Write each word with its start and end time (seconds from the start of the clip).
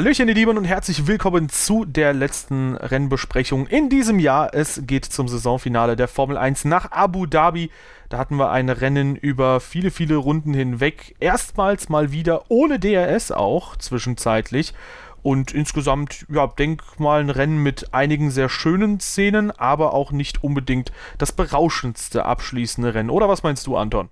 Hallöchen, 0.00 0.28
ihr 0.28 0.34
Lieben, 0.34 0.56
und 0.56 0.64
herzlich 0.64 1.06
willkommen 1.06 1.50
zu 1.50 1.84
der 1.84 2.14
letzten 2.14 2.74
Rennbesprechung 2.74 3.66
in 3.66 3.90
diesem 3.90 4.18
Jahr. 4.18 4.54
Es 4.54 4.80
geht 4.86 5.04
zum 5.04 5.28
Saisonfinale 5.28 5.94
der 5.94 6.08
Formel 6.08 6.38
1 6.38 6.64
nach 6.64 6.90
Abu 6.90 7.26
Dhabi. 7.26 7.70
Da 8.08 8.16
hatten 8.16 8.36
wir 8.36 8.50
ein 8.50 8.70
Rennen 8.70 9.14
über 9.14 9.60
viele, 9.60 9.90
viele 9.90 10.16
Runden 10.16 10.54
hinweg. 10.54 11.16
Erstmals 11.20 11.90
mal 11.90 12.12
wieder 12.12 12.44
ohne 12.48 12.78
DRS 12.78 13.30
auch, 13.30 13.76
zwischenzeitlich. 13.76 14.72
Und 15.20 15.52
insgesamt, 15.52 16.24
ja, 16.30 16.46
denk 16.46 16.98
mal 16.98 17.20
ein 17.20 17.28
Rennen 17.28 17.62
mit 17.62 17.92
einigen 17.92 18.30
sehr 18.30 18.48
schönen 18.48 19.00
Szenen, 19.00 19.50
aber 19.50 19.92
auch 19.92 20.12
nicht 20.12 20.42
unbedingt 20.42 20.92
das 21.18 21.32
berauschendste 21.32 22.24
abschließende 22.24 22.94
Rennen. 22.94 23.10
Oder 23.10 23.28
was 23.28 23.42
meinst 23.42 23.66
du, 23.66 23.76
Anton? 23.76 24.08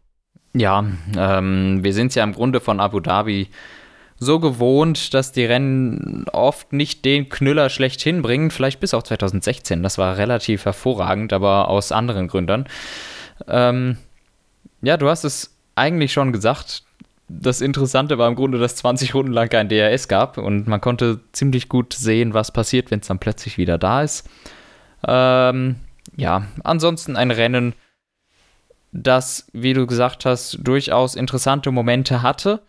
Ja, 0.53 0.85
ähm, 1.17 1.83
wir 1.83 1.95
sind 1.95 2.15
ja 2.15 2.25
im 2.25 2.33
Grunde 2.33 2.61
von 2.61 2.79
Abu 2.79 3.01
Dhabi 3.01 3.49
so 4.19 4.41
gewohnt, 4.41 5.15
dass 5.15 5.33
die 5.33 5.45
Rennen 5.45 6.25
oft 6.33 6.73
nicht 6.73 7.05
den 7.05 7.29
Knüller 7.29 7.71
schlechthin 7.71 8.23
bringen. 8.23 8.51
Vielleicht 8.51 8.81
bis 8.81 8.95
auch 8.95 9.03
2016. 9.03 9.83
Das 9.83 9.99
war 9.99 10.17
relativ 10.17 10.65
hervorragend, 10.65 11.33
aber 11.33 11.69
aus 11.69 11.93
anderen 11.93 12.29
Gründen. 12.29 12.65
Ähm, 13.47 13.97
ja, 14.83 14.97
du 14.97 15.09
hast 15.09 15.25
es 15.25 15.57
eigentlich 15.77 16.13
schon 16.13 16.33
gesagt. 16.33 16.83
Das 17.29 17.61
Interessante 17.61 18.19
war 18.19 18.27
im 18.27 18.35
Grunde, 18.35 18.59
dass 18.59 18.77
20 18.77 19.15
Runden 19.15 19.33
lang 19.33 19.49
kein 19.49 19.69
DRS 19.69 20.09
gab 20.09 20.39
und 20.39 20.67
man 20.67 20.81
konnte 20.81 21.21
ziemlich 21.33 21.69
gut 21.69 21.93
sehen, 21.93 22.33
was 22.33 22.53
passiert, 22.53 22.91
wenn 22.91 23.01
es 23.01 23.07
dann 23.07 23.19
plötzlich 23.19 23.59
wieder 23.59 23.77
da 23.77 24.03
ist. 24.03 24.29
Ähm, 25.07 25.77
ja, 26.17 26.47
ansonsten 26.65 27.17
ein 27.17 27.31
Rennen, 27.31 27.75
das, 28.93 29.47
wie 29.53 29.75
du 29.75 29.87
gesagt 29.87 30.25
hast, 30.25 30.59
durchaus 30.63 31.15
interessante 31.15 31.71
Momente 31.71 32.23
hatte 32.23 32.63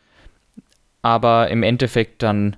aber 1.02 1.50
im 1.50 1.64
Endeffekt 1.64 2.24
dann 2.24 2.56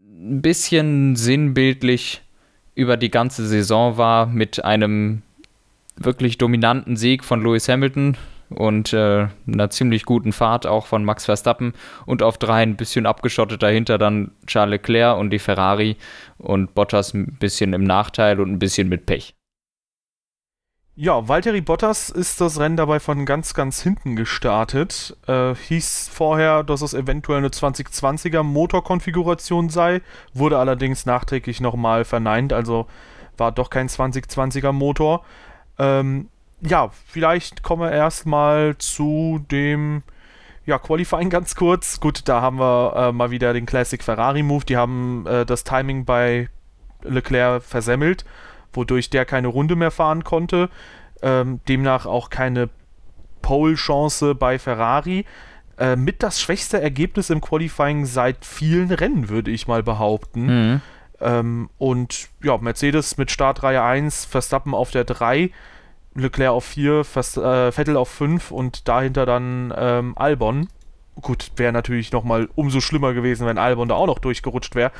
ein 0.00 0.42
bisschen 0.42 1.16
sinnbildlich 1.16 2.22
über 2.74 2.96
die 2.96 3.10
ganze 3.10 3.46
Saison 3.46 3.96
war 3.96 4.26
mit 4.26 4.64
einem 4.64 5.22
wirklich 5.96 6.38
dominanten 6.38 6.96
Sieg 6.96 7.24
von 7.24 7.42
Lewis 7.42 7.68
Hamilton 7.68 8.16
und 8.50 8.92
äh, 8.92 9.28
einer 9.46 9.70
ziemlich 9.70 10.04
guten 10.04 10.32
Fahrt 10.32 10.66
auch 10.66 10.86
von 10.86 11.04
Max 11.04 11.26
Verstappen 11.26 11.74
und 12.06 12.22
auf 12.22 12.38
drei 12.38 12.62
ein 12.62 12.76
bisschen 12.76 13.06
abgeschottet 13.06 13.62
dahinter 13.62 13.98
dann 13.98 14.30
Charles 14.46 14.70
Leclerc 14.70 15.18
und 15.18 15.30
die 15.30 15.38
Ferrari 15.38 15.96
und 16.38 16.74
Bottas 16.74 17.14
ein 17.14 17.36
bisschen 17.38 17.72
im 17.72 17.84
Nachteil 17.84 18.40
und 18.40 18.50
ein 18.50 18.58
bisschen 18.58 18.88
mit 18.88 19.06
Pech. 19.06 19.37
Ja, 21.00 21.28
Valtteri 21.28 21.60
Bottas 21.60 22.10
ist 22.10 22.40
das 22.40 22.58
Rennen 22.58 22.76
dabei 22.76 22.98
von 22.98 23.24
ganz, 23.24 23.54
ganz 23.54 23.80
hinten 23.80 24.16
gestartet. 24.16 25.16
Äh, 25.28 25.54
hieß 25.54 26.10
vorher, 26.12 26.64
dass 26.64 26.82
es 26.82 26.92
eventuell 26.92 27.38
eine 27.38 27.50
2020er 27.50 28.42
Motorkonfiguration 28.42 29.68
sei, 29.68 30.00
wurde 30.34 30.58
allerdings 30.58 31.06
nachträglich 31.06 31.60
nochmal 31.60 32.04
verneint, 32.04 32.52
also 32.52 32.88
war 33.36 33.52
doch 33.52 33.70
kein 33.70 33.88
2020er 33.88 34.72
Motor. 34.72 35.24
Ähm, 35.78 36.30
ja, 36.62 36.90
vielleicht 37.06 37.62
kommen 37.62 37.82
wir 37.82 37.92
erstmal 37.92 38.76
zu 38.78 39.38
dem 39.52 40.02
ja, 40.66 40.80
Qualifying 40.80 41.30
ganz 41.30 41.54
kurz. 41.54 42.00
Gut, 42.00 42.22
da 42.24 42.40
haben 42.40 42.58
wir 42.58 42.94
äh, 42.96 43.12
mal 43.12 43.30
wieder 43.30 43.52
den 43.52 43.66
Classic 43.66 44.02
Ferrari 44.02 44.42
Move. 44.42 44.64
Die 44.64 44.76
haben 44.76 45.24
äh, 45.28 45.46
das 45.46 45.62
Timing 45.62 46.06
bei 46.06 46.48
Leclerc 47.04 47.62
versemmelt 47.62 48.24
wodurch 48.72 49.10
der 49.10 49.24
keine 49.24 49.48
Runde 49.48 49.76
mehr 49.76 49.90
fahren 49.90 50.24
konnte. 50.24 50.68
Ähm, 51.22 51.60
demnach 51.68 52.06
auch 52.06 52.30
keine 52.30 52.68
Pole-Chance 53.42 54.34
bei 54.34 54.58
Ferrari. 54.58 55.24
Äh, 55.78 55.96
mit 55.96 56.22
das 56.22 56.40
schwächste 56.40 56.80
Ergebnis 56.80 57.30
im 57.30 57.40
Qualifying 57.40 58.04
seit 58.04 58.44
vielen 58.44 58.90
Rennen, 58.90 59.28
würde 59.28 59.50
ich 59.50 59.68
mal 59.68 59.82
behaupten. 59.82 60.46
Mhm. 60.46 60.80
Ähm, 61.20 61.70
und 61.78 62.28
ja, 62.42 62.58
Mercedes 62.58 63.16
mit 63.16 63.30
Startreihe 63.30 63.82
1, 63.82 64.24
Verstappen 64.24 64.74
auf 64.74 64.90
der 64.90 65.04
3, 65.04 65.50
Leclerc 66.14 66.52
auf 66.52 66.64
4, 66.64 67.00
äh, 67.00 67.72
Vettel 67.72 67.96
auf 67.96 68.08
5 68.08 68.50
und 68.50 68.88
dahinter 68.88 69.26
dann 69.26 69.72
ähm, 69.76 70.16
Albon. 70.16 70.68
Gut, 71.20 71.52
wäre 71.56 71.72
natürlich 71.72 72.12
nochmal 72.12 72.48
umso 72.54 72.80
schlimmer 72.80 73.12
gewesen, 73.12 73.46
wenn 73.46 73.58
Albon 73.58 73.88
da 73.88 73.94
auch 73.96 74.06
noch 74.06 74.20
durchgerutscht 74.20 74.74
wäre. 74.74 74.92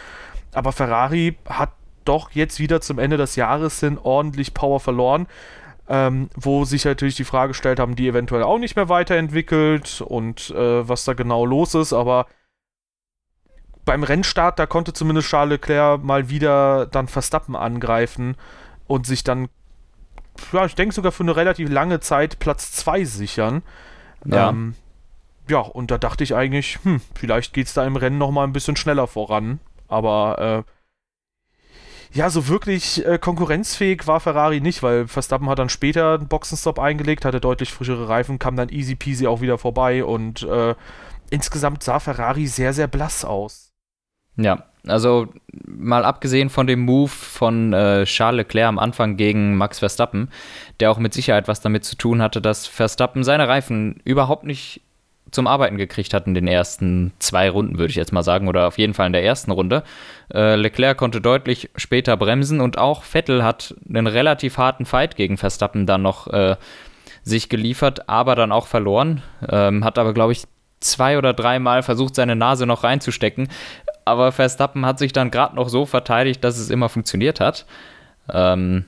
Aber 0.53 0.73
Ferrari 0.73 1.37
hat 1.49 1.71
doch 2.09 2.31
jetzt 2.31 2.59
wieder 2.59 2.81
zum 2.81 2.99
Ende 2.99 3.17
des 3.17 3.37
Jahres 3.37 3.81
hin 3.81 3.99
ordentlich 4.03 4.55
Power 4.55 4.81
verloren. 4.81 5.27
Ähm, 5.91 6.29
wo 6.35 6.67
sich 6.67 6.85
natürlich 6.85 7.17
die 7.17 7.25
Frage 7.25 7.53
gestellt 7.53 7.81
haben, 7.81 7.97
die 7.97 8.09
eventuell 8.09 8.43
auch 8.43 8.59
nicht 8.59 8.77
mehr 8.77 8.91
weiterentwickelt 8.91 10.03
und 10.03 10.51
äh, 10.51 10.87
was 10.87 11.07
da 11.07 11.15
genau 11.15 11.47
los 11.47 11.75
ist, 11.75 11.95
aber 11.95 12.27
beim 13.89 14.03
Rennstart, 14.03 14.59
da 14.59 14.67
konnte 14.67 14.93
zumindest 14.93 15.29
Charles 15.29 15.53
Leclerc 15.53 16.05
mal 16.05 16.29
wieder 16.29 16.85
dann 16.85 17.09
Verstappen 17.09 17.57
angreifen 17.57 18.37
und 18.87 19.07
sich 19.07 19.25
dann, 19.25 19.49
ja, 20.53 20.67
ich 20.67 20.75
denke 20.75 20.95
sogar 20.95 21.11
für 21.11 21.23
eine 21.23 21.37
relativ 21.37 21.71
lange 21.71 21.99
Zeit 22.01 22.39
Platz 22.39 22.73
2 22.73 23.05
sichern. 23.05 23.63
Ja. 24.27 24.51
Ähm, 24.51 24.75
ja, 25.49 25.61
und 25.61 25.91
da 25.91 25.97
dachte 25.97 26.23
ich 26.23 26.35
eigentlich, 26.35 26.79
hm, 26.83 27.01
vielleicht 27.15 27.55
geht 27.55 27.67
es 27.67 27.73
da 27.73 27.87
im 27.87 27.97
Rennen 27.97 28.19
nochmal 28.19 28.47
ein 28.47 28.53
bisschen 28.53 28.77
schneller 28.77 29.07
voran. 29.07 29.59
Aber 29.89 30.65
äh, 30.67 30.71
ja, 32.13 32.31
so 32.31 32.49
wirklich 32.49 33.05
äh, 33.07 33.19
konkurrenzfähig 33.19 34.07
war 34.07 34.21
Ferrari 34.21 34.61
nicht, 34.61 34.83
weil 34.83 35.07
Verstappen 35.07 35.49
hat 35.49 35.59
dann 35.59 35.69
später 35.69 36.15
einen 36.15 36.29
Boxenstopp 36.29 36.79
eingelegt, 36.79 37.25
hatte 37.25 37.41
deutlich 37.41 37.73
frischere 37.73 38.09
Reifen, 38.09 38.39
kam 38.39 38.57
dann 38.57 38.71
easy 38.71 38.95
peasy 38.95 39.27
auch 39.27 39.41
wieder 39.41 39.59
vorbei 39.59 40.05
und 40.05 40.43
äh, 40.43 40.75
insgesamt 41.31 41.83
sah 41.83 42.01
Ferrari 42.01 42.47
sehr, 42.47 42.73
sehr 42.73 42.87
blass 42.87 43.25
aus. 43.25 43.73
Ja, 44.37 44.65
also 44.87 45.27
mal 45.67 46.05
abgesehen 46.05 46.49
von 46.49 46.67
dem 46.67 46.81
Move 46.81 47.09
von 47.09 47.73
äh, 47.73 48.05
Charles 48.05 48.39
Leclerc 48.39 48.69
am 48.69 48.79
Anfang 48.79 49.17
gegen 49.17 49.57
Max 49.57 49.81
Verstappen, 49.81 50.31
der 50.81 50.91
auch 50.91 50.99
mit 50.99 51.13
Sicherheit 51.13 51.49
was 51.49 51.61
damit 51.61 51.85
zu 51.85 51.97
tun 51.97 52.23
hatte, 52.23 52.41
dass 52.41 52.67
Verstappen 52.67 53.25
seine 53.25 53.49
Reifen 53.49 54.01
überhaupt 54.05 54.45
nicht 54.45 54.81
zum 55.31 55.47
Arbeiten 55.47 55.77
gekriegt 55.77 56.15
hat 56.15 56.27
in 56.27 56.35
den 56.35 56.47
ersten 56.47 57.13
zwei 57.19 57.51
Runden, 57.51 57.79
würde 57.79 57.91
ich 57.91 57.97
jetzt 57.97 58.13
mal 58.13 58.23
sagen, 58.23 58.49
oder 58.49 58.67
auf 58.67 58.79
jeden 58.79 58.95
Fall 58.95 59.07
in 59.07 59.13
der 59.13 59.25
ersten 59.25 59.51
Runde. 59.51 59.83
Äh, 60.33 60.57
Leclerc 60.57 60.97
konnte 60.97 61.21
deutlich 61.21 61.71
später 61.77 62.17
bremsen 62.17 62.61
und 62.61 62.79
auch 62.79 63.03
Vettel 63.03 63.45
hat 63.45 63.75
einen 63.89 64.07
relativ 64.07 64.59
harten 64.59 64.87
Fight 64.87 65.17
gegen 65.17 65.37
Verstappen 65.37 65.87
dann 65.87 66.03
noch 66.03 66.27
äh, 66.29 66.57
sich 67.23 67.49
geliefert, 67.49 68.09
aber 68.09 68.35
dann 68.35 68.53
auch 68.53 68.67
verloren. 68.67 69.23
Ähm, 69.49 69.85
hat 69.85 69.99
aber, 69.99 70.15
glaube 70.15 70.33
ich, 70.33 70.45
zwei 70.81 71.19
oder 71.19 71.33
dreimal 71.33 71.83
versucht, 71.83 72.15
seine 72.15 72.37
Nase 72.37 72.67
noch 72.67 72.85
reinzustecken. 72.85 73.49
Aber 74.05 74.33
Verstappen 74.33 74.87
hat 74.87 74.99
sich 74.99 75.13
dann 75.13 75.31
gerade 75.31 75.57
noch 75.57 75.69
so 75.69 75.85
verteidigt, 75.85 76.43
dass 76.43 76.59
es 76.59 76.71
immer 76.71 76.89
funktioniert 76.89 77.41
hat. 77.41 77.67
Ähm, 78.33 78.85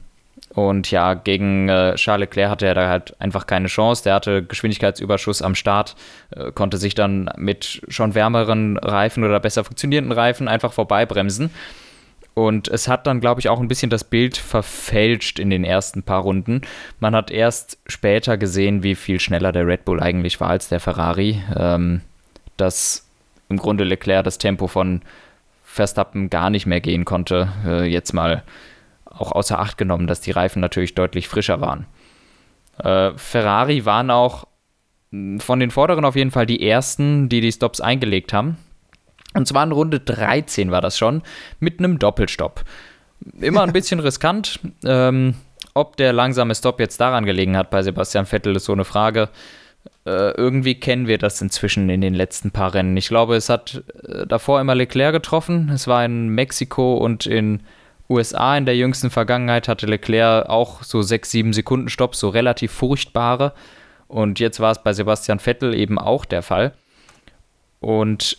und 0.54 0.90
ja, 0.90 1.14
gegen 1.14 1.68
äh, 1.68 1.94
Charles 1.94 2.28
Leclerc 2.28 2.50
hatte 2.50 2.66
er 2.66 2.74
da 2.74 2.88
halt 2.88 3.14
einfach 3.20 3.46
keine 3.46 3.68
Chance. 3.68 4.02
Der 4.02 4.14
hatte 4.14 4.42
Geschwindigkeitsüberschuss 4.42 5.42
am 5.42 5.54
Start, 5.54 5.94
äh, 6.30 6.50
konnte 6.50 6.76
sich 6.76 6.94
dann 6.94 7.30
mit 7.36 7.82
schon 7.88 8.14
wärmeren 8.14 8.76
Reifen 8.76 9.22
oder 9.22 9.38
besser 9.38 9.62
funktionierenden 9.62 10.12
Reifen 10.12 10.48
einfach 10.48 10.72
vorbeibremsen. 10.72 11.50
Und 12.34 12.68
es 12.68 12.88
hat 12.88 13.06
dann, 13.06 13.20
glaube 13.20 13.40
ich, 13.40 13.48
auch 13.48 13.60
ein 13.60 13.68
bisschen 13.68 13.90
das 13.90 14.02
Bild 14.02 14.36
verfälscht 14.36 15.38
in 15.38 15.50
den 15.50 15.64
ersten 15.64 16.02
paar 16.02 16.22
Runden. 16.22 16.62
Man 16.98 17.14
hat 17.14 17.30
erst 17.30 17.78
später 17.86 18.36
gesehen, 18.36 18.82
wie 18.82 18.94
viel 18.94 19.20
schneller 19.20 19.52
der 19.52 19.66
Red 19.66 19.84
Bull 19.84 20.00
eigentlich 20.00 20.40
war 20.40 20.50
als 20.50 20.68
der 20.68 20.80
Ferrari. 20.80 21.42
Ähm, 21.56 22.00
dass 22.56 23.06
im 23.48 23.56
Grunde 23.56 23.84
Leclerc 23.84 24.24
das 24.24 24.38
Tempo 24.38 24.66
von 24.66 25.02
Verstappen 25.64 26.30
gar 26.30 26.50
nicht 26.50 26.66
mehr 26.66 26.80
gehen 26.80 27.04
konnte. 27.04 27.48
Äh, 27.64 27.84
jetzt 27.84 28.12
mal 28.12 28.42
auch 29.20 29.32
außer 29.32 29.58
Acht 29.58 29.78
genommen, 29.78 30.06
dass 30.06 30.20
die 30.20 30.30
Reifen 30.30 30.60
natürlich 30.60 30.94
deutlich 30.94 31.28
frischer 31.28 31.60
waren. 31.60 31.86
Äh, 32.78 33.12
Ferrari 33.16 33.84
waren 33.84 34.10
auch 34.10 34.46
hm, 35.10 35.40
von 35.40 35.60
den 35.60 35.70
Vorderen 35.70 36.04
auf 36.04 36.16
jeden 36.16 36.30
Fall 36.30 36.46
die 36.46 36.66
ersten, 36.66 37.28
die 37.28 37.40
die 37.40 37.52
Stops 37.52 37.80
eingelegt 37.80 38.32
haben. 38.32 38.56
Und 39.34 39.46
zwar 39.46 39.64
in 39.64 39.72
Runde 39.72 40.00
13 40.00 40.70
war 40.70 40.80
das 40.80 40.98
schon, 40.98 41.22
mit 41.60 41.78
einem 41.78 41.98
Doppelstopp. 41.98 42.64
Immer 43.40 43.62
ein 43.62 43.72
bisschen 43.74 44.00
riskant. 44.00 44.60
Ähm, 44.84 45.34
ob 45.74 45.96
der 45.96 46.12
langsame 46.12 46.54
Stopp 46.54 46.80
jetzt 46.80 47.00
daran 47.00 47.24
gelegen 47.24 47.56
hat 47.56 47.70
bei 47.70 47.82
Sebastian 47.82 48.26
Vettel, 48.26 48.56
ist 48.56 48.64
so 48.64 48.72
eine 48.72 48.84
Frage. 48.84 49.28
Äh, 50.04 50.32
irgendwie 50.32 50.74
kennen 50.74 51.06
wir 51.06 51.18
das 51.18 51.40
inzwischen 51.40 51.88
in 51.90 52.00
den 52.00 52.14
letzten 52.14 52.50
paar 52.50 52.74
Rennen. 52.74 52.96
Ich 52.96 53.08
glaube, 53.08 53.36
es 53.36 53.48
hat 53.48 53.82
äh, 54.02 54.26
davor 54.26 54.60
immer 54.60 54.74
Leclerc 54.74 55.12
getroffen. 55.12 55.70
Es 55.72 55.86
war 55.86 56.04
in 56.04 56.28
Mexiko 56.28 56.96
und 56.96 57.26
in 57.26 57.62
USA 58.10 58.56
in 58.56 58.66
der 58.66 58.76
jüngsten 58.76 59.08
Vergangenheit 59.08 59.68
hatte 59.68 59.86
Leclerc 59.86 60.48
auch 60.48 60.82
so 60.82 61.00
6, 61.00 61.30
7 61.30 61.52
Sekunden 61.52 61.88
Stopp, 61.88 62.16
so 62.16 62.28
relativ 62.28 62.72
furchtbare. 62.72 63.54
Und 64.08 64.40
jetzt 64.40 64.58
war 64.58 64.72
es 64.72 64.82
bei 64.82 64.92
Sebastian 64.92 65.38
Vettel 65.38 65.74
eben 65.74 65.98
auch 65.98 66.24
der 66.24 66.42
Fall. 66.42 66.74
Und 67.78 68.36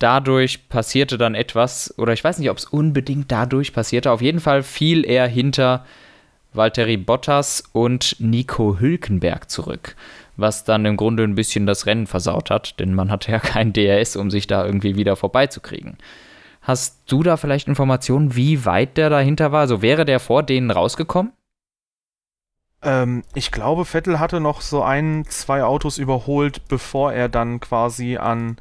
dadurch 0.00 0.68
passierte 0.68 1.16
dann 1.16 1.34
etwas, 1.34 1.94
oder 1.96 2.12
ich 2.12 2.24
weiß 2.24 2.38
nicht, 2.38 2.50
ob 2.50 2.58
es 2.58 2.64
unbedingt 2.64 3.30
dadurch 3.30 3.72
passierte, 3.72 4.10
auf 4.10 4.20
jeden 4.20 4.40
Fall 4.40 4.64
fiel 4.64 5.04
er 5.04 5.28
hinter 5.28 5.86
Valtteri 6.52 6.96
Bottas 6.96 7.62
und 7.72 8.16
Nico 8.18 8.78
Hülkenberg 8.78 9.48
zurück, 9.48 9.96
was 10.36 10.64
dann 10.64 10.84
im 10.84 10.96
Grunde 10.96 11.22
ein 11.22 11.34
bisschen 11.34 11.66
das 11.66 11.86
Rennen 11.86 12.06
versaut 12.06 12.50
hat, 12.50 12.78
denn 12.80 12.94
man 12.94 13.10
hatte 13.10 13.32
ja 13.32 13.38
kein 13.38 13.72
DRS, 13.72 14.16
um 14.16 14.30
sich 14.30 14.46
da 14.46 14.66
irgendwie 14.66 14.96
wieder 14.96 15.16
vorbeizukriegen. 15.16 15.96
Hast 16.62 17.02
du 17.06 17.24
da 17.24 17.36
vielleicht 17.36 17.66
Informationen, 17.66 18.36
wie 18.36 18.64
weit 18.64 18.96
der 18.96 19.10
dahinter 19.10 19.50
war? 19.50 19.60
Also 19.60 19.82
wäre 19.82 20.04
der 20.04 20.20
vor 20.20 20.44
denen 20.44 20.70
rausgekommen? 20.70 21.32
Ähm, 22.82 23.22
ich 23.34 23.50
glaube, 23.50 23.84
Vettel 23.84 24.20
hatte 24.20 24.40
noch 24.40 24.60
so 24.60 24.82
ein, 24.82 25.24
zwei 25.28 25.64
Autos 25.64 25.98
überholt, 25.98 26.68
bevor 26.68 27.12
er 27.12 27.28
dann 27.28 27.58
quasi 27.58 28.16
an 28.16 28.56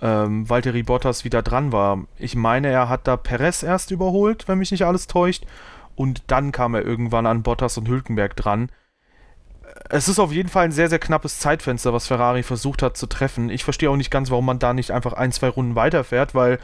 ähm, 0.00 0.48
Valtteri 0.48 0.84
Bottas 0.84 1.24
wieder 1.24 1.42
dran 1.42 1.72
war. 1.72 2.04
Ich 2.18 2.36
meine, 2.36 2.68
er 2.68 2.88
hat 2.88 3.08
da 3.08 3.16
Perez 3.16 3.64
erst 3.64 3.90
überholt, 3.90 4.46
wenn 4.46 4.58
mich 4.58 4.70
nicht 4.70 4.84
alles 4.84 5.08
täuscht. 5.08 5.44
Und 5.96 6.22
dann 6.28 6.52
kam 6.52 6.74
er 6.74 6.84
irgendwann 6.84 7.26
an 7.26 7.42
Bottas 7.42 7.78
und 7.78 7.88
Hülkenberg 7.88 8.36
dran. 8.36 8.70
Es 9.88 10.08
ist 10.08 10.18
auf 10.20 10.32
jeden 10.32 10.48
Fall 10.48 10.66
ein 10.66 10.72
sehr, 10.72 10.88
sehr 10.88 10.98
knappes 10.98 11.40
Zeitfenster, 11.40 11.92
was 11.92 12.06
Ferrari 12.06 12.44
versucht 12.44 12.82
hat 12.82 12.96
zu 12.96 13.06
treffen. 13.06 13.50
Ich 13.50 13.64
verstehe 13.64 13.90
auch 13.90 13.96
nicht 13.96 14.10
ganz, 14.10 14.30
warum 14.30 14.46
man 14.46 14.58
da 14.60 14.72
nicht 14.72 14.92
einfach 14.92 15.14
ein, 15.14 15.32
zwei 15.32 15.48
Runden 15.48 15.74
weiterfährt, 15.74 16.34
weil 16.34 16.58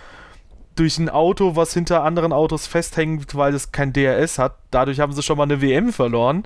durch 0.76 0.98
ein 0.98 1.08
Auto, 1.08 1.56
was 1.56 1.74
hinter 1.74 2.04
anderen 2.04 2.32
Autos 2.32 2.66
festhängt, 2.66 3.34
weil 3.34 3.54
es 3.54 3.72
kein 3.72 3.92
DRS 3.92 4.38
hat, 4.38 4.56
dadurch 4.70 5.00
haben 5.00 5.12
sie 5.12 5.22
schon 5.22 5.36
mal 5.36 5.44
eine 5.44 5.60
WM 5.60 5.92
verloren. 5.92 6.44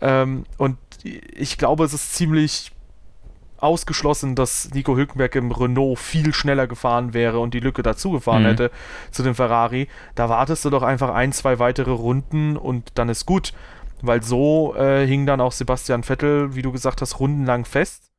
Ähm, 0.00 0.44
und 0.58 0.76
ich 1.04 1.58
glaube, 1.58 1.84
es 1.84 1.94
ist 1.94 2.14
ziemlich 2.14 2.72
ausgeschlossen, 3.62 4.34
dass 4.34 4.70
Nico 4.74 4.96
Hülkenberg 4.96 5.34
im 5.36 5.52
Renault 5.52 5.98
viel 5.98 6.34
schneller 6.34 6.66
gefahren 6.66 7.14
wäre 7.14 7.38
und 7.38 7.54
die 7.54 7.60
Lücke 7.60 7.82
dazu 7.82 8.10
gefahren 8.10 8.42
mhm. 8.42 8.46
hätte 8.46 8.70
zu 9.12 9.22
dem 9.22 9.34
Ferrari. 9.34 9.88
Da 10.16 10.28
wartest 10.28 10.64
du 10.64 10.70
doch 10.70 10.82
einfach 10.82 11.10
ein, 11.10 11.32
zwei 11.32 11.60
weitere 11.60 11.92
Runden 11.92 12.56
und 12.56 12.90
dann 12.94 13.08
ist 13.08 13.24
gut. 13.24 13.52
Weil 14.04 14.22
so 14.24 14.74
äh, 14.74 15.06
hing 15.06 15.26
dann 15.26 15.40
auch 15.40 15.52
Sebastian 15.52 16.02
Vettel, 16.02 16.56
wie 16.56 16.62
du 16.62 16.72
gesagt 16.72 17.00
hast, 17.00 17.20
rundenlang 17.20 17.64
fest. 17.64 18.11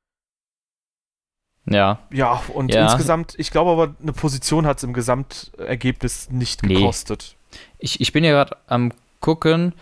Ja. 1.65 1.99
Ja, 2.11 2.41
und 2.53 2.73
ja. 2.73 2.83
insgesamt, 2.83 3.35
ich 3.37 3.51
glaube 3.51 3.71
aber, 3.71 3.95
eine 4.01 4.13
Position 4.13 4.65
hat 4.65 4.77
es 4.77 4.83
im 4.83 4.93
Gesamtergebnis 4.93 6.29
nicht 6.29 6.61
gekostet. 6.61 7.35
Nee. 7.35 7.57
Ich, 7.79 8.01
ich 8.01 8.11
bin 8.11 8.23
ja 8.23 8.31
gerade 8.31 8.57
am 8.67 8.91
gucken, 9.19 9.73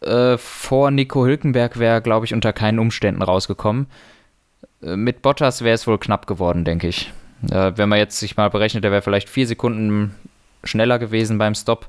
äh, 0.00 0.38
vor 0.38 0.90
Nico 0.90 1.24
Hülkenberg 1.24 1.78
wäre, 1.78 2.00
glaube 2.02 2.26
ich, 2.26 2.34
unter 2.34 2.52
keinen 2.52 2.78
Umständen 2.78 3.22
rausgekommen. 3.22 3.86
Äh, 4.82 4.96
mit 4.96 5.22
Bottas 5.22 5.62
wäre 5.62 5.74
es 5.74 5.86
wohl 5.86 5.98
knapp 5.98 6.26
geworden, 6.26 6.64
denke 6.64 6.88
ich. 6.88 7.12
Äh, 7.50 7.72
wenn 7.76 7.88
man 7.88 7.98
jetzt 7.98 8.18
sich 8.18 8.36
mal 8.36 8.50
berechnet, 8.50 8.84
der 8.84 8.92
wäre 8.92 9.02
vielleicht 9.02 9.28
vier 9.28 9.46
Sekunden 9.46 10.14
schneller 10.62 10.98
gewesen 10.98 11.38
beim 11.38 11.54
Stop, 11.54 11.88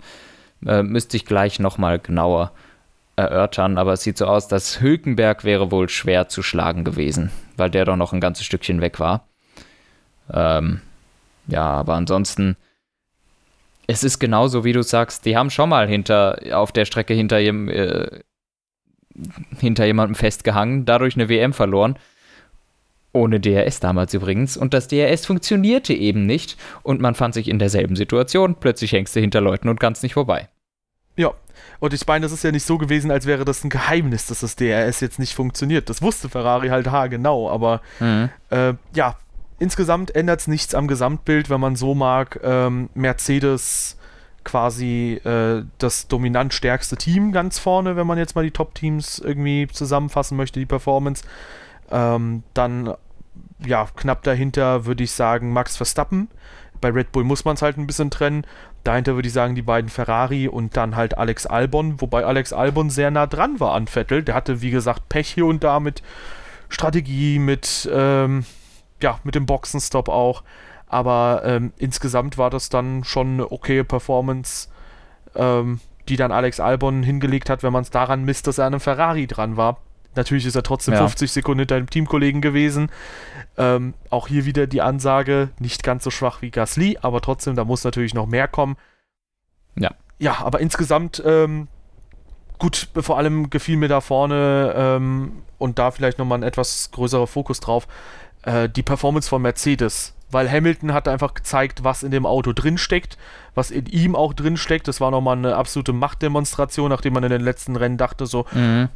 äh, 0.65 0.83
müsste 0.83 1.17
ich 1.17 1.25
gleich 1.25 1.59
nochmal 1.59 1.99
genauer 1.99 2.51
erörtern. 3.21 3.77
Aber 3.77 3.93
es 3.93 4.01
sieht 4.01 4.17
so 4.17 4.25
aus, 4.25 4.47
dass 4.47 4.81
Hülkenberg 4.81 5.43
wäre 5.43 5.71
wohl 5.71 5.89
schwer 5.89 6.27
zu 6.27 6.43
schlagen 6.43 6.83
gewesen, 6.83 7.31
weil 7.57 7.69
der 7.69 7.85
doch 7.85 7.95
noch 7.95 8.13
ein 8.13 8.21
ganzes 8.21 8.45
Stückchen 8.45 8.81
weg 8.81 8.99
war. 8.99 9.27
Ähm, 10.33 10.81
ja, 11.47 11.63
aber 11.63 11.95
ansonsten 11.95 12.57
es 13.91 14.03
ist 14.05 14.19
genauso, 14.19 14.63
wie 14.63 14.71
du 14.71 14.83
sagst, 14.83 15.25
die 15.25 15.35
haben 15.35 15.49
schon 15.49 15.67
mal 15.67 15.87
hinter, 15.87 16.39
auf 16.53 16.71
der 16.71 16.85
Strecke 16.85 17.13
hinter, 17.13 17.39
äh, 17.39 18.21
hinter 19.59 19.85
jemandem 19.85 20.15
festgehangen, 20.15 20.85
dadurch 20.85 21.15
eine 21.15 21.27
WM 21.27 21.51
verloren. 21.51 21.97
Ohne 23.13 23.41
DRS 23.41 23.81
damals 23.81 24.13
übrigens. 24.13 24.55
Und 24.55 24.73
das 24.73 24.87
DRS 24.87 25.25
funktionierte 25.25 25.93
eben 25.93 26.25
nicht. 26.25 26.55
Und 26.83 27.01
man 27.01 27.15
fand 27.15 27.33
sich 27.33 27.49
in 27.49 27.59
derselben 27.59 27.97
Situation. 27.97 28.55
Plötzlich 28.55 28.93
hängst 28.93 29.13
du 29.13 29.19
hinter 29.19 29.41
Leuten 29.41 29.67
und 29.67 29.81
kannst 29.81 30.03
nicht 30.03 30.13
vorbei. 30.13 30.47
Ja, 31.15 31.33
und 31.79 31.93
ich 31.93 32.05
meine, 32.07 32.23
das 32.23 32.31
ist 32.31 32.43
ja 32.43 32.51
nicht 32.51 32.65
so 32.65 32.77
gewesen, 32.77 33.11
als 33.11 33.25
wäre 33.25 33.45
das 33.45 33.63
ein 33.63 33.69
Geheimnis, 33.69 34.27
dass 34.27 34.41
das 34.41 34.55
DRS 34.55 34.99
jetzt 35.01 35.19
nicht 35.19 35.33
funktioniert. 35.33 35.89
Das 35.89 36.01
wusste 36.01 36.29
Ferrari 36.29 36.69
halt 36.69 36.89
haargenau, 36.89 37.49
aber 37.49 37.81
mhm. 37.99 38.29
äh, 38.49 38.73
ja, 38.93 39.17
insgesamt 39.59 40.15
ändert 40.15 40.41
es 40.41 40.47
nichts 40.47 40.73
am 40.73 40.87
Gesamtbild, 40.87 41.49
wenn 41.49 41.59
man 41.59 41.75
so 41.75 41.93
mag. 41.93 42.39
Ähm, 42.43 42.89
Mercedes 42.93 43.97
quasi 44.43 45.21
äh, 45.23 45.63
das 45.77 46.07
dominant 46.07 46.53
stärkste 46.53 46.97
Team 46.97 47.31
ganz 47.31 47.59
vorne, 47.59 47.95
wenn 47.95 48.07
man 48.07 48.17
jetzt 48.17 48.35
mal 48.35 48.43
die 48.43 48.51
Top-Teams 48.51 49.19
irgendwie 49.19 49.67
zusammenfassen 49.71 50.35
möchte, 50.35 50.59
die 50.59 50.65
Performance. 50.65 51.23
Ähm, 51.91 52.43
dann, 52.53 52.95
ja, 53.63 53.87
knapp 53.95 54.23
dahinter 54.23 54.85
würde 54.85 55.03
ich 55.03 55.11
sagen 55.11 55.53
Max 55.53 55.77
Verstappen. 55.77 56.29
Bei 56.79 56.89
Red 56.89 57.11
Bull 57.11 57.23
muss 57.23 57.45
man 57.45 57.55
es 57.55 57.61
halt 57.61 57.77
ein 57.77 57.85
bisschen 57.85 58.09
trennen. 58.09 58.45
Dahinter 58.83 59.15
würde 59.15 59.27
ich 59.27 59.33
sagen 59.33 59.55
die 59.55 59.61
beiden 59.61 59.89
Ferrari 59.89 60.47
und 60.47 60.75
dann 60.75 60.95
halt 60.95 61.17
Alex 61.17 61.45
Albon, 61.45 62.01
wobei 62.01 62.25
Alex 62.25 62.51
Albon 62.51 62.89
sehr 62.89 63.11
nah 63.11 63.27
dran 63.27 63.59
war 63.59 63.73
an 63.73 63.87
Vettel. 63.87 64.23
Der 64.23 64.35
hatte, 64.35 64.61
wie 64.61 64.71
gesagt, 64.71 65.09
Pech 65.09 65.29
hier 65.29 65.45
und 65.45 65.63
da 65.63 65.79
mit 65.79 66.01
Strategie, 66.69 67.37
mit 67.37 67.89
ähm, 67.93 68.45
ja, 69.01 69.19
mit 69.23 69.35
dem 69.35 69.45
Boxenstopp 69.45 70.09
auch. 70.09 70.43
Aber 70.87 71.43
ähm, 71.45 71.73
insgesamt 71.77 72.37
war 72.37 72.49
das 72.49 72.69
dann 72.69 73.03
schon 73.03 73.33
eine 73.33 73.51
okaye 73.51 73.83
Performance, 73.83 74.67
ähm, 75.35 75.79
die 76.09 76.17
dann 76.17 76.31
Alex 76.31 76.59
Albon 76.59 77.03
hingelegt 77.03 77.49
hat, 77.49 77.63
wenn 77.63 77.71
man 77.71 77.83
es 77.83 77.91
daran 77.91 78.25
misst, 78.25 78.47
dass 78.47 78.57
er 78.57 78.65
an 78.65 78.73
einem 78.73 78.81
Ferrari 78.81 79.27
dran 79.27 79.57
war. 79.57 79.77
Natürlich 80.15 80.45
ist 80.45 80.55
er 80.55 80.63
trotzdem 80.63 80.93
ja. 80.93 80.99
50 80.99 81.31
Sekunden 81.31 81.59
hinter 81.59 81.77
dem 81.77 81.89
Teamkollegen 81.89 82.41
gewesen. 82.41 82.89
Ähm, 83.57 83.93
auch 84.09 84.27
hier 84.27 84.45
wieder 84.45 84.65
die 84.65 84.81
Ansage, 84.81 85.49
nicht 85.59 85.83
ganz 85.83 86.03
so 86.03 86.11
schwach 86.11 86.41
wie 86.41 86.51
Gasly, 86.51 86.97
aber 87.01 87.21
trotzdem, 87.21 87.55
da 87.55 87.65
muss 87.65 87.83
natürlich 87.83 88.13
noch 88.13 88.25
mehr 88.25 88.47
kommen. 88.47 88.77
Ja. 89.77 89.91
Ja, 90.19 90.37
aber 90.39 90.59
insgesamt, 90.59 91.21
ähm, 91.25 91.67
gut, 92.59 92.89
vor 92.95 93.17
allem 93.17 93.49
gefiel 93.49 93.75
mir 93.75 93.87
da 93.87 94.01
vorne 94.01 94.73
ähm, 94.75 95.41
und 95.57 95.79
da 95.79 95.91
vielleicht 95.91 96.19
nochmal 96.19 96.39
ein 96.39 96.43
etwas 96.43 96.91
größerer 96.91 97.27
Fokus 97.27 97.59
drauf, 97.59 97.87
äh, 98.43 98.69
die 98.69 98.83
Performance 98.83 99.27
von 99.27 99.41
Mercedes. 99.41 100.13
Weil 100.31 100.49
Hamilton 100.49 100.93
hat 100.93 101.07
einfach 101.07 101.33
gezeigt, 101.33 101.83
was 101.83 102.03
in 102.03 102.11
dem 102.11 102.25
Auto 102.25 102.53
drinsteckt, 102.53 103.17
was 103.53 103.71
in 103.71 103.85
ihm 103.87 104.15
auch 104.15 104.33
drinsteckt. 104.33 104.87
Das 104.87 105.01
war 105.01 105.11
nochmal 105.11 105.37
eine 105.37 105.55
absolute 105.55 105.93
Machtdemonstration, 105.93 106.89
nachdem 106.89 107.13
man 107.13 107.23
in 107.23 107.29
den 107.29 107.41
letzten 107.41 107.75
Rennen 107.75 107.97
dachte, 107.97 108.25
so, 108.25 108.45
mhm. 108.51 108.89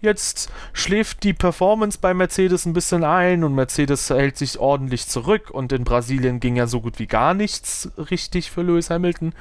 jetzt 0.00 0.50
schläft 0.72 1.22
die 1.24 1.32
Performance 1.32 1.98
bei 2.00 2.14
Mercedes 2.14 2.66
ein 2.66 2.72
bisschen 2.72 3.04
ein 3.04 3.44
und 3.44 3.54
Mercedes 3.54 4.10
hält 4.10 4.36
sich 4.36 4.58
ordentlich 4.58 5.08
zurück 5.08 5.50
und 5.50 5.72
in 5.72 5.84
Brasilien 5.84 6.40
ging 6.40 6.56
ja 6.56 6.66
so 6.66 6.80
gut 6.80 6.98
wie 6.98 7.06
gar 7.06 7.34
nichts 7.34 7.90
richtig 7.96 8.50
für 8.50 8.62
Lewis 8.62 8.90
Hamilton. 8.90 9.34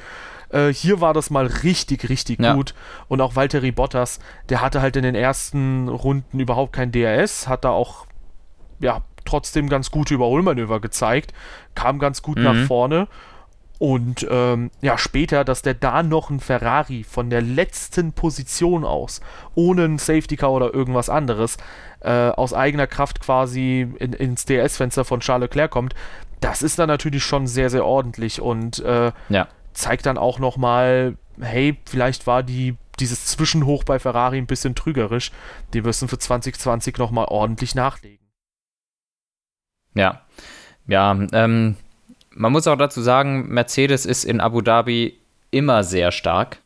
Äh, 0.49 0.73
hier 0.73 1.01
war 1.01 1.13
das 1.13 1.29
mal 1.29 1.45
richtig, 1.45 2.09
richtig 2.09 2.39
ja. 2.39 2.53
gut. 2.53 2.73
Und 3.07 3.21
auch 3.21 3.35
Valtteri 3.35 3.71
Bottas, 3.71 4.19
der 4.49 4.61
hatte 4.61 4.81
halt 4.81 4.95
in 4.95 5.03
den 5.03 5.15
ersten 5.15 5.87
Runden 5.87 6.39
überhaupt 6.39 6.73
kein 6.73 6.91
DRS, 6.91 7.47
hat 7.47 7.63
da 7.63 7.69
auch 7.69 8.05
ja, 8.79 9.03
trotzdem 9.25 9.69
ganz 9.69 9.91
gute 9.91 10.13
Überholmanöver 10.13 10.79
gezeigt, 10.79 11.33
kam 11.75 11.99
ganz 11.99 12.21
gut 12.21 12.37
mhm. 12.37 12.43
nach 12.43 12.67
vorne. 12.67 13.07
Und 13.81 14.27
ähm, 14.29 14.69
ja, 14.81 14.99
später, 14.99 15.43
dass 15.43 15.63
der 15.63 15.73
da 15.73 16.03
noch 16.03 16.29
ein 16.29 16.39
Ferrari 16.39 17.03
von 17.03 17.31
der 17.31 17.41
letzten 17.41 18.13
Position 18.13 18.85
aus, 18.85 19.21
ohne 19.55 19.85
ein 19.85 19.97
Safety 19.97 20.37
Car 20.37 20.51
oder 20.51 20.71
irgendwas 20.71 21.09
anderes, 21.09 21.57
äh, 22.01 22.29
aus 22.29 22.53
eigener 22.53 22.85
Kraft 22.85 23.21
quasi 23.21 23.91
in, 23.97 24.13
ins 24.13 24.45
DS-Fenster 24.45 25.03
von 25.03 25.19
Charles 25.21 25.49
Leclerc 25.49 25.71
kommt, 25.71 25.95
das 26.41 26.61
ist 26.61 26.77
dann 26.77 26.89
natürlich 26.89 27.23
schon 27.23 27.47
sehr, 27.47 27.71
sehr 27.71 27.83
ordentlich 27.83 28.39
und 28.39 28.77
äh, 28.85 29.11
ja. 29.29 29.47
zeigt 29.73 30.05
dann 30.05 30.19
auch 30.19 30.37
nochmal, 30.37 31.17
hey, 31.39 31.77
vielleicht 31.85 32.27
war 32.27 32.43
die 32.43 32.77
dieses 32.99 33.25
Zwischenhoch 33.25 33.83
bei 33.83 33.97
Ferrari 33.97 34.37
ein 34.37 34.45
bisschen 34.45 34.75
trügerisch. 34.75 35.31
Die 35.73 35.81
müssen 35.81 36.07
für 36.07 36.19
2020 36.19 36.97
nochmal 36.97 37.25
ordentlich 37.29 37.73
nachlegen. 37.73 38.20
Ja, 39.95 40.21
ja, 40.87 41.17
ähm, 41.33 41.75
man 42.31 42.51
muss 42.51 42.67
auch 42.67 42.77
dazu 42.77 43.01
sagen, 43.01 43.49
Mercedes 43.49 44.05
ist 44.05 44.23
in 44.23 44.39
Abu 44.41 44.61
Dhabi 44.61 45.17
immer 45.51 45.83
sehr 45.83 46.11
stark. 46.11 46.59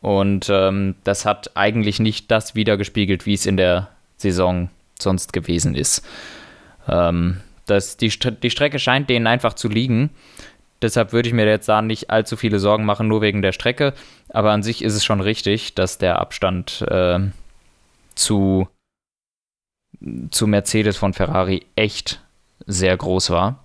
Und 0.00 0.48
ähm, 0.50 0.96
das 1.04 1.24
hat 1.24 1.56
eigentlich 1.56 2.00
nicht 2.00 2.30
das 2.30 2.54
wiedergespiegelt, 2.54 3.26
wie 3.26 3.34
es 3.34 3.46
in 3.46 3.56
der 3.56 3.88
Saison 4.16 4.70
sonst 4.98 5.32
gewesen 5.32 5.74
ist. 5.74 6.06
Ähm, 6.88 7.40
das, 7.66 7.96
die, 7.96 8.08
die 8.08 8.50
Strecke 8.50 8.78
scheint 8.78 9.10
denen 9.10 9.26
einfach 9.26 9.54
zu 9.54 9.68
liegen. 9.68 10.10
Deshalb 10.82 11.12
würde 11.12 11.28
ich 11.28 11.34
mir 11.34 11.46
jetzt 11.46 11.68
da 11.68 11.82
nicht 11.82 12.10
allzu 12.10 12.36
viele 12.36 12.58
Sorgen 12.58 12.84
machen, 12.84 13.08
nur 13.08 13.22
wegen 13.22 13.42
der 13.42 13.52
Strecke. 13.52 13.94
Aber 14.28 14.52
an 14.52 14.62
sich 14.62 14.82
ist 14.82 14.94
es 14.94 15.04
schon 15.04 15.20
richtig, 15.20 15.74
dass 15.74 15.98
der 15.98 16.18
Abstand 16.18 16.82
äh, 16.88 17.18
zu 18.14 18.68
zu 20.30 20.46
Mercedes 20.46 20.96
von 20.96 21.12
Ferrari 21.12 21.66
echt 21.76 22.20
sehr 22.66 22.96
groß 22.96 23.30
war. 23.30 23.64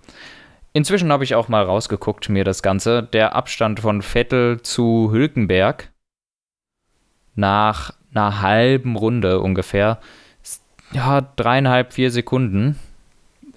Inzwischen 0.72 1.12
habe 1.12 1.24
ich 1.24 1.34
auch 1.34 1.48
mal 1.48 1.64
rausgeguckt, 1.64 2.28
mir 2.28 2.44
das 2.44 2.62
Ganze. 2.62 3.02
Der 3.02 3.34
Abstand 3.34 3.80
von 3.80 4.00
Vettel 4.00 4.62
zu 4.62 5.10
Hülkenberg 5.12 5.90
nach 7.34 7.92
einer 8.14 8.40
halben 8.40 8.96
Runde 8.96 9.40
ungefähr, 9.40 9.98
ja, 10.92 11.20
dreieinhalb, 11.36 11.92
vier 11.92 12.10
Sekunden. 12.10 12.78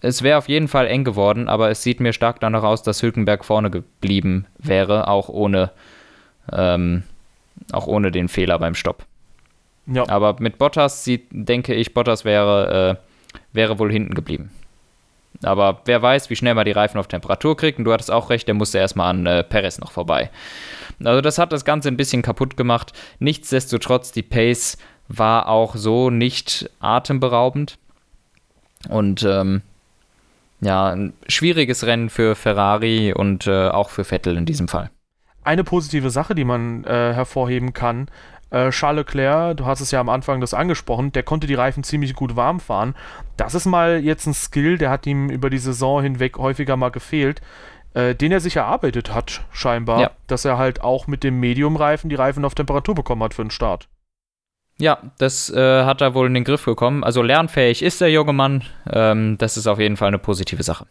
Es 0.01 0.24
wäre 0.24 0.38
auf 0.38 0.50
jeden 0.50 0.67
Fall 0.67 0.88
eng 0.88 1.03
geworden, 1.03 1.50
aber 1.50 1.70
es 1.70 1.84
sieht 1.84 2.00
mir 2.00 2.13
stark 2.13 2.39
danach 2.39 2.63
aus, 2.63 2.84
dass 2.84 3.01
Hülkenberg 3.01 3.44
vorne 3.44 3.70
geblieben 3.70 4.46
wäre, 4.58 5.08
auch 5.08 5.29
ohne, 5.29 5.72
ähm, 6.51 7.03
auch 7.72 7.88
ohne 7.88 8.12
den 8.12 8.27
Fehler 8.27 8.60
beim 8.60 8.75
Stopp. 8.75 9.05
Ja. 9.88 10.08
Aber 10.10 10.36
mit 10.39 10.58
Bottas 10.58 11.04
sieht, 11.04 11.27
denke 11.32 11.74
ich, 11.74 11.94
Bottas 11.94 12.25
wäre, 12.25 13.00
äh, 13.00 13.39
wäre 13.54 13.80
wohl 13.80 13.92
hinten 13.92 14.13
geblieben. 14.13 14.51
Aber 15.44 15.82
wer 15.86 16.01
weiß, 16.01 16.30
wie 16.30 16.36
schnell 16.36 16.54
man 16.54 16.65
die 16.65 16.72
Reifen 16.72 16.98
auf 16.98 17.08
Temperatur 17.08 17.58
kriegt. 17.58 17.77
Und 17.77 17.86
du 17.86 17.94
hattest 17.94 18.12
auch 18.12 18.30
recht, 18.30 18.48
der 18.48 18.56
musste 18.56 18.77
erstmal 18.77 19.10
an 19.10 19.25
äh, 19.25 19.44
Perez 19.44 19.80
noch 19.80 19.92
vorbei. 19.92 20.30
Also 21.04 21.22
das 21.22 21.38
hat 21.38 21.51
das 21.51 21.65
Ganze 21.65 21.89
ein 21.89 21.98
bisschen 21.98 22.22
kaputt 22.22 22.58
gemacht. 22.58 22.94
Nichtsdestotrotz, 23.20 24.12
die 24.12 24.24
Pace 24.24 24.77
war 25.08 25.50
auch 25.50 25.75
so 25.75 26.10
nicht 26.10 26.70
atemberaubend. 26.80 27.77
Und 28.89 29.24
ähm, 29.24 29.62
ja, 30.62 30.88
ein 30.88 31.13
schwieriges 31.27 31.86
Rennen 31.86 32.10
für 32.10 32.36
Ferrari 32.36 33.13
und 33.13 33.48
äh, 33.48 33.70
auch 33.70 33.89
für 33.89 34.04
Vettel 34.04 34.38
in 34.38 34.46
diesem 34.46 34.68
Fall. 34.68 34.89
Eine 35.44 35.63
positive 35.63 36.10
Sache, 36.10 36.34
die 36.34 36.44
man 36.44 36.84
äh, 36.86 37.13
hervorheben 37.13 37.74
kann, 37.74 38.08
äh, 38.55 38.69
Charles 38.69 39.05
Leclerc, 39.05 39.57
du 39.57 39.65
hast 39.65 39.81
es 39.81 39.91
ja 39.91 40.00
am 40.00 40.07
Anfang 40.07 40.39
das 40.39 40.53
angesprochen, 40.53 41.12
der 41.12 41.24
konnte 41.24 41.45
die 41.45 41.55
Reifen 41.55 41.83
ziemlich 41.83 42.13
gut 42.13 42.35
warm 42.35 42.59
fahren. 42.59 42.95
Das 43.35 43.53
ist 43.53 43.65
mal 43.65 44.00
jetzt 44.00 44.25
ein 44.27 44.33
Skill, 44.33 44.77
der 44.77 44.89
hat 44.89 45.05
ihm 45.05 45.29
über 45.29 45.50
die 45.50 45.57
Saison 45.57 46.01
hinweg 46.01 46.38
häufiger 46.38 46.77
mal 46.77 46.89
gefehlt, 46.89 47.41
äh, 47.93 48.15
den 48.15 48.31
er 48.31 48.39
sich 48.39 48.55
erarbeitet 48.55 49.13
hat, 49.13 49.41
scheinbar, 49.51 50.00
ja. 50.00 50.12
dass 50.27 50.45
er 50.45 50.57
halt 50.57 50.81
auch 50.81 51.07
mit 51.07 51.24
dem 51.24 51.39
Medium-Reifen 51.39 52.09
die 52.09 52.15
Reifen 52.15 52.45
auf 52.45 52.55
Temperatur 52.55 52.95
bekommen 52.95 53.24
hat 53.24 53.33
für 53.33 53.43
den 53.43 53.51
Start. 53.51 53.89
Ja, 54.77 55.00
das 55.17 55.50
äh, 55.50 55.83
hat 55.83 56.01
er 56.01 56.13
wohl 56.13 56.27
in 56.27 56.33
den 56.33 56.43
Griff 56.43 56.65
bekommen. 56.65 57.03
Also 57.03 57.21
lernfähig 57.21 57.81
ist 57.81 58.01
der 58.01 58.12
junge 58.12 58.33
Mann. 58.33 58.63
Ähm, 58.89 59.38
das 59.38 59.57
ist 59.57 59.67
auf 59.67 59.79
jeden 59.79 59.95
Fall 59.97 60.09
eine 60.09 60.19
positive 60.19 60.63
Sache. 60.63 60.85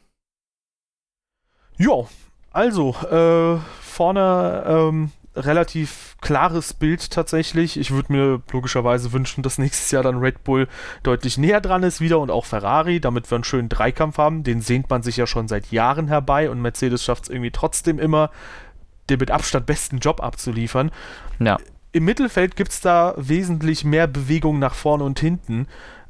Ja, 1.77 2.05
also 2.51 2.95
äh, 3.11 3.59
vorne 3.81 4.65
ähm, 4.67 5.11
relativ 5.37 6.17
klares 6.21 6.75
Bild 6.75 7.11
tatsächlich. 7.11 7.79
Ich 7.79 7.91
würde 7.91 8.13
mir 8.13 8.43
logischerweise 8.53 9.13
wünschen, 9.13 9.43
dass 9.43 9.59
nächstes 9.59 9.91
Jahr 9.91 10.03
dann 10.03 10.19
Red 10.19 10.45
Bull 10.45 10.69
deutlich 11.03 11.39
näher 11.39 11.61
dran 11.61 11.83
ist 11.83 12.01
wieder 12.01 12.19
und 12.21 12.31
auch 12.31 12.45
Ferrari, 12.45 13.01
damit 13.01 13.31
wir 13.31 13.37
einen 13.37 13.45
schönen 13.45 13.69
Dreikampf 13.69 14.19
haben. 14.19 14.45
Den 14.45 14.61
sehnt 14.61 14.91
man 14.91 15.03
sich 15.03 15.17
ja 15.17 15.27
schon 15.27 15.49
seit 15.49 15.71
Jahren 15.73 16.09
herbei 16.09 16.51
und 16.51 16.63
Mercedes 16.63 17.05
schafft 17.05 17.25
es 17.25 17.31
irgendwie 17.31 17.51
trotzdem 17.51 17.99
immer, 17.99 18.31
den 19.11 19.19
mit 19.19 19.31
Abstand 19.31 19.67
besten 19.67 19.99
Job 19.99 20.23
abzuliefern. 20.23 20.91
Ja 21.39 21.59
im 21.95 22.05
Mittelfeld 22.05 22.57
gibt 22.57 22.73
es 22.73 22.81
da 22.81 23.15
wesentlich 23.17 23.85
mehr 23.85 24.09
Bewegung 24.09 24.59
nach 24.59 24.75
vorne 24.75 25.05
und 25.05 25.21
hinten. 25.21 25.69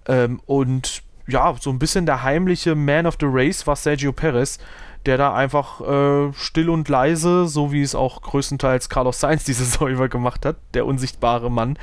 Ähm, 0.08 0.40
und 0.46 1.02
ja, 1.26 1.54
so 1.60 1.68
ein 1.68 1.78
bisschen 1.78 2.06
der 2.06 2.22
heimliche 2.22 2.74
Man 2.74 3.06
of 3.06 3.18
the 3.20 3.26
Race 3.28 3.66
war 3.66 3.76
Sergio 3.76 4.10
Perez, 4.12 4.58
der 5.06 5.18
da 5.18 5.34
einfach 5.34 5.80
äh, 5.80 6.32
still 6.34 6.70
und 6.70 6.88
leise, 6.88 7.46
so 7.46 7.72
wie 7.72 7.82
es 7.82 7.94
auch 7.94 8.22
größtenteils 8.22 8.88
Carlos 8.88 9.20
Sainz 9.20 9.44
diese 9.46 9.64
Saison 9.64 9.88
über 9.88 10.08
gemacht 10.08 10.44
hat, 10.46 10.56
der 10.74 10.86
unsichtbare 10.86 11.50
Mann, 11.50 11.78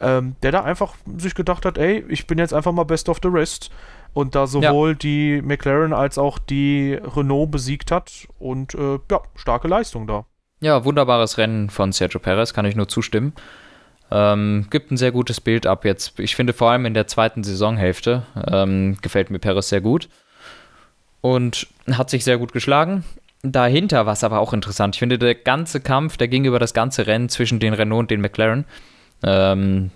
ähm, 0.00 0.36
der 0.42 0.52
da 0.52 0.62
einfach 0.62 0.94
sich 1.16 1.34
gedacht 1.34 1.64
hat, 1.64 1.78
ey, 1.78 2.04
ich 2.08 2.26
bin 2.26 2.38
jetzt 2.38 2.54
einfach 2.54 2.72
mal 2.72 2.84
Best 2.84 3.08
of 3.08 3.18
the 3.22 3.28
Rest 3.28 3.70
und 4.14 4.34
da 4.34 4.46
sowohl 4.46 4.90
ja. 4.90 4.94
die 4.94 5.42
McLaren 5.42 5.92
als 5.92 6.18
auch 6.18 6.38
die 6.38 6.98
Renault 7.16 7.50
besiegt 7.50 7.90
hat 7.90 8.28
und 8.38 8.74
äh, 8.74 8.98
ja, 9.10 9.20
starke 9.36 9.68
Leistung 9.68 10.06
da. 10.06 10.26
Ja, 10.60 10.84
wunderbares 10.84 11.38
Rennen 11.38 11.70
von 11.70 11.92
Sergio 11.92 12.20
Perez, 12.20 12.54
kann 12.54 12.66
ich 12.66 12.76
nur 12.76 12.88
zustimmen. 12.88 13.32
Ähm, 14.12 14.66
gibt 14.70 14.90
ein 14.90 14.96
sehr 14.96 15.10
gutes 15.10 15.40
Bild 15.40 15.66
ab 15.66 15.84
jetzt. 15.84 16.20
Ich 16.20 16.36
finde 16.36 16.52
vor 16.52 16.70
allem 16.70 16.84
in 16.84 16.94
der 16.94 17.06
zweiten 17.06 17.42
Saisonhälfte 17.42 18.24
ähm, 18.46 18.98
gefällt 19.00 19.30
mir 19.30 19.38
Perez 19.38 19.70
sehr 19.70 19.80
gut. 19.80 20.08
Und 21.22 21.66
hat 21.90 22.10
sich 22.10 22.24
sehr 22.24 22.36
gut 22.36 22.52
geschlagen. 22.52 23.04
Dahinter 23.42 24.04
war 24.06 24.12
es 24.12 24.22
aber 24.22 24.40
auch 24.40 24.52
interessant. 24.52 24.94
Ich 24.94 24.98
finde, 24.98 25.18
der 25.18 25.34
ganze 25.34 25.80
Kampf, 25.80 26.16
der 26.16 26.28
ging 26.28 26.44
über 26.44 26.58
das 26.58 26.74
ganze 26.74 27.06
Rennen 27.06 27.30
zwischen 27.30 27.58
den 27.58 27.72
Renault 27.74 28.00
und 28.00 28.10
den 28.10 28.20
McLaren, 28.20 28.66
ähm, 29.22 29.90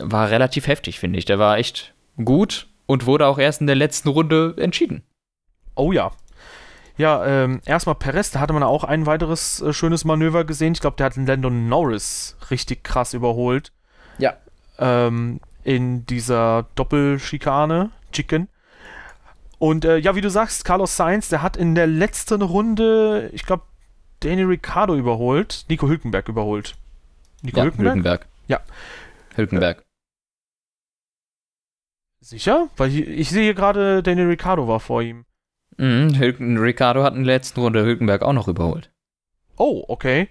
war 0.00 0.30
relativ 0.30 0.66
heftig, 0.66 0.98
finde 0.98 1.18
ich. 1.18 1.26
Der 1.26 1.38
war 1.38 1.58
echt 1.58 1.92
gut 2.24 2.66
und 2.86 3.06
wurde 3.06 3.26
auch 3.26 3.38
erst 3.38 3.60
in 3.60 3.66
der 3.66 3.76
letzten 3.76 4.08
Runde 4.08 4.54
entschieden. 4.56 5.02
Oh 5.76 5.92
ja, 5.92 6.12
ja, 6.96 7.24
ähm, 7.26 7.60
erstmal 7.64 7.96
Perez, 7.96 8.30
da 8.30 8.40
hatte 8.40 8.52
man 8.52 8.62
auch 8.62 8.84
ein 8.84 9.06
weiteres 9.06 9.60
äh, 9.60 9.72
schönes 9.72 10.04
Manöver 10.04 10.44
gesehen. 10.44 10.74
Ich 10.74 10.80
glaube, 10.80 10.96
der 10.96 11.06
hat 11.06 11.16
Landon 11.16 11.68
Norris 11.68 12.36
richtig 12.50 12.84
krass 12.84 13.14
überholt. 13.14 13.72
Ja. 14.18 14.34
Ähm, 14.78 15.40
in 15.64 16.06
dieser 16.06 16.66
Doppelschikane, 16.76 17.90
Chicken. 18.12 18.48
Und 19.64 19.86
äh, 19.86 19.96
ja, 19.96 20.14
wie 20.14 20.20
du 20.20 20.28
sagst, 20.28 20.66
Carlos 20.66 20.94
Sainz, 20.94 21.30
der 21.30 21.40
hat 21.40 21.56
in 21.56 21.74
der 21.74 21.86
letzten 21.86 22.42
Runde, 22.42 23.30
ich 23.32 23.46
glaube, 23.46 23.62
Danny 24.20 24.42
Ricciardo 24.42 24.94
überholt, 24.94 25.64
Nico 25.70 25.88
Hülkenberg 25.88 26.28
überholt. 26.28 26.74
Nico 27.40 27.56
ja, 27.56 27.64
Hülkenberg? 27.64 27.94
Hülkenberg. 27.94 28.26
Ja. 28.46 28.60
Hülkenberg. 29.34 29.78
Äh, 29.78 29.84
sicher? 32.20 32.68
Weil 32.76 32.90
ich, 32.90 33.08
ich 33.08 33.30
sehe 33.30 33.44
hier 33.44 33.54
gerade, 33.54 34.02
Danny 34.02 34.20
Ricciardo 34.20 34.68
war 34.68 34.80
vor 34.80 35.00
ihm. 35.00 35.24
Mhm, 35.78 36.18
Hülken, 36.18 36.58
Ricardo 36.58 37.02
hat 37.02 37.14
in 37.14 37.24
der 37.24 37.34
letzten 37.34 37.60
Runde 37.60 37.86
Hülkenberg 37.86 38.20
auch 38.20 38.34
noch 38.34 38.48
überholt. 38.48 38.90
Oh, 39.56 39.82
okay. 39.88 40.28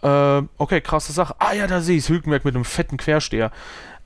Äh, 0.00 0.42
okay, 0.58 0.80
krasse 0.80 1.12
Sache. 1.12 1.34
Ah 1.40 1.54
ja, 1.54 1.66
da 1.66 1.80
sehe 1.80 1.96
ich 1.96 2.08
Hülkenberg 2.08 2.44
mit 2.44 2.54
einem 2.54 2.64
fetten 2.64 2.98
Quersteher. 2.98 3.50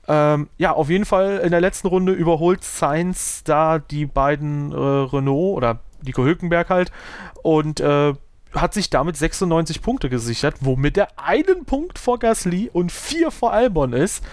Ähm, 0.09 0.49
ja, 0.57 0.73
auf 0.73 0.89
jeden 0.89 1.05
Fall 1.05 1.37
in 1.43 1.51
der 1.51 1.61
letzten 1.61 1.87
Runde 1.87 2.13
überholt 2.13 2.63
Sainz 2.63 3.43
da 3.43 3.77
die 3.77 4.07
beiden 4.07 4.71
äh, 4.71 4.75
Renault 4.75 5.55
oder 5.55 5.79
Nico 6.01 6.23
Hülkenberg 6.23 6.69
halt 6.69 6.91
und 7.43 7.79
äh, 7.79 8.15
hat 8.55 8.73
sich 8.73 8.89
damit 8.89 9.17
96 9.17 9.83
Punkte 9.83 10.09
gesichert, 10.09 10.55
womit 10.61 10.97
er 10.97 11.09
einen 11.17 11.65
Punkt 11.65 11.99
vor 11.99 12.17
Gasly 12.17 12.71
und 12.73 12.91
vier 12.91 13.29
vor 13.29 13.53
Albon 13.53 13.93
ist. 13.93 14.23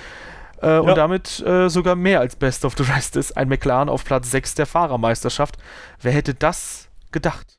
Äh, 0.63 0.67
ja. 0.69 0.81
Und 0.81 0.97
damit 0.97 1.41
äh, 1.41 1.69
sogar 1.69 1.95
mehr 1.95 2.21
als 2.21 2.37
Best 2.37 2.65
of 2.65 2.75
the 2.79 2.85
Rest 2.85 3.17
ist. 3.17 3.37
Ein 3.37 3.51
McLaren 3.51 3.91
auf 3.91 4.07
Platz 4.07 4.31
6 4.31 4.55
der 4.55 4.65
Fahrermeisterschaft. 4.65 5.59
Wer 6.01 6.13
hätte 6.13 6.33
das 6.33 6.89
gedacht? 7.13 7.59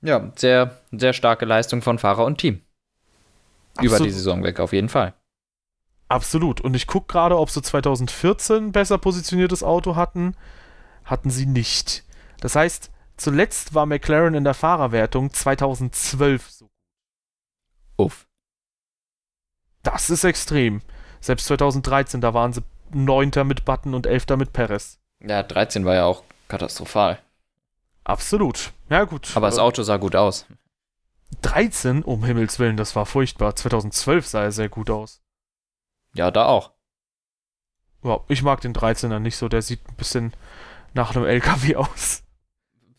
Ja, 0.00 0.32
sehr, 0.36 0.80
sehr 0.90 1.12
starke 1.12 1.44
Leistung 1.44 1.82
von 1.82 1.98
Fahrer 1.98 2.24
und 2.24 2.38
Team. 2.38 2.62
Absolut. 3.76 3.98
Über 3.98 4.04
die 4.06 4.10
Saison 4.10 4.42
weg, 4.42 4.58
auf 4.58 4.72
jeden 4.72 4.88
Fall. 4.88 5.12
Absolut. 6.12 6.60
Und 6.60 6.76
ich 6.76 6.86
gucke 6.86 7.10
gerade, 7.10 7.38
ob 7.38 7.48
sie 7.48 7.62
2014 7.62 8.70
besser 8.70 8.98
positioniertes 8.98 9.62
Auto 9.62 9.96
hatten. 9.96 10.36
Hatten 11.06 11.30
sie 11.30 11.46
nicht. 11.46 12.04
Das 12.38 12.54
heißt, 12.54 12.90
zuletzt 13.16 13.72
war 13.72 13.86
McLaren 13.86 14.34
in 14.34 14.44
der 14.44 14.52
Fahrerwertung 14.52 15.32
2012 15.32 16.50
so. 16.50 16.68
Uff. 17.96 18.26
Das 19.82 20.10
ist 20.10 20.24
extrem. 20.24 20.82
Selbst 21.22 21.46
2013, 21.46 22.20
da 22.20 22.34
waren 22.34 22.52
sie 22.52 22.62
Neunter 22.92 23.44
mit 23.44 23.64
Button 23.64 23.94
und 23.94 24.06
Elfter 24.06 24.36
mit 24.36 24.52
Perez. 24.52 24.98
Ja, 25.26 25.42
13 25.42 25.86
war 25.86 25.94
ja 25.94 26.04
auch 26.04 26.24
katastrophal. 26.48 27.20
Absolut. 28.04 28.74
Ja, 28.90 29.04
gut. 29.04 29.34
Aber 29.34 29.46
das 29.46 29.58
Auto 29.58 29.82
sah 29.82 29.96
gut 29.96 30.14
aus. 30.14 30.44
13? 31.40 32.02
Um 32.02 32.22
Himmels 32.22 32.58
Willen, 32.58 32.76
das 32.76 32.94
war 32.96 33.06
furchtbar. 33.06 33.56
2012 33.56 34.26
sah 34.26 34.42
er 34.42 34.52
sehr 34.52 34.68
gut 34.68 34.90
aus. 34.90 35.21
Ja, 36.14 36.30
da 36.30 36.46
auch. 36.46 36.72
Ja, 38.04 38.20
ich 38.28 38.42
mag 38.42 38.60
den 38.60 38.74
13er 38.74 39.18
nicht 39.18 39.36
so. 39.36 39.48
Der 39.48 39.62
sieht 39.62 39.80
ein 39.88 39.96
bisschen 39.96 40.32
nach 40.94 41.14
einem 41.14 41.24
LKW 41.24 41.76
aus. 41.76 42.22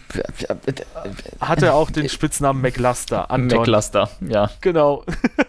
Hatte 1.40 1.72
auch 1.74 1.90
den 1.90 2.08
Spitznamen 2.08 2.62
McLuster. 2.62 3.30
Anton. 3.30 3.60
McLuster, 3.60 4.10
ja. 4.20 4.50
Genau. 4.60 5.04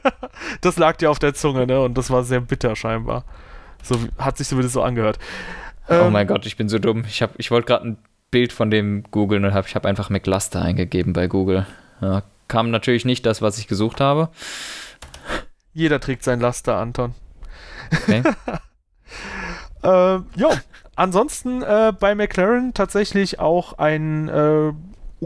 das 0.61 0.77
lag 0.77 0.97
dir 0.97 1.09
auf 1.09 1.19
der 1.19 1.33
Zunge, 1.33 1.65
ne? 1.65 1.81
Und 1.81 1.97
das 1.97 2.09
war 2.11 2.23
sehr 2.23 2.41
bitter 2.41 2.75
scheinbar. 2.75 3.25
So 3.81 3.97
hat 4.17 4.37
sich 4.37 4.47
zumindest 4.47 4.73
so 4.73 4.81
angehört. 4.81 5.19
Oh 5.89 5.93
ähm, 5.93 6.13
mein 6.13 6.27
Gott, 6.27 6.45
ich 6.45 6.57
bin 6.57 6.69
so 6.69 6.79
dumm. 6.79 7.03
Ich, 7.07 7.23
ich 7.37 7.51
wollte 7.51 7.67
gerade 7.67 7.87
ein 7.87 7.97
Bild 8.31 8.53
von 8.53 8.69
dem 8.69 9.03
googeln 9.11 9.45
und 9.45 9.53
hab, 9.53 9.67
ich 9.67 9.75
habe 9.75 9.87
einfach 9.87 10.09
McLuster 10.09 10.61
eingegeben 10.61 11.13
bei 11.13 11.27
Google. 11.27 11.65
Ja, 12.01 12.23
kam 12.47 12.71
natürlich 12.71 13.05
nicht 13.05 13.25
das, 13.25 13.41
was 13.41 13.57
ich 13.57 13.67
gesucht 13.67 14.01
habe. 14.01 14.29
Jeder 15.75 15.99
trägt 15.99 16.23
sein 16.23 16.39
Laster, 16.39 16.77
Anton. 16.77 17.13
Okay. 17.91 18.23
äh, 19.83 20.15
jo, 20.35 20.49
ansonsten 20.95 21.61
äh, 21.61 21.91
bei 21.99 22.15
McLaren 22.15 22.73
tatsächlich 22.73 23.39
auch 23.41 23.77
ein 23.77 24.29
äh, 24.29 24.71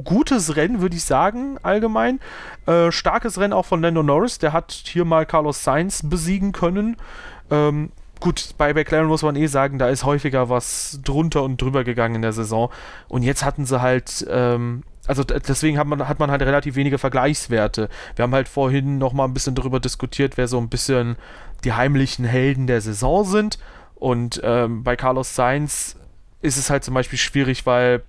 gutes 0.03 0.56
Rennen, 0.56 0.82
würde 0.82 0.96
ich 0.96 1.03
sagen, 1.03 1.60
allgemein. 1.62 2.20
Äh, 2.65 2.91
starkes 2.91 3.39
Rennen 3.39 3.53
auch 3.53 3.68
von 3.68 3.84
Lando 3.84 4.01
Norris. 4.01 4.39
Der 4.39 4.51
hat 4.51 4.72
hier 4.72 5.06
mal 5.06 5.27
Carlos 5.27 5.63
Sainz 5.63 6.01
besiegen 6.03 6.51
können. 6.51 6.98
Ähm, 7.51 7.91
gut, 8.20 8.56
bei 8.58 8.74
McLaren 8.74 9.06
muss 9.06 9.22
man 9.22 9.36
eh 9.36 9.46
sagen, 9.46 9.77
da 9.77 9.88
ist 9.89 10.03
häufiger 10.03 10.50
was 10.50 11.00
drunter 11.03 11.44
und 11.44 11.62
drüber 11.62 11.84
gegangen 11.84 12.15
in 12.15 12.22
der 12.24 12.34
Saison. 12.34 12.72
Und 13.08 13.22
jetzt 13.22 13.46
hatten 13.46 13.68
sie 13.68 13.84
halt, 13.84 14.25
ähm, 14.27 14.82
also 15.08 15.24
deswegen 15.24 15.77
hat 15.77 15.88
man, 15.88 16.08
hat 16.08 16.20
man 16.20 16.29
halt 16.29 16.41
relativ 16.41 16.75
wenige 16.75 16.98
Vergleichswerte. 16.98 17.89
Wir 18.15 18.24
haben 18.24 18.34
halt 18.34 18.48
vorhin 18.48 18.98
nochmal 18.98 19.27
ein 19.27 19.34
bisschen 19.34 19.56
darüber 19.56 19.79
diskutiert, 19.79 20.38
wer 20.38 20.48
so 20.48 20.60
ein 20.60 20.70
bisschen 20.70 21.15
die 21.63 21.74
heimlichen 21.74 22.25
Helden 22.25 22.68
der 22.68 22.82
Saison 22.82 23.25
sind. 23.25 23.60
Und 23.96 24.39
ähm, 24.44 24.84
bei 24.84 24.96
Carlos 24.96 25.36
Sainz 25.36 25.98
ist 26.41 26.58
es 26.58 26.70
halt 26.70 26.84
zum 26.84 26.94
Beispiel 26.94 27.20
schwierig, 27.20 27.65
weil 27.65 28.03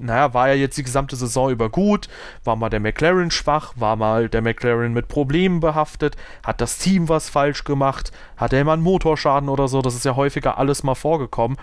naja, 0.00 0.32
war 0.32 0.48
er 0.48 0.56
jetzt 0.56 0.78
die 0.78 0.82
gesamte 0.82 1.14
Saison 1.14 1.50
über 1.50 1.68
gut, 1.68 2.08
war 2.42 2.56
mal 2.56 2.70
der 2.70 2.80
McLaren 2.80 3.30
schwach, 3.30 3.74
war 3.76 3.96
mal 3.96 4.28
der 4.28 4.40
McLaren 4.40 4.92
mit 4.92 5.08
Problemen 5.08 5.60
behaftet, 5.60 6.16
hat 6.42 6.60
das 6.60 6.78
Team 6.78 7.08
was 7.08 7.28
falsch 7.28 7.64
gemacht, 7.64 8.10
hat 8.36 8.52
er 8.52 8.62
immer 8.62 8.72
einen 8.72 8.82
Motorschaden 8.82 9.48
oder 9.48 9.68
so, 9.68 9.82
das 9.82 9.94
ist 9.94 10.06
ja 10.06 10.16
häufiger 10.16 10.58
alles 10.58 10.82
mal 10.82 10.94
vorgekommen. 10.94 11.58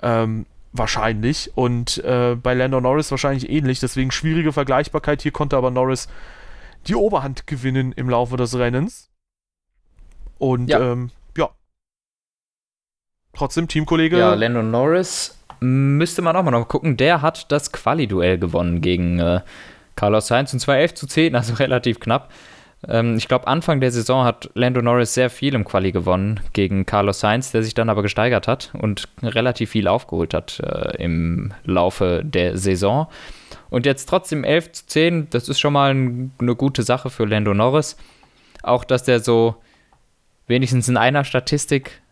Ähm, 0.00 0.46
wahrscheinlich. 0.72 1.52
Und 1.54 1.98
äh, 2.04 2.34
bei 2.34 2.54
Lando 2.54 2.80
Norris 2.80 3.10
wahrscheinlich 3.10 3.48
ähnlich, 3.50 3.80
deswegen 3.80 4.10
schwierige 4.10 4.52
Vergleichbarkeit. 4.52 5.22
Hier 5.22 5.32
konnte 5.32 5.56
aber 5.56 5.70
Norris 5.70 6.08
die 6.86 6.94
Oberhand 6.94 7.46
gewinnen 7.46 7.92
im 7.92 8.08
Laufe 8.10 8.36
des 8.36 8.58
Rennens. 8.58 9.10
Und 10.38 10.68
ja, 10.68 10.80
ähm, 10.80 11.10
ja. 11.36 11.50
trotzdem 13.32 13.68
Teamkollege. 13.68 14.18
Ja, 14.18 14.34
Lando 14.34 14.62
Norris 14.62 15.38
müsste 15.60 16.22
man 16.22 16.34
auch 16.34 16.42
mal 16.42 16.50
noch 16.50 16.66
gucken. 16.66 16.96
Der 16.96 17.22
hat 17.22 17.52
das 17.52 17.70
Quali-Duell 17.70 18.38
gewonnen 18.38 18.80
gegen 18.80 19.20
äh, 19.20 19.40
Carlos 19.94 20.26
Sainz 20.26 20.52
und 20.52 20.58
zwar 20.58 20.78
11 20.78 20.94
zu 20.94 21.06
10, 21.06 21.36
also 21.36 21.54
relativ 21.58 22.00
knapp. 22.00 22.32
Ähm, 22.88 23.16
ich 23.16 23.28
glaube, 23.28 23.46
Anfang 23.46 23.80
der 23.80 23.92
Saison 23.92 24.24
hat 24.24 24.50
Lando 24.54 24.82
Norris 24.82 25.14
sehr 25.14 25.30
viel 25.30 25.54
im 25.54 25.64
Quali 25.64 25.92
gewonnen 25.92 26.40
gegen 26.52 26.86
Carlos 26.86 27.20
Sainz, 27.20 27.52
der 27.52 27.62
sich 27.62 27.74
dann 27.74 27.88
aber 27.88 28.02
gesteigert 28.02 28.48
hat 28.48 28.72
und 28.78 29.08
relativ 29.22 29.70
viel 29.70 29.88
aufgeholt 29.88 30.34
hat 30.34 30.60
äh, 30.60 31.02
im 31.02 31.52
Laufe 31.64 32.22
der 32.24 32.58
Saison. 32.58 33.06
Und 33.70 33.86
jetzt 33.86 34.08
trotzdem 34.08 34.44
11 34.44 34.72
zu 34.72 34.86
10, 34.86 35.30
das 35.30 35.48
ist 35.48 35.60
schon 35.60 35.72
mal 35.72 35.94
ein, 35.94 36.32
eine 36.38 36.54
gute 36.54 36.82
Sache 36.82 37.10
für 37.10 37.24
Lando 37.24 37.54
Norris. 37.54 37.96
Auch, 38.62 38.84
dass 38.84 39.04
der 39.04 39.20
so 39.20 39.56
wenigstens 40.46 40.88
in 40.88 40.96
einer 40.96 41.24
Statistik 41.24 42.02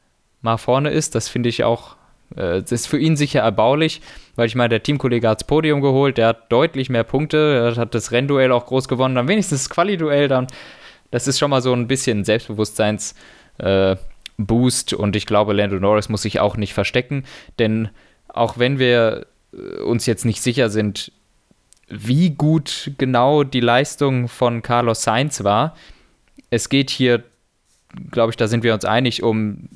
mal 0.41 0.57
vorne 0.57 0.91
ist, 0.91 1.15
das 1.15 1.29
finde 1.29 1.49
ich 1.49 1.65
auch 1.65 1.97
äh, 2.37 2.61
das 2.61 2.73
ist 2.73 2.87
für 2.87 2.99
ihn 2.99 3.17
sicher 3.17 3.41
erbaulich, 3.41 4.01
weil 4.37 4.47
ich 4.47 4.55
meine, 4.55 4.71
der 4.71 4.83
Teamkollege 4.83 5.29
hat 5.29 5.41
das 5.41 5.47
Podium 5.47 5.81
geholt, 5.81 6.19
der 6.19 6.29
hat 6.29 6.53
deutlich 6.53 6.91
mehr 6.91 7.05
Punkte, 7.05 7.75
hat 7.77 7.95
das 7.95 8.13
Rennduell 8.13 8.53
auch 8.53 8.67
groß 8.67 8.89
gewonnen, 8.89 9.15
dann 9.15 9.29
wenigstens 9.29 9.65
das 9.65 9.71
Quali-Duell 9.71 10.29
dann. 10.29 10.47
Das 11.11 11.27
ist 11.27 11.39
schon 11.39 11.51
mal 11.51 11.63
so 11.63 11.73
ein 11.73 11.89
bisschen 11.89 12.25
Selbstbewusstseins- 12.25 13.15
äh, 13.59 13.97
und 14.97 15.17
ich 15.17 15.27
glaube, 15.27 15.53
Lando 15.53 15.79
Norris 15.79 16.09
muss 16.09 16.23
sich 16.23 16.41
auch 16.41 16.57
nicht 16.57 16.73
verstecken, 16.73 17.25
denn 17.59 17.91
auch 18.29 18.59
wenn 18.59 18.79
wir 18.79 19.27
äh, 19.53 19.83
uns 19.83 20.07
jetzt 20.07 20.25
nicht 20.25 20.41
sicher 20.41 20.71
sind, 20.71 21.13
wie 21.89 22.31
gut 22.31 22.93
genau 22.97 23.43
die 23.43 23.61
Leistung 23.61 24.29
von 24.29 24.63
Carlos 24.63 25.03
Sainz 25.03 25.45
war, 25.45 25.77
es 26.49 26.69
geht 26.69 26.89
hier, 26.89 27.23
glaube 28.11 28.31
ich, 28.31 28.37
da 28.37 28.49
sind 28.49 28.63
wir 28.63 28.73
uns 28.73 28.85
einig, 28.85 29.23
um 29.23 29.69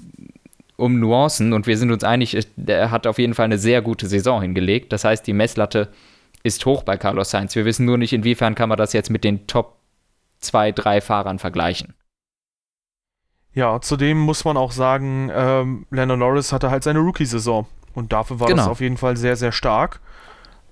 um 0.76 0.98
Nuancen 0.98 1.52
und 1.52 1.66
wir 1.66 1.78
sind 1.78 1.92
uns 1.92 2.04
einig, 2.04 2.36
er 2.66 2.90
hat 2.90 3.06
auf 3.06 3.18
jeden 3.18 3.34
Fall 3.34 3.44
eine 3.44 3.58
sehr 3.58 3.82
gute 3.82 4.06
Saison 4.06 4.42
hingelegt. 4.42 4.92
Das 4.92 5.04
heißt, 5.04 5.26
die 5.26 5.32
Messlatte 5.32 5.88
ist 6.42 6.66
hoch 6.66 6.82
bei 6.82 6.96
Carlos 6.96 7.30
Sainz. 7.30 7.54
Wir 7.54 7.64
wissen 7.64 7.86
nur 7.86 7.98
nicht, 7.98 8.12
inwiefern 8.12 8.54
kann 8.54 8.68
man 8.68 8.78
das 8.78 8.92
jetzt 8.92 9.10
mit 9.10 9.24
den 9.24 9.46
Top 9.46 9.76
2, 10.40 10.72
3 10.72 11.00
Fahrern 11.00 11.38
vergleichen. 11.38 11.94
Ja, 13.54 13.80
zudem 13.80 14.18
muss 14.18 14.44
man 14.44 14.56
auch 14.56 14.72
sagen, 14.72 15.30
ähm, 15.32 15.86
Lando 15.90 16.16
Norris 16.16 16.52
hatte 16.52 16.70
halt 16.70 16.82
seine 16.82 16.98
Rookie-Saison 16.98 17.66
und 17.94 18.12
dafür 18.12 18.40
war 18.40 18.48
genau. 18.48 18.62
das 18.62 18.68
auf 18.68 18.80
jeden 18.80 18.96
Fall 18.96 19.16
sehr, 19.16 19.36
sehr 19.36 19.52
stark. 19.52 20.00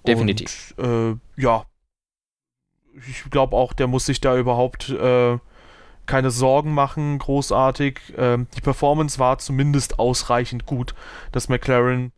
Definitiv. 0.04 0.74
Und, 0.76 1.20
äh, 1.36 1.40
ja, 1.40 1.64
ich 3.08 3.30
glaube 3.30 3.56
auch, 3.56 3.72
der 3.72 3.86
muss 3.86 4.06
sich 4.06 4.20
da 4.20 4.36
überhaupt 4.36 4.90
äh, 4.90 5.38
keine 6.06 6.30
Sorgen 6.30 6.74
machen, 6.74 7.18
großartig. 7.18 8.14
Ähm, 8.16 8.46
die 8.56 8.60
Performance 8.60 9.18
war 9.18 9.38
zumindest 9.38 9.98
ausreichend 9.98 10.66
gut, 10.66 10.94
dass 11.30 11.48
McLaren 11.48 12.12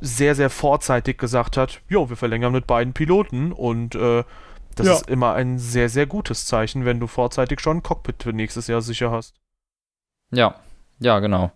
sehr, 0.00 0.34
sehr 0.34 0.50
vorzeitig 0.50 1.18
gesagt 1.18 1.56
hat, 1.56 1.80
jo, 1.88 2.08
wir 2.08 2.16
verlängern 2.16 2.52
mit 2.52 2.66
beiden 2.66 2.92
Piloten 2.92 3.52
und 3.52 3.94
äh, 3.94 4.24
das 4.74 4.86
ja. 4.86 4.92
ist 4.94 5.08
immer 5.08 5.34
ein 5.34 5.58
sehr, 5.58 5.88
sehr 5.88 6.06
gutes 6.06 6.46
Zeichen, 6.46 6.84
wenn 6.84 6.98
du 6.98 7.06
vorzeitig 7.06 7.60
schon 7.60 7.78
ein 7.78 7.82
Cockpit 7.82 8.22
für 8.22 8.32
nächstes 8.32 8.66
Jahr 8.66 8.82
sicher 8.82 9.10
hast. 9.10 9.34
Ja, 10.30 10.56
ja, 10.98 11.20
genau. 11.20 11.52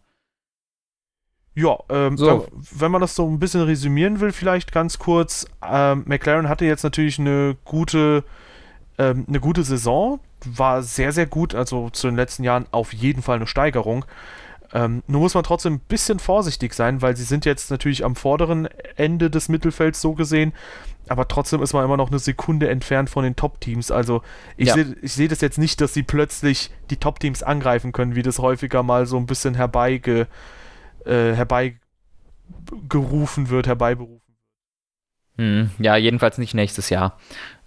Ja, 1.54 1.78
ähm, 1.88 2.18
so. 2.18 2.26
dann, 2.26 2.42
wenn 2.72 2.90
man 2.90 3.00
das 3.00 3.14
so 3.14 3.26
ein 3.26 3.38
bisschen 3.38 3.62
resümieren 3.62 4.20
will, 4.20 4.30
vielleicht 4.30 4.72
ganz 4.72 4.98
kurz. 4.98 5.46
Ähm, 5.66 6.04
McLaren 6.06 6.50
hatte 6.50 6.66
jetzt 6.66 6.82
natürlich 6.82 7.18
eine 7.18 7.56
gute, 7.64 8.24
ähm, 8.98 9.24
eine 9.28 9.40
gute 9.40 9.62
Saison 9.62 10.20
war 10.44 10.82
sehr, 10.82 11.12
sehr 11.12 11.26
gut. 11.26 11.54
Also 11.54 11.90
zu 11.90 12.08
den 12.08 12.16
letzten 12.16 12.44
Jahren 12.44 12.66
auf 12.70 12.92
jeden 12.92 13.22
Fall 13.22 13.36
eine 13.36 13.46
Steigerung. 13.46 14.04
Ähm, 14.72 15.02
nur 15.06 15.20
muss 15.20 15.34
man 15.34 15.44
trotzdem 15.44 15.74
ein 15.74 15.80
bisschen 15.80 16.18
vorsichtig 16.18 16.74
sein, 16.74 17.02
weil 17.02 17.16
sie 17.16 17.24
sind 17.24 17.44
jetzt 17.44 17.70
natürlich 17.70 18.04
am 18.04 18.16
vorderen 18.16 18.66
Ende 18.96 19.30
des 19.30 19.48
Mittelfelds 19.48 20.00
so 20.00 20.14
gesehen, 20.14 20.52
aber 21.08 21.28
trotzdem 21.28 21.62
ist 21.62 21.72
man 21.72 21.84
immer 21.84 21.96
noch 21.96 22.10
eine 22.10 22.18
Sekunde 22.18 22.68
entfernt 22.68 23.08
von 23.08 23.22
den 23.22 23.36
Top-Teams. 23.36 23.92
Also 23.92 24.22
ich 24.56 24.66
ja. 24.68 24.74
sehe 24.74 24.96
seh 25.02 25.28
das 25.28 25.40
jetzt 25.40 25.58
nicht, 25.58 25.80
dass 25.80 25.94
sie 25.94 26.02
plötzlich 26.02 26.72
die 26.90 26.96
Top-Teams 26.96 27.44
angreifen 27.44 27.92
können, 27.92 28.16
wie 28.16 28.22
das 28.22 28.40
häufiger 28.40 28.82
mal 28.82 29.06
so 29.06 29.16
ein 29.16 29.26
bisschen 29.26 29.54
herbeige, 29.54 30.26
äh, 31.04 31.32
herbeigerufen 31.32 33.50
wird, 33.50 33.68
herbeiberufen. 33.68 34.20
Hm, 35.38 35.70
ja, 35.78 35.96
jedenfalls 35.96 36.38
nicht 36.38 36.54
nächstes 36.54 36.90
Jahr. 36.90 37.18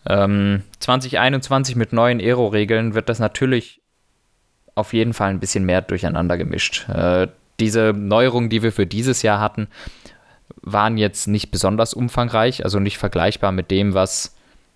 Ähm, 0.06 0.64
2021 0.80 1.76
mit 1.76 1.94
neuen 1.94 2.20
Aero-Regeln 2.20 2.94
wird 2.94 3.10
das 3.10 3.20
natürlich 3.20 3.82
auf 4.76 4.94
jeden 4.94 5.14
Fall 5.14 5.30
ein 5.30 5.40
bisschen 5.40 5.66
mehr 5.66 5.82
durcheinander 5.82 6.38
gemischt. 6.38 6.88
Äh, 6.90 7.28
diese 7.60 7.94
Neuerungen, 7.94 8.50
die 8.50 8.64
wir 8.64 8.72
für 8.72 8.86
dieses 8.86 9.22
Jahr 9.22 9.40
hatten, 9.40 9.68
waren 10.62 10.98
jetzt 10.98 11.28
nicht 11.28 11.52
besonders 11.52 11.94
umfangreich, 11.94 12.64
also 12.64 12.80
nicht 12.80 12.98
vergleichbar 12.98 13.52
mit 13.52 13.72
dem, 13.72 13.94
was 13.94 14.36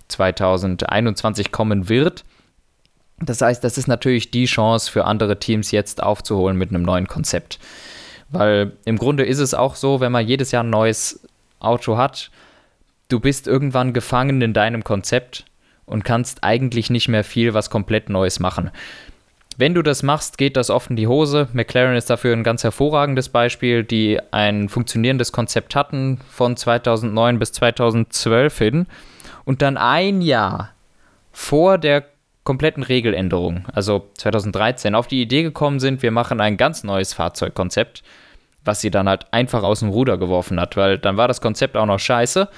2021 0.10 1.52
kommen 1.52 1.90
wird. 1.90 2.24
Das 3.20 3.42
heißt, 3.42 3.64
das 3.64 3.78
ist 3.78 3.88
natürlich 3.88 4.32
die 4.32 4.46
Chance 4.46 4.92
für 4.92 5.06
andere 5.06 5.40
Teams 5.40 5.72
jetzt 5.72 6.04
aufzuholen 6.04 6.58
mit 6.58 6.70
einem 6.70 6.84
neuen 6.84 7.08
Konzept. 7.08 7.60
Weil 8.30 8.74
im 8.86 8.98
Grunde 8.98 9.24
ist 9.24 9.40
es 9.40 9.54
auch 9.54 9.76
so, 9.76 10.00
wenn 10.00 10.12
man 10.12 10.28
jedes 10.28 10.52
Jahr 10.52 10.64
ein 10.64 10.70
neues 10.70 11.26
Auto 11.60 11.98
hat, 11.98 12.32
du 13.14 13.20
bist 13.20 13.48
irgendwann 13.48 13.94
gefangen 13.94 14.42
in 14.42 14.54
deinem 14.54 14.84
Konzept 14.84 15.46
und 15.86 16.04
kannst 16.04 16.44
eigentlich 16.44 16.90
nicht 16.90 17.10
mehr 17.10 17.24
viel 17.24 17.54
was 17.54 17.70
komplett 17.70 18.10
Neues 18.10 18.40
machen. 18.40 18.72
Wenn 19.56 19.76
du 19.76 19.84
das 19.84 20.02
machst, 20.02 20.40
geht 20.40 20.58
das 20.58 20.72
oft 20.72 20.90
in 20.90 20.96
die 20.96 21.06
Hose. 21.06 21.48
McLaren 21.54 21.96
ist 21.96 22.10
dafür 22.10 22.34
ein 22.36 22.44
ganz 22.44 22.64
hervorragendes 22.64 23.30
Beispiel, 23.30 23.84
die 23.84 24.20
ein 24.32 24.68
funktionierendes 24.68 25.32
Konzept 25.32 25.76
hatten 25.76 26.20
von 26.28 26.58
2009 26.58 27.38
bis 27.38 27.52
2012 27.52 28.58
hin 28.58 28.88
und 29.46 29.62
dann 29.62 29.78
ein 29.78 30.24
Jahr 30.24 30.72
vor 31.32 31.78
der 31.78 32.06
kompletten 32.44 32.82
Regeländerung, 32.82 33.66
also 33.74 34.10
2013, 34.18 34.96
auf 34.96 35.06
die 35.06 35.22
Idee 35.22 35.44
gekommen 35.44 35.80
sind, 35.80 36.02
wir 36.02 36.12
machen 36.12 36.42
ein 36.42 36.58
ganz 36.58 36.84
neues 36.84 37.14
Fahrzeugkonzept, 37.14 38.02
was 38.66 38.82
sie 38.82 38.90
dann 38.90 39.08
halt 39.08 39.28
einfach 39.32 39.62
aus 39.62 39.82
dem 39.82 39.90
Ruder 39.90 40.18
geworfen 40.18 40.60
hat, 40.60 40.76
weil 40.78 40.98
dann 40.98 41.16
war 41.16 41.28
das 41.28 41.42
Konzept 41.42 41.78
auch 41.78 41.86
noch 41.86 42.00
scheiße 42.00 42.50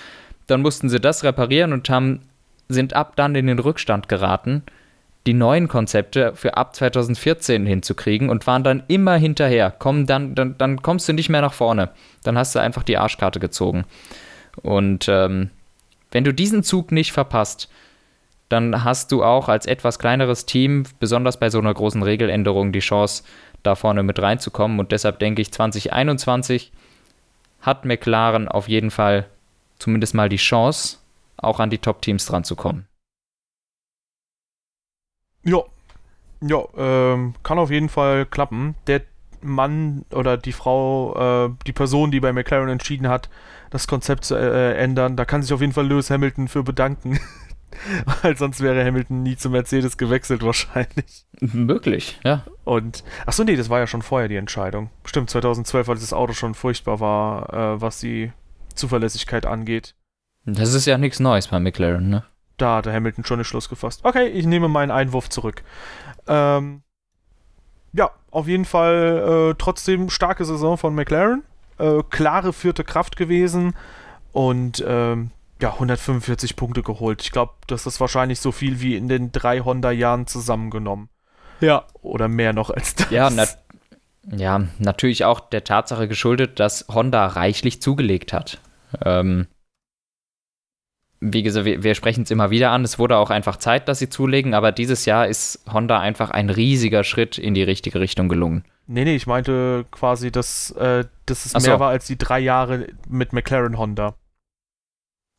dann 0.47 0.61
mussten 0.61 0.89
sie 0.89 0.99
das 0.99 1.23
reparieren 1.23 1.73
und 1.73 1.89
haben, 1.89 2.21
sind 2.69 2.93
ab 2.95 3.15
dann 3.15 3.35
in 3.35 3.47
den 3.47 3.59
Rückstand 3.59 4.07
geraten, 4.07 4.63
die 5.25 5.33
neuen 5.33 5.67
Konzepte 5.67 6.35
für 6.35 6.55
ab 6.55 6.75
2014 6.75 7.65
hinzukriegen 7.65 8.29
und 8.29 8.45
waren 8.45 8.63
dann 8.63 8.83
immer 8.87 9.15
hinterher. 9.15 9.73
Komm, 9.77 10.05
dann, 10.05 10.35
dann, 10.35 10.57
dann 10.57 10.81
kommst 10.81 11.09
du 11.09 11.13
nicht 11.13 11.29
mehr 11.29 11.41
nach 11.41 11.53
vorne. 11.53 11.89
Dann 12.23 12.37
hast 12.37 12.53
du 12.53 12.59
einfach 12.59 12.83
die 12.83 12.97
Arschkarte 12.97 13.39
gezogen. 13.39 13.85
Und 14.61 15.07
ähm, 15.09 15.49
wenn 16.11 16.23
du 16.23 16.33
diesen 16.33 16.63
Zug 16.63 16.91
nicht 16.91 17.11
verpasst, 17.11 17.69
dann 18.49 18.83
hast 18.83 19.11
du 19.11 19.23
auch 19.23 19.49
als 19.49 19.65
etwas 19.65 19.97
kleineres 19.97 20.45
Team, 20.45 20.83
besonders 20.99 21.39
bei 21.39 21.49
so 21.49 21.57
einer 21.57 21.73
großen 21.73 22.03
Regeländerung, 22.03 22.71
die 22.71 22.79
Chance, 22.79 23.23
da 23.63 23.73
vorne 23.73 24.03
mit 24.03 24.21
reinzukommen. 24.21 24.79
Und 24.79 24.91
deshalb 24.91 25.17
denke 25.17 25.41
ich, 25.41 25.51
2021 25.51 26.71
hat 27.61 27.85
McLaren 27.85 28.47
auf 28.47 28.69
jeden 28.69 28.91
Fall 28.91 29.25
zumindest 29.79 30.13
mal 30.13 30.29
die 30.29 30.37
Chance, 30.37 30.97
auch 31.37 31.59
an 31.59 31.69
die 31.69 31.77
Top-Teams 31.77 32.25
dran 32.25 32.43
zu 32.43 32.55
kommen. 32.55 32.87
Ja, 35.43 35.63
ja, 36.41 36.63
ähm, 36.77 37.33
kann 37.43 37.59
auf 37.59 37.71
jeden 37.71 37.89
Fall 37.89 38.25
klappen. 38.25 38.75
Der 38.87 39.01
Mann 39.41 40.05
oder 40.11 40.37
die 40.37 40.51
Frau, 40.51 41.47
äh, 41.47 41.53
die 41.67 41.73
Person, 41.73 42.11
die 42.11 42.19
bei 42.19 42.33
McLaren 42.33 42.69
entschieden 42.69 43.07
hat, 43.07 43.29
das 43.69 43.87
Konzept 43.87 44.25
zu 44.25 44.35
äh, 44.35 44.73
ändern, 44.75 45.15
da 45.15 45.25
kann 45.25 45.41
sich 45.41 45.53
auf 45.53 45.61
jeden 45.61 45.73
Fall 45.73 45.87
Lewis 45.87 46.09
Hamilton 46.09 46.47
für 46.47 46.63
bedanken. 46.63 47.19
Weil 48.21 48.37
sonst 48.37 48.61
wäre 48.61 48.85
Hamilton 48.85 49.23
nie 49.23 49.35
zu 49.35 49.49
Mercedes 49.49 49.97
gewechselt 49.97 50.43
wahrscheinlich. 50.43 51.25
Möglich, 51.41 52.19
ja. 52.23 52.45
Und, 52.63 53.03
achso, 53.25 53.43
nee, 53.43 53.55
das 53.55 53.69
war 53.69 53.79
ja 53.79 53.87
schon 53.87 54.01
vorher 54.01 54.29
die 54.29 54.37
Entscheidung. 54.37 54.89
Stimmt, 55.03 55.29
2012, 55.29 55.89
als 55.89 56.01
das 56.01 56.13
Auto 56.13 56.33
schon 56.33 56.53
furchtbar 56.53 56.99
war, 56.99 57.53
äh, 57.53 57.81
was 57.81 57.99
die 57.99 58.31
Zuverlässigkeit 58.75 59.45
angeht. 59.45 59.95
Das 60.45 60.73
ist 60.73 60.85
ja 60.85 60.97
nichts 60.97 61.19
Neues 61.19 61.47
bei 61.47 61.59
McLaren, 61.59 62.09
ne? 62.09 62.23
Da 62.57 62.77
hat 62.77 62.85
der 62.85 62.93
Hamilton 62.93 63.25
schon 63.25 63.39
den 63.39 63.45
Schluss 63.45 63.67
gefasst. 63.67 64.01
Okay, 64.03 64.27
ich 64.27 64.45
nehme 64.45 64.67
meinen 64.67 64.91
Einwurf 64.91 65.29
zurück. 65.29 65.63
Ähm, 66.27 66.83
ja, 67.93 68.11
auf 68.31 68.47
jeden 68.47 68.65
Fall 68.65 69.51
äh, 69.51 69.55
trotzdem 69.57 70.09
starke 70.09 70.45
Saison 70.45 70.77
von 70.77 70.95
McLaren. 70.95 71.43
Äh, 71.79 72.03
klare 72.09 72.53
vierte 72.53 72.83
Kraft 72.83 73.17
gewesen. 73.17 73.75
Und 74.31 74.83
ähm, 74.87 75.31
ja, 75.61 75.73
145 75.73 76.55
Punkte 76.55 76.83
geholt. 76.83 77.21
Ich 77.23 77.31
glaube, 77.31 77.53
das 77.67 77.85
ist 77.85 77.99
wahrscheinlich 77.99 78.39
so 78.39 78.51
viel 78.51 78.81
wie 78.81 78.95
in 78.95 79.07
den 79.07 79.31
drei 79.31 79.61
Honda-Jahren 79.61 80.27
zusammengenommen. 80.27 81.09
Ja. 81.61 81.85
Oder 82.01 82.27
mehr 82.27 82.53
noch 82.53 82.69
als 82.69 82.95
das. 82.95 83.09
Ja, 83.09 83.29
na 83.29 83.45
ja, 84.31 84.67
natürlich 84.79 85.23
auch 85.23 85.39
der 85.39 85.63
Tatsache 85.63 86.07
geschuldet, 86.07 86.59
dass 86.59 86.85
Honda 86.89 87.27
reichlich 87.27 87.81
zugelegt 87.81 88.33
hat. 88.33 88.59
Ähm, 89.03 89.47
wie 91.19 91.43
gesagt, 91.43 91.65
wir, 91.65 91.81
wir 91.83 91.95
sprechen 91.95 92.23
es 92.23 92.31
immer 92.31 92.49
wieder 92.51 92.71
an, 92.71 92.83
es 92.83 92.99
wurde 92.99 93.17
auch 93.17 93.29
einfach 93.29 93.57
Zeit, 93.57 93.87
dass 93.87 93.99
sie 93.99 94.09
zulegen, 94.09 94.53
aber 94.53 94.71
dieses 94.71 95.05
Jahr 95.05 95.27
ist 95.27 95.63
Honda 95.71 95.99
einfach 95.99 96.29
ein 96.29 96.49
riesiger 96.49 97.03
Schritt 97.03 97.37
in 97.37 97.53
die 97.53 97.63
richtige 97.63 97.99
Richtung 97.99 98.29
gelungen. 98.29 98.63
Nee, 98.87 99.05
nee, 99.05 99.15
ich 99.15 99.25
meinte 99.25 99.85
quasi, 99.89 100.31
dass, 100.31 100.71
äh, 100.71 101.05
dass 101.25 101.45
es 101.45 101.53
so. 101.53 101.59
mehr 101.67 101.79
war 101.79 101.89
als 101.89 102.05
die 102.05 102.17
drei 102.17 102.39
Jahre 102.39 102.87
mit 103.09 103.33
McLaren 103.33 103.77
Honda. 103.77 104.13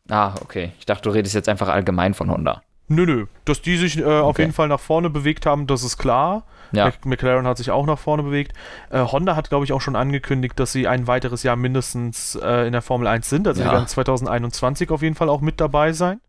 Ah, 0.09 0.35
okay. 0.41 0.73
Ich 0.79 0.87
dachte, 0.87 1.03
du 1.03 1.11
redest 1.11 1.35
jetzt 1.35 1.49
einfach 1.49 1.69
allgemein 1.69 2.15
von 2.15 2.31
Honda. 2.31 2.63
Nö, 2.89 3.05
nö. 3.07 3.27
Dass 3.45 3.63
die 3.63 3.77
sich 3.77 3.99
äh, 3.99 4.05
auf 4.05 4.31
Okay. 4.31 4.43
jeden 4.43 4.55
Fall 4.55 4.69
nach 4.69 4.81
vorne 4.81 5.11
bewegt 5.11 5.47
haben, 5.47 5.67
das 5.67 5.83
ist 5.83 5.99
klar. 5.99 6.45
Ja, 6.73 6.93
McLaren 7.05 7.47
hat 7.47 7.59
sich 7.59 7.71
auch 7.71 7.87
nach 7.87 7.99
vorne 7.99 8.23
bewegt. 8.23 8.53
Äh, 8.91 9.01
Honda 9.01 9.37
hat, 9.37 9.49
glaube 9.49 9.65
ich, 9.65 9.73
auch 9.73 9.81
schon 9.81 9.97
angekündigt, 9.97 10.59
dass 10.59 10.73
sie 10.73 10.87
ein 10.89 11.07
weiteres 11.07 11.43
Jahr 11.43 11.57
mindestens 11.57 12.35
äh, 12.43 12.67
in 12.67 12.73
der 12.73 12.83
Formel 12.83 13.07
1 13.07 13.29
sind. 13.29 13.47
Also 13.49 13.61
Ja. 13.63 13.69
sie 13.69 13.73
werden 13.73 13.87
2021 13.89 14.91
auf 14.91 15.03
jeden 15.03 15.15
Fall 15.15 15.29
auch 15.29 15.41
mit 15.41 15.61
dabei 15.61 15.93
sein. 15.93 16.21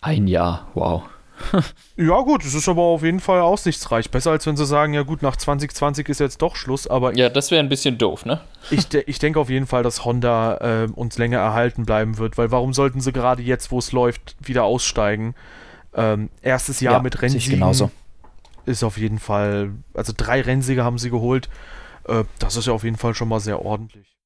ein 0.00 0.26
Jahr, 0.26 0.68
wow. 0.74 1.02
Ja, 1.96 2.20
gut, 2.20 2.44
es 2.44 2.54
ist 2.54 2.68
aber 2.68 2.82
auf 2.82 3.02
jeden 3.02 3.20
Fall 3.20 3.40
aussichtsreich. 3.40 4.10
Besser 4.10 4.30
als 4.30 4.46
wenn 4.46 4.56
sie 4.56 4.66
sagen, 4.66 4.94
ja 4.94 5.02
gut, 5.02 5.22
nach 5.22 5.36
2020 5.36 6.08
ist 6.08 6.20
jetzt 6.20 6.42
doch 6.42 6.56
Schluss. 6.56 6.86
Aber 6.86 7.14
Ja, 7.16 7.28
das 7.28 7.50
wäre 7.50 7.60
ein 7.60 7.68
bisschen 7.68 7.98
doof, 7.98 8.24
ne? 8.24 8.40
ich, 8.70 8.88
de 8.88 9.02
ich 9.06 9.18
denke 9.18 9.40
auf 9.40 9.50
jeden 9.50 9.66
Fall, 9.66 9.82
dass 9.82 10.04
Honda 10.04 10.56
äh, 10.84 10.88
uns 10.94 11.18
länger 11.18 11.38
erhalten 11.38 11.84
bleiben 11.86 12.18
wird, 12.18 12.38
weil 12.38 12.50
warum 12.50 12.72
sollten 12.72 13.00
sie 13.00 13.12
gerade 13.12 13.42
jetzt, 13.42 13.70
wo 13.72 13.78
es 13.78 13.92
läuft, 13.92 14.36
wieder 14.40 14.64
aussteigen? 14.64 15.34
Ähm, 15.94 16.28
erstes 16.42 16.80
Jahr 16.80 17.02
mit 17.02 17.14
sehe 17.14 17.26
ich 17.28 17.32
Rennsiegen 17.34 17.58
genauso. 17.60 17.90
Ist 18.66 18.82
auf 18.82 18.96
jeden 18.98 19.18
Fall, 19.18 19.72
also 19.94 20.12
drei 20.16 20.40
Rennsiege 20.40 20.84
haben 20.84 20.98
sie 20.98 21.10
geholt. 21.10 21.48
Äh, 22.06 22.24
das 22.38 22.56
ist 22.56 22.66
ja 22.66 22.72
auf 22.72 22.84
jeden 22.84 22.96
Fall 22.96 23.14
schon 23.14 23.28
mal 23.28 23.40
sehr 23.40 23.64
ordentlich. 23.64 24.16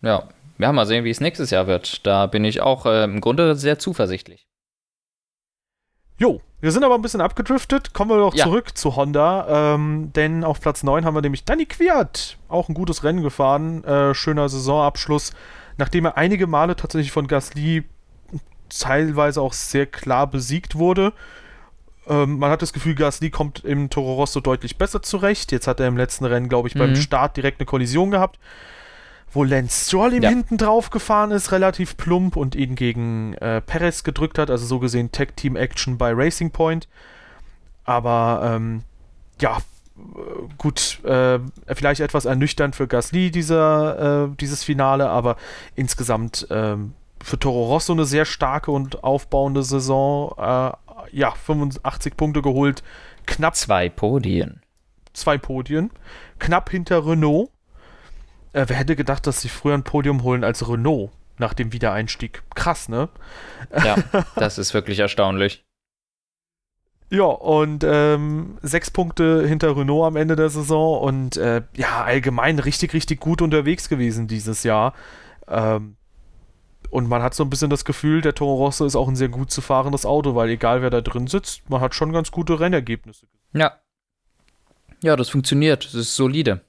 Ja, 0.00 0.28
wir 0.58 0.68
haben 0.68 0.74
mal 0.74 0.86
sehen, 0.86 1.04
wie 1.04 1.10
es 1.10 1.20
nächstes 1.20 1.50
Jahr 1.50 1.66
wird. 1.66 2.06
Da 2.06 2.26
bin 2.26 2.44
ich 2.44 2.60
auch 2.60 2.86
äh, 2.86 3.04
im 3.04 3.20
Grunde 3.20 3.56
sehr 3.56 3.78
zuversichtlich. 3.78 4.46
Jo, 6.16 6.40
wir 6.60 6.70
sind 6.70 6.84
aber 6.84 6.94
ein 6.94 7.02
bisschen 7.02 7.20
abgedriftet. 7.20 7.92
Kommen 7.92 8.10
wir 8.10 8.18
doch 8.18 8.34
Ja. 8.34 8.44
zurück 8.44 8.76
zu 8.78 8.94
Honda. 8.94 9.74
Ähm, 9.74 10.12
denn 10.14 10.44
auf 10.44 10.60
Platz 10.60 10.82
9 10.84 11.04
haben 11.04 11.14
wir 11.14 11.22
nämlich 11.22 11.44
Danny 11.44 11.66
Quiert. 11.66 12.38
Auch 12.48 12.68
ein 12.68 12.74
gutes 12.74 13.02
Rennen 13.02 13.22
gefahren. 13.22 13.82
Äh, 13.84 14.14
schöner 14.14 14.48
Saisonabschluss. 14.48 15.32
Nachdem 15.76 16.04
er 16.04 16.16
einige 16.16 16.46
Male 16.46 16.76
tatsächlich 16.76 17.10
von 17.10 17.26
Gasly 17.26 17.84
teilweise 18.68 19.40
auch 19.42 19.52
sehr 19.52 19.86
klar 19.86 20.28
besiegt 20.28 20.76
wurde. 20.76 21.12
Ähm, 22.08 22.38
man 22.38 22.50
hat 22.50 22.62
das 22.62 22.72
Gefühl, 22.72 22.94
Gasly 22.94 23.30
kommt 23.30 23.64
im 23.64 23.90
Toro 23.90 24.14
Rosso 24.14 24.40
deutlich 24.40 24.76
besser 24.78 25.02
zurecht. 25.02 25.52
Jetzt 25.52 25.66
hat 25.66 25.80
er 25.80 25.88
im 25.88 25.96
letzten 25.96 26.24
Rennen, 26.24 26.48
glaube 26.48 26.68
ich, 26.68 26.74
beim 26.74 26.90
Mhm. 26.90 26.96
Start 26.96 27.36
direkt 27.36 27.60
eine 27.60 27.66
Kollision 27.66 28.10
gehabt, 28.10 28.38
wo 29.32 29.42
Lance 29.44 29.88
Stroll 29.88 30.12
ihm 30.14 30.22
Ja. 30.22 30.28
hinten 30.28 30.58
drauf 30.58 30.90
gefahren 30.90 31.30
ist, 31.30 31.50
relativ 31.52 31.96
plump 31.96 32.36
und 32.36 32.54
ihn 32.54 32.74
gegen 32.74 33.34
äh, 33.34 33.60
Perez 33.60 34.04
gedrückt 34.04 34.38
hat. 34.38 34.50
Also 34.50 34.66
so 34.66 34.78
gesehen 34.78 35.12
Tag 35.12 35.36
Team 35.36 35.56
Action 35.56 35.96
bei 35.98 36.12
Racing 36.12 36.50
Point. 36.50 36.88
Aber 37.84 38.42
ähm, 38.54 38.82
ja, 39.40 39.58
äh, 39.58 40.00
gut, 40.58 41.02
äh, 41.04 41.38
vielleicht 41.74 42.00
etwas 42.00 42.24
ernüchternd 42.24 42.76
für 42.76 42.86
Gasly, 42.86 43.30
dieser, 43.30 44.24
äh, 44.24 44.36
dieses 44.40 44.62
Finale, 44.64 45.08
aber 45.08 45.36
insgesamt 45.74 46.46
ähm, 46.50 46.94
für 47.24 47.38
Toro 47.38 47.64
Rosso 47.64 47.92
eine 47.92 48.04
sehr 48.04 48.26
starke 48.26 48.70
und 48.70 49.02
aufbauende 49.02 49.62
Saison. 49.62 50.34
Äh, 50.38 50.72
ja, 51.12 51.30
85 51.32 52.16
Punkte 52.16 52.42
geholt, 52.42 52.82
knapp 53.26 53.56
Zwei 53.56 53.88
Podien. 53.88 54.60
zwei 55.14 55.38
Podien, 55.38 55.90
knapp 56.38 56.70
hinter 56.70 57.06
Renault. 57.06 57.50
Äh, 58.52 58.66
wer 58.68 58.76
hätte 58.76 58.94
gedacht, 58.94 59.26
dass 59.26 59.40
sie 59.40 59.48
früher 59.48 59.74
ein 59.74 59.84
Podium 59.84 60.22
holen 60.22 60.44
als 60.44 60.68
Renault 60.68 61.10
nach 61.38 61.54
dem 61.54 61.72
Wiedereinstieg? 61.72 62.42
Krass, 62.54 62.88
ne? 62.88 63.08
Ja, 63.84 63.96
das 64.36 64.58
ist 64.58 64.74
wirklich 64.74 64.98
erstaunlich. 64.98 65.64
Ja, 67.10 67.24
und 67.24 67.84
ähm, 67.84 68.58
sechs 68.62 68.90
Punkte 68.90 69.46
hinter 69.46 69.76
Renault 69.76 70.06
am 70.06 70.16
Ende 70.16 70.36
der 70.36 70.50
Saison 70.50 71.00
und 71.00 71.36
äh, 71.36 71.62
ja, 71.76 72.02
allgemein 72.04 72.58
richtig, 72.58 72.92
richtig 72.92 73.20
gut 73.20 73.40
unterwegs 73.40 73.88
gewesen 73.88 74.26
dieses 74.26 74.62
Jahr. 74.62 74.94
Ähm, 75.48 75.96
und 76.94 77.08
man 77.08 77.24
hat 77.24 77.34
so 77.34 77.42
ein 77.42 77.50
bisschen 77.50 77.70
das 77.70 77.84
Gefühl, 77.84 78.20
der 78.20 78.36
Toro 78.36 78.54
Rosso 78.54 78.86
ist 78.86 78.94
auch 78.94 79.08
ein 79.08 79.16
sehr 79.16 79.28
gut 79.28 79.50
zu 79.50 79.60
fahrendes 79.60 80.06
Auto, 80.06 80.36
weil 80.36 80.48
egal 80.48 80.80
wer 80.80 80.90
da 80.90 81.00
drin 81.00 81.26
sitzt, 81.26 81.68
man 81.68 81.80
hat 81.80 81.92
schon 81.92 82.12
ganz 82.12 82.30
gute 82.30 82.60
Rennergebnisse. 82.60 83.26
Ja. 83.52 83.80
Ja, 85.02 85.16
das 85.16 85.28
funktioniert. 85.28 85.84
Das 85.84 85.94
ist 85.94 86.14
solide. 86.14 86.60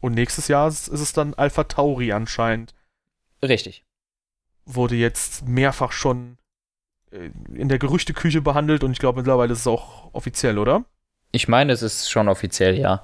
Und 0.00 0.14
nächstes 0.14 0.48
Jahr 0.48 0.68
ist 0.68 0.88
es 0.88 1.12
dann 1.12 1.34
Alpha 1.34 1.64
Tauri 1.64 2.12
anscheinend. 2.12 2.74
Richtig. 3.42 3.84
Wurde 4.64 4.94
jetzt 4.94 5.46
mehrfach 5.46 5.92
schon 5.92 6.38
äh, 7.10 7.28
in 7.52 7.68
der 7.68 7.78
Gerüchteküche 7.78 8.40
behandelt 8.40 8.84
und 8.84 8.92
ich 8.92 9.00
glaube 9.00 9.20
mittlerweile 9.20 9.52
ist 9.52 9.60
es 9.60 9.66
auch 9.66 10.14
offiziell, 10.14 10.56
oder? 10.56 10.86
Ich 11.30 11.46
meine, 11.46 11.74
es 11.74 11.82
ist 11.82 12.10
schon 12.10 12.26
offiziell, 12.26 12.78
ja. 12.78 13.02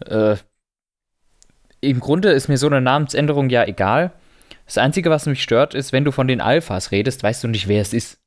Äh, 0.00 0.36
Im 1.82 2.00
Grunde 2.00 2.32
ist 2.32 2.48
mir 2.48 2.56
so 2.56 2.68
eine 2.68 2.80
Namensänderung 2.80 3.50
ja 3.50 3.66
egal. 3.66 4.12
Das 4.66 4.78
Einzige, 4.78 5.10
was 5.10 5.26
mich 5.26 5.42
stört, 5.42 5.74
ist, 5.74 5.92
wenn 5.92 6.04
du 6.04 6.12
von 6.12 6.26
den 6.26 6.40
Alphas 6.40 6.90
redest, 6.90 7.22
weißt 7.22 7.44
du 7.44 7.48
nicht, 7.48 7.68
wer 7.68 7.80
es 7.80 7.92
ist. 7.92 8.18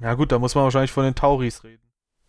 Ja 0.00 0.14
gut, 0.14 0.32
da 0.32 0.38
muss 0.38 0.54
man 0.54 0.64
wahrscheinlich 0.64 0.92
von 0.92 1.04
den 1.04 1.14
Tauris 1.14 1.62
reden. 1.64 1.82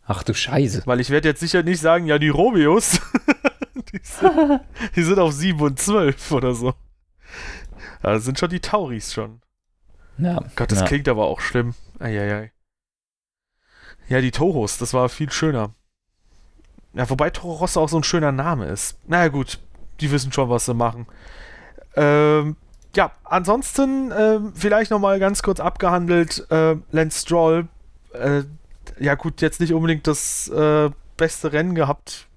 Ach 0.06 0.24
du 0.24 0.34
Scheiße. 0.34 0.84
Weil 0.86 1.00
ich 1.00 1.10
werde 1.10 1.30
jetzt 1.30 1.40
sicher 1.40 1.64
nicht 1.64 1.80
sagen, 1.80 2.06
ja, 2.06 2.20
die 2.20 2.30
Romeos, 2.30 3.00
die, 3.94 4.00
sind, 4.04 4.62
die 4.96 5.04
sind 5.04 5.20
auf 5.20 5.32
7 5.32 5.60
und 5.60 5.80
12 5.80 6.32
oder 6.32 6.54
so. 6.54 6.74
Ja, 8.04 8.14
das 8.14 8.26
sind 8.26 8.38
schon 8.38 8.50
die 8.50 8.60
Tauris 8.60 9.14
schon. 9.14 9.42
Ja. 10.18 10.44
Gott, 10.56 10.72
das 10.72 10.82
ja. 10.82 10.86
klingt 10.86 11.08
aber 11.08 11.26
auch 11.26 11.40
schlimm. 11.40 11.74
Eieiei. 12.00 12.52
Ja, 14.10 14.22
die 14.22 14.32
Toros, 14.32 14.78
das 14.78 14.94
war 14.94 15.08
viel 15.10 15.32
schöner. 15.32 15.74
Ja, 16.94 17.10
wobei 17.10 17.30
Toro 17.30 17.54
Rosso 17.54 17.82
auch 17.82 17.90
so 17.90 17.98
ein 17.98 18.04
schöner 18.04 18.32
Name 18.32 18.66
ist. 18.66 19.00
Na 19.08 19.22
ja, 19.24 19.28
gut, 19.30 19.60
die 20.02 20.12
wissen 20.12 20.34
schon, 20.34 20.50
was 20.50 20.66
sie 20.66 20.74
machen. 20.74 21.08
Ähm, 21.96 22.56
ja, 22.96 23.12
ansonsten 23.24 24.12
ähm, 24.18 24.54
vielleicht 24.56 24.92
nochmal 24.92 25.20
ganz 25.20 25.44
kurz 25.44 25.60
abgehandelt, 25.60 26.46
äh, 26.50 26.76
Lance 26.92 27.22
Stroll, 27.22 27.68
äh, 28.14 28.44
ja 29.00 29.16
gut, 29.16 29.42
jetzt 29.42 29.62
nicht 29.62 29.74
unbedingt 29.74 30.08
das 30.08 30.50
äh, 30.50 30.90
beste 31.18 31.54
Rennen 31.54 31.76
gehabt 31.76 32.28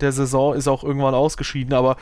der 0.00 0.12
Saison, 0.12 0.54
ist 0.54 0.68
auch 0.68 0.82
irgendwann 0.82 1.14
ausgeschieden, 1.14 1.74
aber 1.74 1.96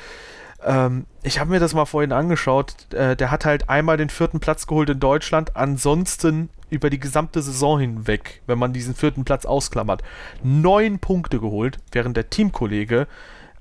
ähm, 0.64 1.06
ich 1.22 1.40
habe 1.40 1.50
mir 1.50 1.60
das 1.60 1.74
mal 1.74 1.84
vorhin 1.84 2.12
angeschaut. 2.12 2.92
Äh, 2.92 3.16
der 3.16 3.30
hat 3.30 3.44
halt 3.44 3.68
einmal 3.68 3.96
den 3.96 4.10
vierten 4.10 4.40
Platz 4.40 4.66
geholt 4.66 4.90
in 4.90 5.00
Deutschland, 5.00 5.56
ansonsten 5.56 6.50
über 6.70 6.90
die 6.90 7.00
gesamte 7.00 7.42
Saison 7.42 7.80
hinweg, 7.80 8.42
wenn 8.46 8.58
man 8.58 8.72
diesen 8.72 8.94
vierten 8.94 9.24
Platz 9.24 9.44
ausklammert, 9.44 10.02
neun 10.42 10.98
Punkte 10.98 11.40
geholt, 11.40 11.78
während 11.92 12.16
der 12.16 12.30
Teamkollege 12.30 13.02
äh, 13.02 13.06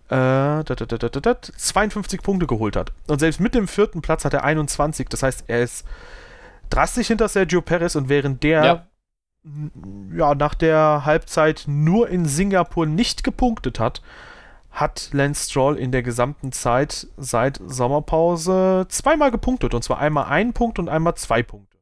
dat, 0.09 1.51
52 1.57 2.21
Punkte 2.21 2.47
geholt 2.47 2.75
hat. 2.75 2.91
Und 3.07 3.19
selbst 3.19 3.39
mit 3.39 3.55
dem 3.55 3.67
vierten 3.67 4.01
Platz 4.01 4.25
hat 4.25 4.33
er 4.33 4.43
21. 4.43 5.07
Das 5.09 5.23
heißt, 5.23 5.45
er 5.47 5.61
ist 5.61 5.85
drastisch 6.69 7.07
hinter 7.07 7.27
Sergio 7.27 7.61
Perez 7.61 7.95
und 7.95 8.09
während 8.09 8.43
der 8.43 8.63
Ja. 8.65 8.85
ja, 10.15 10.35
nach 10.35 10.55
der 10.55 11.03
Halbzeit 11.05 11.63
nur 11.67 12.09
in 12.09 12.25
Singapur 12.25 12.85
nicht 12.85 13.23
gepunktet 13.23 13.79
hat, 13.79 14.01
hat 14.71 15.09
Lance 15.13 15.49
Stroll 15.49 15.77
in 15.77 15.91
der 15.91 16.03
gesamten 16.03 16.51
Zeit 16.51 17.07
seit 17.17 17.59
Sommerpause 17.65 18.85
zweimal 18.89 19.31
gepunktet. 19.31 19.73
Und 19.73 19.83
zwar 19.83 19.99
einmal 19.99 20.25
ein 20.25 20.53
Punkt 20.53 20.79
und 20.79 20.89
einmal 20.89 21.15
zwei 21.15 21.41
Punkte. 21.43 21.77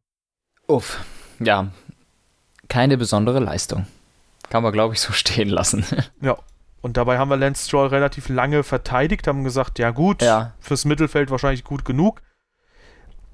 Uff. 0.68 1.04
Ja. 1.40 1.68
Keine 2.70 2.98
besondere 2.98 3.40
Leistung. 3.40 3.88
Kann 4.50 4.64
man, 4.64 4.72
glaube 4.74 4.94
ich, 4.94 5.02
so 5.02 5.14
stehen 5.14 5.50
lassen. 5.50 5.86
Ja. 6.22 6.38
Und 6.82 6.96
dabei 6.98 7.18
haben 7.18 7.30
wir 7.30 7.38
Lance 7.38 7.68
Stroll 7.68 7.88
relativ 7.88 8.30
lange 8.30 8.64
verteidigt, 8.64 9.28
haben 9.28 9.44
gesagt, 9.44 9.80
ja 9.80 9.92
gut, 9.92 10.22
Ja. 10.22 10.54
fürs 10.60 10.86
Mittelfeld 10.86 11.32
wahrscheinlich 11.32 11.64
gut 11.64 11.86
genug. 11.86 12.22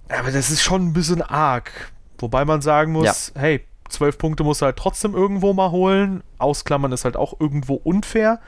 Aber 0.09 0.31
das 0.31 0.49
ist 0.49 0.61
schon 0.61 0.87
ein 0.87 0.93
bisschen 0.93 1.21
arg. 1.21 1.91
Wobei 2.19 2.45
man 2.45 2.61
sagen 2.61 2.91
muss, 2.93 3.05
hey, 3.35 3.65
zwölf 3.89 4.17
Punkte 4.17 4.43
musst 4.43 4.61
du 4.61 4.65
halt 4.65 4.77
trotzdem 4.77 5.13
irgendwo 5.13 5.53
mal 5.53 5.71
holen. 5.71 6.23
Ausklammern 6.37 6.91
ist 6.91 7.05
halt 7.05 7.17
auch 7.17 7.39
irgendwo 7.39 7.75
unfair. 7.75 8.39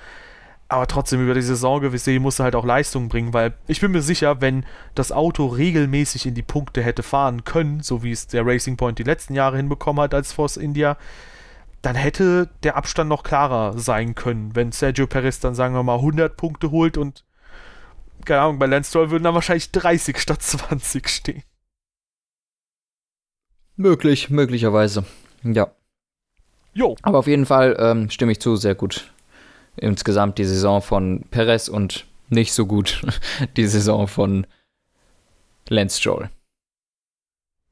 Aber 0.67 0.87
trotzdem 0.87 1.21
über 1.23 1.35
die 1.35 1.41
Saison 1.43 1.79
gesehen 1.81 2.23
musst 2.23 2.39
du 2.39 2.43
halt 2.43 2.55
auch 2.55 2.65
Leistung 2.65 3.07
bringen, 3.07 3.33
weil 3.33 3.53
ich 3.67 3.81
bin 3.81 3.91
mir 3.91 4.01
sicher, 4.01 4.41
wenn 4.41 4.65
das 4.95 5.11
Auto 5.11 5.45
regelmäßig 5.45 6.25
in 6.25 6.33
die 6.33 6.41
Punkte 6.41 6.81
hätte 6.81 7.03
fahren 7.03 7.43
können, 7.43 7.81
so 7.81 8.01
wie 8.01 8.11
es 8.11 8.25
der 8.27 8.45
Racing 8.45 8.75
Point 8.75 8.97
die 8.97 9.03
letzten 9.03 9.35
Jahre 9.35 9.57
hinbekommen 9.57 10.01
hat 10.01 10.15
als 10.15 10.33
Force 10.33 10.57
India, 10.57 10.97
dann 11.85 11.95
hätte 11.95 12.49
der 12.63 12.77
Abstand 12.77 13.09
noch 13.09 13.21
klarer 13.21 13.77
sein 13.77 14.15
können, 14.15 14.55
wenn 14.55 14.71
Sergio 14.71 15.05
Perez 15.05 15.39
dann, 15.39 15.53
sagen 15.53 15.75
wir 15.75 15.83
mal, 15.83 15.97
100 15.97 16.35
Punkte 16.35 16.71
holt 16.71 16.97
und, 16.97 17.23
keine 18.25 18.41
Ahnung, 18.41 18.57
bei 18.57 18.65
Lance 18.65 18.89
Stroll 18.89 19.11
würden 19.11 19.23
dann 19.23 19.35
wahrscheinlich 19.35 19.71
30 19.71 20.17
statt 20.17 20.41
20 20.41 21.07
stehen. 21.07 21.43
Möglich, 23.75 24.31
möglicherweise. 24.31 25.05
Ja. 25.43 25.75
Jo. 26.73 26.95
Aber 27.03 27.19
auf 27.19 27.27
jeden 27.27 27.45
Fall 27.45 27.75
ähm, 27.77 28.09
stimme 28.09 28.31
ich 28.31 28.41
zu, 28.41 28.55
sehr 28.55 28.73
gut. 28.73 29.13
Insgesamt 29.77 30.39
die 30.39 30.45
Saison 30.45 30.81
von 30.81 31.25
Perez 31.29 31.67
und 31.67 32.07
nicht 32.29 32.53
so 32.53 32.65
gut 32.65 33.05
die 33.57 33.67
Saison 33.67 34.07
von 34.07 34.47
Lance 35.69 35.99
Stroll. 35.99 36.31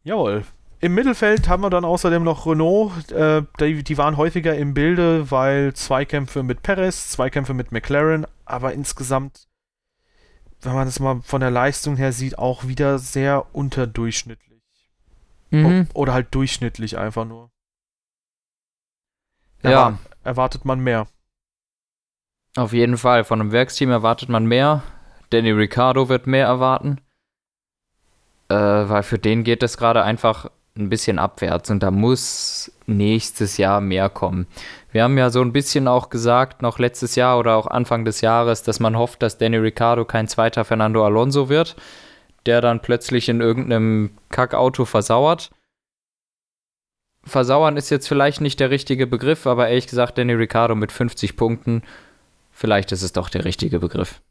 Jawohl. 0.03 0.45
Im 0.83 0.95
Mittelfeld 0.95 1.47
haben 1.47 1.63
wir 1.63 1.69
dann 1.69 1.85
außerdem 1.85 2.25
noch 2.25 2.45
Renault. 2.45 3.09
Äh, 3.09 3.43
die, 3.57 3.85
die, 3.85 3.97
waren 3.97 4.17
häufiger 4.17 4.57
im 4.57 4.73
Bilde, 4.73 5.31
weil 5.31 5.73
Zweikämpfe 5.73 6.43
mit 6.43 6.61
Perez, 6.61 7.07
Zweikämpfe 7.07 7.53
mit 7.53 7.71
McLaren, 7.71 8.27
aber 8.43 8.73
insgesamt, 8.73 9.47
wenn 10.59 10.73
man 10.73 10.85
das 10.85 10.99
mal 10.99 11.21
von 11.21 11.39
der 11.39 11.51
Leistung 11.51 11.95
her 11.95 12.11
sieht, 12.11 12.37
auch 12.37 12.67
wieder 12.67 12.99
sehr 12.99 13.55
unterdurchschnittlich. 13.55 14.61
Mhm. 15.51 15.87
O 15.93 16.01
oder 16.01 16.11
halt 16.11 16.35
durchschnittlich 16.35 16.97
einfach 16.97 17.23
nur. 17.23 17.49
Ja. 19.61 19.97
erwartet 20.25 20.65
man 20.65 20.81
mehr. 20.81 21.07
Auf 22.57 22.73
jeden 22.73 22.97
Fall. 22.97 23.23
Von 23.23 23.39
einem 23.39 23.53
Werksteam 23.53 23.89
erwartet 23.89 24.27
man 24.27 24.45
mehr. 24.47 24.83
Danny 25.29 25.51
Ricciardo 25.51 26.09
wird 26.09 26.27
mehr 26.27 26.45
erwarten. 26.45 26.99
Äh, 28.49 28.55
weil 28.55 29.03
für 29.03 29.17
den 29.17 29.45
geht 29.45 29.63
es 29.63 29.77
gerade 29.77 30.03
einfach 30.03 30.49
ein 30.75 30.89
bisschen 30.89 31.19
abwärts 31.19 31.69
und 31.69 31.83
da 31.83 31.91
muss 31.91 32.71
nächstes 32.87 33.57
Jahr 33.57 33.79
mehr 33.79 34.09
kommen. 34.09 34.47
Wir 34.91 35.03
haben 35.03 35.17
ja 35.17 35.29
so 35.29 35.41
ein 35.41 35.53
bisschen 35.53 35.87
auch 35.87 36.09
gesagt, 36.09 36.61
noch 36.61 36.79
letztes 36.79 37.15
Jahr 37.15 37.37
oder 37.37 37.55
auch 37.55 37.67
Anfang 37.67 38.05
des 38.05 38.21
Jahres, 38.21 38.63
dass 38.63 38.79
man 38.79 38.97
hofft, 38.97 39.21
dass 39.21 39.37
Danny 39.37 39.57
Ricciardo 39.57 40.05
kein 40.05 40.27
zweiter 40.27 40.65
Fernando 40.65 41.05
Alonso 41.05 41.47
wird, 41.49 41.75
der 42.45 42.59
dann 42.61 42.81
plötzlich 42.81 43.29
in 43.29 43.39
irgendeinem 43.39 44.11
Kackauto 44.29 44.85
versauert. 44.85 45.51
Versauern 47.23 47.77
ist 47.77 47.89
jetzt 47.89 48.07
vielleicht 48.07 48.41
nicht 48.41 48.59
der 48.59 48.69
richtige 48.69 49.07
Begriff, 49.07 49.45
aber 49.47 49.69
ehrlich 49.69 49.87
gesagt, 49.87 50.17
Danny 50.17 50.33
Ricciardo 50.33 50.75
mit 50.75 50.91
50 50.91 51.37
Punkten, 51.37 51.83
vielleicht 52.51 52.91
ist 52.91 53.03
es 53.03 53.13
doch 53.13 53.29
der 53.29 53.45
richtige 53.45 53.79
Begriff. 53.79 54.21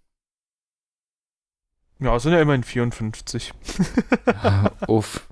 Ja, 2.00 2.16
es 2.16 2.24
sind 2.24 2.32
ja 2.32 2.40
immerhin 2.40 2.64
54. 2.64 3.52
Uff. 4.88 5.26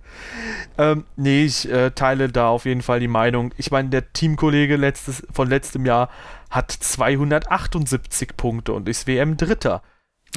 Ähm, 0.79 1.05
nee, 1.17 1.45
ich 1.45 1.71
äh, 1.71 1.91
teile 1.91 2.29
da 2.29 2.49
auf 2.49 2.65
jeden 2.65 2.83
Fall 2.83 3.01
die 3.01 3.09
Meinung. 3.09 3.53
Ich 3.57 3.71
meine, 3.71 3.89
der 3.89 4.13
Teamkollege 4.13 4.77
letztes, 4.77 5.23
von 5.33 5.49
letztem 5.49 5.85
Jahr 5.85 6.09
hat 6.51 6.71
278 6.71 8.37
Punkte 8.37 8.73
und 8.73 8.89
ist 8.89 9.07
WM 9.07 9.37
Dritter. 9.37 9.83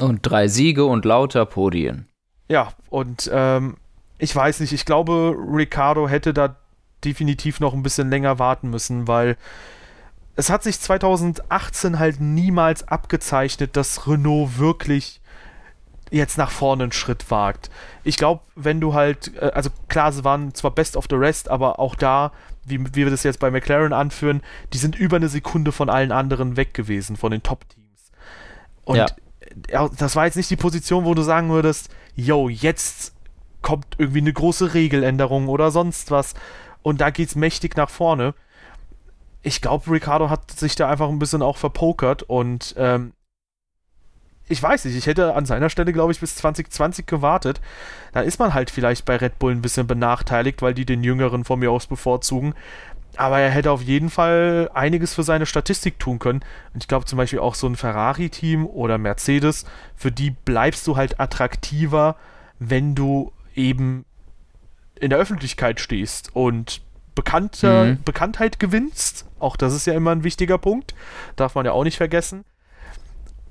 Und 0.00 0.20
drei 0.22 0.48
Siege 0.48 0.84
und 0.84 1.04
lauter 1.04 1.46
Podien. 1.46 2.08
Ja, 2.48 2.72
und 2.90 3.30
ähm, 3.32 3.76
ich 4.18 4.34
weiß 4.34 4.60
nicht, 4.60 4.72
ich 4.72 4.84
glaube, 4.84 5.34
Ricardo 5.36 6.08
hätte 6.08 6.34
da 6.34 6.56
definitiv 7.04 7.60
noch 7.60 7.74
ein 7.74 7.82
bisschen 7.82 8.10
länger 8.10 8.38
warten 8.38 8.70
müssen, 8.70 9.06
weil 9.06 9.36
es 10.36 10.50
hat 10.50 10.62
sich 10.62 10.80
2018 10.80 11.98
halt 11.98 12.20
niemals 12.20 12.86
abgezeichnet, 12.88 13.76
dass 13.76 14.06
Renault 14.08 14.58
wirklich 14.58 15.20
jetzt 16.14 16.38
nach 16.38 16.50
vorne 16.50 16.84
einen 16.84 16.92
Schritt 16.92 17.30
wagt. 17.30 17.70
Ich 18.04 18.16
glaube, 18.16 18.42
wenn 18.54 18.80
du 18.80 18.94
halt, 18.94 19.32
äh, 19.36 19.50
also 19.54 19.70
klar, 19.88 20.12
sie 20.12 20.24
waren 20.24 20.54
zwar 20.54 20.70
best 20.70 20.96
of 20.96 21.06
the 21.10 21.16
rest, 21.16 21.48
aber 21.48 21.78
auch 21.78 21.94
da, 21.94 22.32
wie, 22.64 22.80
wie 22.80 23.04
wir 23.04 23.10
das 23.10 23.22
jetzt 23.22 23.40
bei 23.40 23.50
McLaren 23.50 23.92
anführen, 23.92 24.42
die 24.72 24.78
sind 24.78 24.96
über 24.96 25.16
eine 25.16 25.28
Sekunde 25.28 25.72
von 25.72 25.90
allen 25.90 26.12
anderen 26.12 26.56
weg 26.56 26.72
gewesen, 26.74 27.16
von 27.16 27.32
den 27.32 27.42
Top-Teams. 27.42 28.12
Und 28.84 28.96
ja. 28.96 29.88
das 29.98 30.16
war 30.16 30.26
jetzt 30.26 30.36
nicht 30.36 30.50
die 30.50 30.56
Position, 30.56 31.04
wo 31.04 31.14
du 31.14 31.22
sagen 31.22 31.50
würdest, 31.50 31.90
yo, 32.14 32.48
jetzt 32.48 33.14
kommt 33.62 33.86
irgendwie 33.98 34.20
eine 34.20 34.32
große 34.32 34.74
Regeländerung 34.74 35.48
oder 35.48 35.70
sonst 35.70 36.10
was 36.10 36.34
und 36.82 37.00
da 37.00 37.10
geht's 37.10 37.34
mächtig 37.34 37.76
nach 37.76 37.90
vorne. 37.90 38.34
Ich 39.42 39.60
glaube, 39.60 39.90
Ricardo 39.90 40.30
hat 40.30 40.50
sich 40.50 40.76
da 40.76 40.88
einfach 40.88 41.08
ein 41.08 41.18
bisschen 41.18 41.42
auch 41.42 41.56
verpokert 41.56 42.22
und 42.22 42.74
ähm, 42.78 43.14
ich 44.48 44.62
weiß 44.62 44.84
nicht, 44.84 44.96
ich 44.96 45.06
hätte 45.06 45.34
an 45.34 45.46
seiner 45.46 45.70
Stelle, 45.70 45.92
glaube 45.92 46.12
ich, 46.12 46.20
bis 46.20 46.36
2020 46.36 47.06
gewartet. 47.06 47.60
Da 48.12 48.20
ist 48.20 48.38
man 48.38 48.52
halt 48.52 48.70
vielleicht 48.70 49.04
bei 49.06 49.16
Red 49.16 49.38
Bull 49.38 49.52
ein 49.52 49.62
bisschen 49.62 49.86
benachteiligt, 49.86 50.60
weil 50.60 50.74
die 50.74 50.84
den 50.84 51.02
Jüngeren 51.02 51.44
von 51.44 51.58
mir 51.58 51.70
aus 51.70 51.86
bevorzugen. 51.86 52.54
Aber 53.16 53.38
er 53.38 53.50
hätte 53.50 53.70
auf 53.70 53.80
jeden 53.80 54.10
Fall 54.10 54.70
einiges 54.74 55.14
für 55.14 55.22
seine 55.22 55.46
Statistik 55.46 55.98
tun 55.98 56.18
können. 56.18 56.40
Und 56.74 56.82
ich 56.82 56.88
glaube 56.88 57.06
zum 57.06 57.16
Beispiel 57.16 57.38
auch 57.38 57.54
so 57.54 57.66
ein 57.66 57.76
Ferrari-Team 57.76 58.66
oder 58.66 58.98
Mercedes, 58.98 59.64
für 59.96 60.12
die 60.12 60.30
bleibst 60.30 60.86
du 60.86 60.96
halt 60.96 61.20
attraktiver, 61.20 62.16
wenn 62.58 62.94
du 62.94 63.32
eben 63.54 64.04
in 65.00 65.10
der 65.10 65.18
Öffentlichkeit 65.18 65.80
stehst 65.80 66.34
und 66.34 66.82
Bekannte, 67.14 67.96
mhm. 67.98 68.02
Bekanntheit 68.02 68.58
gewinnst. 68.58 69.26
Auch 69.38 69.56
das 69.56 69.72
ist 69.72 69.86
ja 69.86 69.94
immer 69.94 70.10
ein 70.10 70.24
wichtiger 70.24 70.58
Punkt. 70.58 70.94
Darf 71.36 71.54
man 71.54 71.64
ja 71.64 71.72
auch 71.72 71.84
nicht 71.84 71.96
vergessen. 71.96 72.44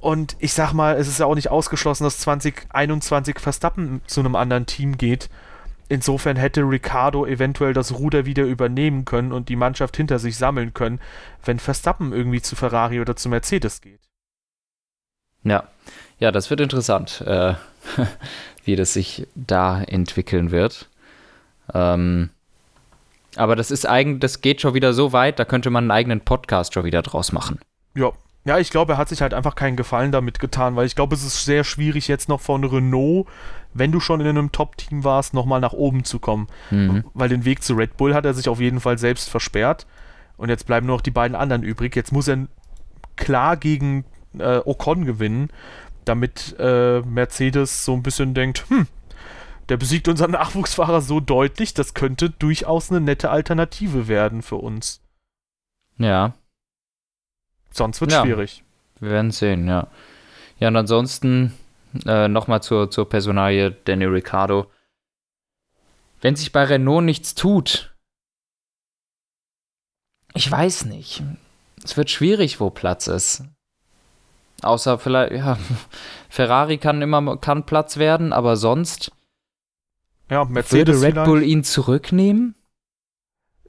Und 0.03 0.35
ich 0.39 0.53
sag 0.53 0.73
mal, 0.73 0.97
es 0.97 1.07
ist 1.07 1.21
ja 1.21 1.27
auch 1.27 1.35
nicht 1.35 1.49
ausgeschlossen, 1.49 2.03
dass 2.03 2.17
2021 2.17 3.39
Verstappen 3.39 4.01
zu 4.05 4.19
einem 4.19 4.35
anderen 4.35 4.65
Team 4.65 4.97
geht. 4.97 5.29
Insofern 5.87 6.35
hätte 6.35 6.59
Ricardo 6.63 7.25
eventuell 7.25 7.71
das 7.71 7.93
Ruder 7.93 8.25
wieder 8.25 8.43
übernehmen 8.43 9.05
können 9.05 9.31
und 9.31 9.47
die 9.47 9.55
Mannschaft 9.55 9.95
hinter 9.95 10.19
sich 10.19 10.35
sammeln 10.35 10.73
können, 10.73 10.99
wenn 11.45 11.57
Verstappen 11.57 12.11
irgendwie 12.11 12.41
zu 12.41 12.57
Ferrari 12.57 12.99
oder 12.99 13.15
zu 13.15 13.29
Mercedes 13.29 13.79
geht. 13.79 14.01
Ja, 15.45 15.69
ja, 16.19 16.33
das 16.33 16.49
wird 16.49 16.59
interessant, 16.59 17.21
äh, 17.25 17.53
wie 18.65 18.75
das 18.75 18.91
sich 18.91 19.25
da 19.35 19.83
entwickeln 19.83 20.51
wird. 20.51 20.89
Ähm, 21.73 22.29
aber 23.37 23.55
das 23.55 23.71
ist 23.71 23.87
eigentlich, 23.87 24.19
das 24.19 24.41
geht 24.41 24.59
schon 24.59 24.73
wieder 24.73 24.91
so 24.91 25.13
weit, 25.13 25.39
da 25.39 25.45
könnte 25.45 25.69
man 25.69 25.85
einen 25.85 25.91
eigenen 25.91 26.19
Podcast 26.19 26.73
schon 26.73 26.83
wieder 26.83 27.03
draus 27.03 27.31
machen. 27.31 27.61
Ja, 27.95 28.11
ja, 28.45 28.59
ich 28.59 28.69
glaube, 28.69 28.93
er 28.93 28.97
hat 28.97 29.09
sich 29.09 29.21
halt 29.21 29.33
einfach 29.33 29.55
keinen 29.55 29.77
Gefallen 29.77 30.11
damit 30.11 30.39
getan, 30.39 30.75
weil 30.75 30.85
ich 30.85 30.95
glaube, 30.95 31.15
es 31.15 31.23
ist 31.23 31.45
sehr 31.45 31.63
schwierig, 31.63 32.07
jetzt 32.07 32.27
noch 32.27 32.41
von 32.41 32.63
Renault, 32.63 33.27
wenn 33.73 33.91
du 33.91 33.99
schon 33.99 34.19
in 34.19 34.27
einem 34.27 34.51
Top-Team 34.51 35.03
warst, 35.03 35.33
nochmal 35.33 35.61
nach 35.61 35.73
oben 35.73 36.03
zu 36.03 36.19
kommen. 36.19 36.47
Mhm. 36.69 37.05
Weil 37.13 37.29
den 37.29 37.45
Weg 37.45 37.63
zu 37.63 37.73
Red 37.73 37.95
Bull 37.95 38.13
hat 38.13 38.25
er 38.25 38.33
sich 38.33 38.49
auf 38.49 38.59
jeden 38.59 38.81
Fall 38.81 38.97
selbst 38.97 39.29
versperrt. 39.29 39.87
Und 40.35 40.49
jetzt 40.49 40.65
bleiben 40.65 40.87
nur 40.87 40.97
noch 40.97 41.01
die 41.01 41.11
beiden 41.11 41.35
anderen 41.35 41.63
übrig. 41.63 41.95
Jetzt 41.95 42.11
muss 42.11 42.27
er 42.27 42.47
klar 43.15 43.55
gegen 43.55 44.03
äh, 44.37 44.59
Ocon 44.65 45.05
gewinnen, 45.05 45.49
damit 46.03 46.55
äh, 46.59 46.99
Mercedes 47.01 47.85
so 47.85 47.93
ein 47.93 48.03
bisschen 48.03 48.33
denkt, 48.33 48.65
hm, 48.67 48.87
der 49.69 49.77
besiegt 49.77 50.09
unseren 50.09 50.31
Nachwuchsfahrer 50.31 51.01
so 51.01 51.21
deutlich, 51.21 51.73
das 51.73 51.93
könnte 51.93 52.29
durchaus 52.29 52.91
eine 52.91 52.99
nette 52.99 53.29
Alternative 53.29 54.09
werden 54.09 54.41
für 54.41 54.57
uns. 54.57 55.01
Ja, 55.97 56.33
Sonst 57.73 57.99
wird 57.99 58.11
es 58.11 58.17
ja, 58.17 58.23
schwierig. 58.23 58.63
Wir 58.99 59.09
werden 59.11 59.31
sehen, 59.31 59.67
ja. 59.67 59.87
Ja, 60.59 60.67
und 60.69 60.77
ansonsten 60.77 61.53
äh, 62.05 62.27
nochmal 62.27 62.61
zur, 62.61 62.89
zur 62.89 63.09
Personalie 63.09 63.71
Danny 63.71 64.05
Ricciardo. 64.05 64.67
Wenn 66.21 66.35
sich 66.35 66.51
bei 66.51 66.63
Renault 66.63 67.03
nichts 67.03 67.35
tut, 67.35 67.93
ich 70.33 70.49
weiß 70.49 70.85
nicht. 70.85 71.23
Es 71.83 71.97
wird 71.97 72.09
schwierig, 72.09 72.59
wo 72.59 72.69
Platz 72.69 73.07
ist. 73.07 73.43
Außer 74.61 74.97
vielleicht, 74.99 75.33
ja, 75.33 75.57
Ferrari 76.29 76.77
kann 76.77 77.01
immer 77.01 77.37
kann 77.37 77.65
Platz 77.65 77.97
werden, 77.97 78.33
aber 78.33 78.55
sonst. 78.55 79.11
Ja, 80.29 80.45
Mercedes 80.45 80.71
würde 80.71 81.01
Red 81.01 81.13
vielleicht. 81.13 81.27
Bull 81.27 81.43
ihn 81.43 81.63
zurücknehmen? 81.63 82.55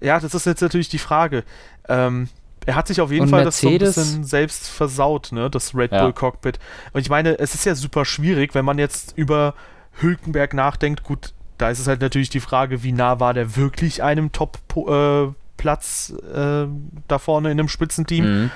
Ja, 0.01 0.21
das 0.21 0.35
ist 0.35 0.47
jetzt 0.47 0.61
natürlich 0.61 0.89
die 0.89 0.99
Frage. 0.99 1.45
Ähm, 1.89 2.29
er 2.67 2.75
hat 2.75 2.89
sich 2.89 3.01
auf 3.01 3.11
jeden 3.11 3.25
und 3.25 3.31
Fall 3.31 3.45
Mercedes, 3.45 3.95
das 3.95 3.95
so 3.95 4.01
ein 4.01 4.05
bisschen 4.07 4.25
selbst 4.25 4.69
versaut, 4.69 5.33
ne, 5.33 5.51
das 5.51 5.75
Red 5.75 5.91
Bull 5.91 6.13
Cockpit. 6.13 6.59
Und 6.93 7.01
ich 7.01 7.11
meine, 7.11 7.39
es 7.39 7.55
ist 7.55 7.65
ja 7.65 7.75
super 7.75 8.05
schwierig, 8.05 8.55
wenn 8.55 8.65
man 8.65 8.79
jetzt 8.79 9.17
über 9.17 9.55
Hülkenberg 10.01 10.55
nachdenkt. 10.55 11.03
Gut, 11.05 11.33
da 11.59 11.71
ist 11.71 11.79
es 11.79 11.87
halt 11.87 12.01
natürlich 12.01 12.31
die 12.31 12.41
Frage, 12.41 12.83
wie 12.83 12.93
nah 12.93 13.21
war 13.21 13.35
der 13.35 13.57
wirklich 13.57 14.03
einem 14.03 14.33
Top-Platz 14.33 16.15
äh, 16.35 16.63
äh, 16.63 16.69
da 17.09 17.19
vorne 17.19 17.51
in 17.51 17.59
einem 17.59 17.69
Spitzenteam. 17.69 18.25
Mhm. 18.25 18.51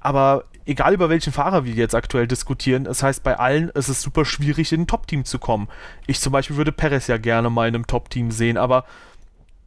Aber 0.00 0.44
egal 0.66 0.94
über 0.94 1.08
welchen 1.08 1.32
Fahrer 1.32 1.64
wir 1.64 1.72
jetzt 1.72 1.94
aktuell 1.94 2.26
diskutieren, 2.26 2.86
es 2.86 3.02
heißt 3.02 3.22
bei 3.22 3.38
allen, 3.38 3.70
es 3.74 3.88
ist 3.88 4.02
super 4.02 4.24
schwierig, 4.24 4.72
in 4.72 4.82
ein 4.82 4.86
Top-Team 4.86 5.24
zu 5.24 5.38
kommen. 5.38 5.68
Ich 6.06 6.20
zum 6.20 6.32
Beispiel 6.32 6.56
würde 6.56 6.72
Perez 6.72 7.06
ja 7.06 7.16
gerne 7.16 7.50
mal 7.50 7.68
in 7.68 7.74
einem 7.74 7.86
Top-Team 7.86 8.30
sehen, 8.30 8.56
aber 8.56 8.84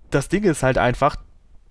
das 0.10 0.30
Ding 0.30 0.44
ist 0.44 0.64
halt 0.64 0.78
einfach, 0.78 1.18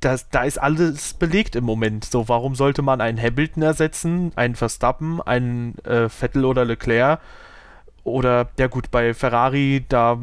das, 0.01 0.29
da 0.29 0.43
ist 0.45 0.59
alles 0.59 1.15
belegt 1.15 1.57
im 1.57 1.65
Moment. 1.65 2.05
So, 2.05 2.29
warum 2.29 2.55
sollte 2.55 2.83
man 2.83 3.01
einen 3.01 3.21
Hamilton 3.21 3.63
ersetzen, 3.63 4.33
einen 4.37 4.55
Verstappen, 4.55 5.21
einen 5.23 5.79
äh, 5.85 6.09
Vettel 6.09 6.45
oder 6.45 6.65
Leclerc? 6.65 7.21
Oder, 8.05 8.51
ja 8.57 8.69
gut, 8.69 8.93
bei 8.93 9.15
Ferrari, 9.15 9.85
da 9.89 10.17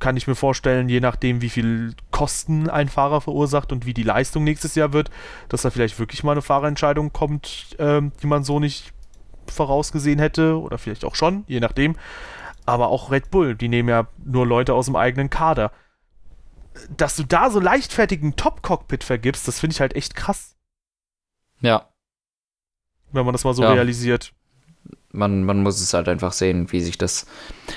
kann 0.00 0.16
ich 0.16 0.26
mir 0.26 0.34
vorstellen, 0.34 0.88
je 0.88 0.98
nachdem, 0.98 1.40
wie 1.40 1.50
viel 1.50 1.94
Kosten 2.10 2.68
ein 2.68 2.88
Fahrer 2.88 3.20
verursacht 3.20 3.70
und 3.70 3.86
wie 3.86 3.94
die 3.94 4.02
Leistung 4.02 4.42
nächstes 4.42 4.74
Jahr 4.74 4.92
wird, 4.92 5.10
dass 5.48 5.62
da 5.62 5.70
vielleicht 5.70 6.00
wirklich 6.00 6.24
mal 6.24 6.32
eine 6.32 6.42
Fahrerentscheidung 6.42 7.12
kommt, 7.12 7.76
ähm, 7.78 8.10
die 8.20 8.26
man 8.26 8.42
so 8.42 8.58
nicht 8.58 8.92
vorausgesehen 9.46 10.18
hätte. 10.18 10.58
Oder 10.60 10.78
vielleicht 10.78 11.04
auch 11.04 11.14
schon, 11.14 11.44
je 11.46 11.60
nachdem. 11.60 11.94
Aber 12.66 12.88
auch 12.88 13.12
Red 13.12 13.30
Bull, 13.30 13.54
die 13.54 13.68
nehmen 13.68 13.88
ja 13.88 14.08
nur 14.24 14.44
Leute 14.44 14.74
aus 14.74 14.86
dem 14.86 14.96
eigenen 14.96 15.30
Kader 15.30 15.70
dass 16.96 17.16
du 17.16 17.24
da 17.24 17.50
so 17.50 17.60
leichtfertigen 17.60 18.36
Top-Cockpit 18.36 19.04
vergibst, 19.04 19.46
das 19.48 19.60
finde 19.60 19.74
ich 19.74 19.80
halt 19.80 19.94
echt 19.96 20.14
krass. 20.14 20.56
Ja. 21.60 21.88
Wenn 23.12 23.24
man 23.24 23.32
das 23.32 23.44
mal 23.44 23.54
so 23.54 23.62
Ja. 23.62 23.72
realisiert. 23.72 24.32
Man, 25.10 25.44
man 25.44 25.62
muss 25.62 25.80
es 25.80 25.94
halt 25.94 26.08
einfach 26.08 26.32
sehen, 26.32 26.70
wie 26.70 26.80
sich 26.80 26.98
das 26.98 27.26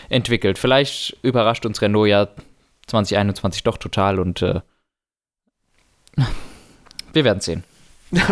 entwickelt. 0.10 0.58
Vielleicht 0.58 1.18
überrascht 1.24 1.66
uns 1.66 1.82
Renault 1.82 2.10
ja 2.10 2.28
2021 2.88 3.64
doch 3.64 3.78
total 3.78 4.20
und 4.20 4.42
äh, 4.42 4.62
wir 7.14 7.24
werden 7.24 7.40
sehen. 7.40 7.64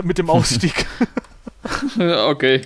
Mit 0.04 0.18
dem 0.18 0.30
Ausstieg. 0.30 0.86
okay. 1.98 2.62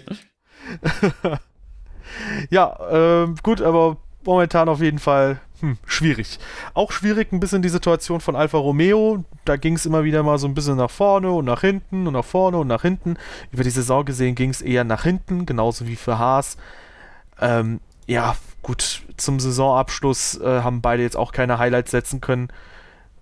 ja, 2.49 2.77
ähm, 2.89 3.35
gut, 3.43 3.61
aber 3.61 3.97
momentan 4.23 4.69
auf 4.69 4.81
jeden 4.81 4.99
Fall 4.99 5.39
hm, 5.63 5.77
schwierig. 5.85 6.39
Auch 6.73 6.91
schwierig 6.91 7.31
ein 7.31 7.39
bisschen 7.39 7.61
die 7.61 7.69
Situation 7.69 8.19
von 8.19 8.35
Alfa 8.35 8.57
Romeo. 8.57 9.23
Da 9.45 9.55
ging 9.55 9.77
es 9.77 9.85
immer 9.85 10.03
wieder 10.03 10.21
mal 10.21 10.37
so 10.37 10.45
ein 10.45 10.53
bisschen 10.53 10.75
nach 10.75 10.91
vorne 10.91 11.31
und 11.31 11.45
nach 11.45 11.61
hinten 11.61 12.05
und 12.05 12.11
nach 12.11 12.25
vorne 12.25 12.57
und 12.57 12.67
nach 12.67 12.81
hinten. 12.81 13.15
Über 13.49 13.63
die 13.63 13.69
Saison 13.69 14.03
gesehen 14.03 14.35
ging 14.35 14.49
es 14.49 14.61
eher 14.61 14.83
nach 14.83 15.03
hinten, 15.03 15.45
genauso 15.45 15.87
wie 15.87 15.95
für 15.95 16.19
Haas. 16.19 16.57
Ähm, 17.39 17.79
ja, 18.07 18.35
gut, 18.61 19.03
zum 19.15 19.39
Saisonabschluss 19.39 20.37
äh, 20.41 20.59
haben 20.63 20.81
beide 20.81 21.01
jetzt 21.01 21.15
auch 21.15 21.31
keine 21.31 21.59
Highlights 21.59 21.91
setzen 21.91 22.19
können. 22.19 22.49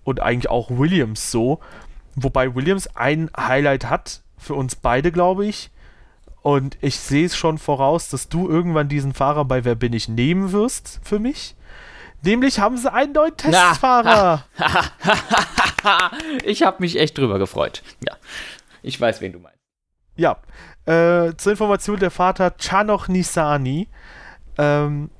Und 0.02 0.18
eigentlich 0.18 0.50
auch 0.50 0.68
Williams 0.68 1.30
so. 1.30 1.60
Wobei 2.16 2.56
Williams 2.56 2.88
ein 2.96 3.30
Highlight 3.36 3.88
hat, 3.88 4.20
für 4.36 4.54
uns 4.54 4.74
beide, 4.74 5.12
glaube 5.12 5.46
ich. 5.46 5.70
Und 6.42 6.76
ich 6.80 6.98
sehe 6.98 7.26
es 7.26 7.36
schon 7.36 7.58
voraus, 7.58 8.08
dass 8.08 8.28
du 8.28 8.48
irgendwann 8.48 8.88
diesen 8.88 9.14
Fahrer 9.14 9.44
bei 9.44 9.64
Wer 9.64 9.76
bin 9.76 9.92
ich 9.92 10.08
nehmen 10.08 10.50
wirst 10.50 10.98
für 11.04 11.20
mich. 11.20 11.54
Nämlich 12.22 12.60
haben 12.60 12.76
sie 12.76 12.92
einen 12.92 13.12
neuen 13.12 13.36
Testfahrer. 13.36 14.44
ich 16.44 16.62
habe 16.62 16.76
mich 16.80 16.98
echt 16.98 17.18
drüber 17.18 17.38
gefreut. 17.38 17.82
Ja. 18.06 18.16
Ich 18.82 19.00
weiß, 19.00 19.20
wen 19.20 19.32
du 19.32 19.40
meinst. 19.40 19.58
Ja. 20.16 20.38
Äh, 20.84 21.34
zur 21.36 21.52
Information, 21.52 21.98
der 21.98 22.10
Vater 22.10 22.54
Chanoch 22.58 23.08
Nisani 23.08 23.88
ähm, 24.58 25.10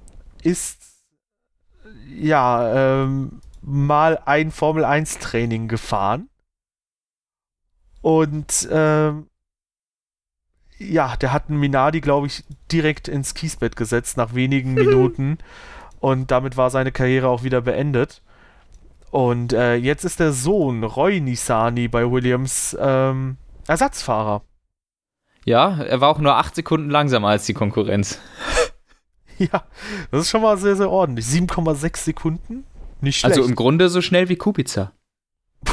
ist 0.43 0.81
ja 2.09 3.03
ähm, 3.03 3.41
mal 3.63 4.21
ein 4.25 4.51
Formel 4.51 4.85
1 4.85 5.19
Training 5.19 5.69
gefahren. 5.69 6.29
Und 8.01 8.69
ähm, 8.71 9.29
ja, 10.79 11.17
der 11.17 11.33
hat 11.33 11.49
einen 11.49 11.61
Minardi, 11.61 12.01
glaube 12.01 12.27
ich, 12.27 12.45
direkt 12.71 13.07
ins 13.09 13.35
Kiesbett 13.35 13.77
gesetzt 13.77 14.17
nach 14.17 14.35
wenigen 14.35 14.75
Minuten. 14.75 15.39
Und 16.03 16.33
damit 16.33 16.57
war 16.57 16.69
seine 16.69 16.91
Karriere 16.91 17.29
auch 17.29 17.45
wieder 17.45 17.61
beendet. 17.61 18.23
Und 19.13 19.53
äh, 19.53 19.77
jetzt 19.77 20.05
ist 20.05 20.19
der 20.19 20.33
Sohn 20.33 20.83
Roy 20.83 21.21
Nisani 21.21 21.87
bei 21.87 22.11
Williams 22.11 22.77
ähm, 22.81 23.37
Ersatzfahrer. 23.69 24.43
Ja, 25.45 25.81
er 25.81 26.01
war 26.01 26.09
auch 26.09 26.19
nur 26.19 26.35
acht 26.37 26.57
Sekunden 26.57 26.91
langsamer 26.91 27.29
als 27.29 27.47
die 27.47 27.55
Konkurrenz. 27.55 28.19
Ja, 29.39 29.65
das 30.13 30.21
ist 30.23 30.31
schon 30.31 30.43
mal 30.43 30.57
sehr, 30.57 30.77
sehr 30.77 30.89
ordentlich. 30.89 31.25
7,6 31.27 31.97
Sekunden? 31.97 32.65
Nicht 33.01 33.19
schlecht. 33.19 33.39
Also 33.39 33.49
im 33.49 33.57
Grunde 33.57 33.89
so 33.89 34.01
schnell 34.01 34.29
wie 34.29 34.37
Kubica. 34.37 34.93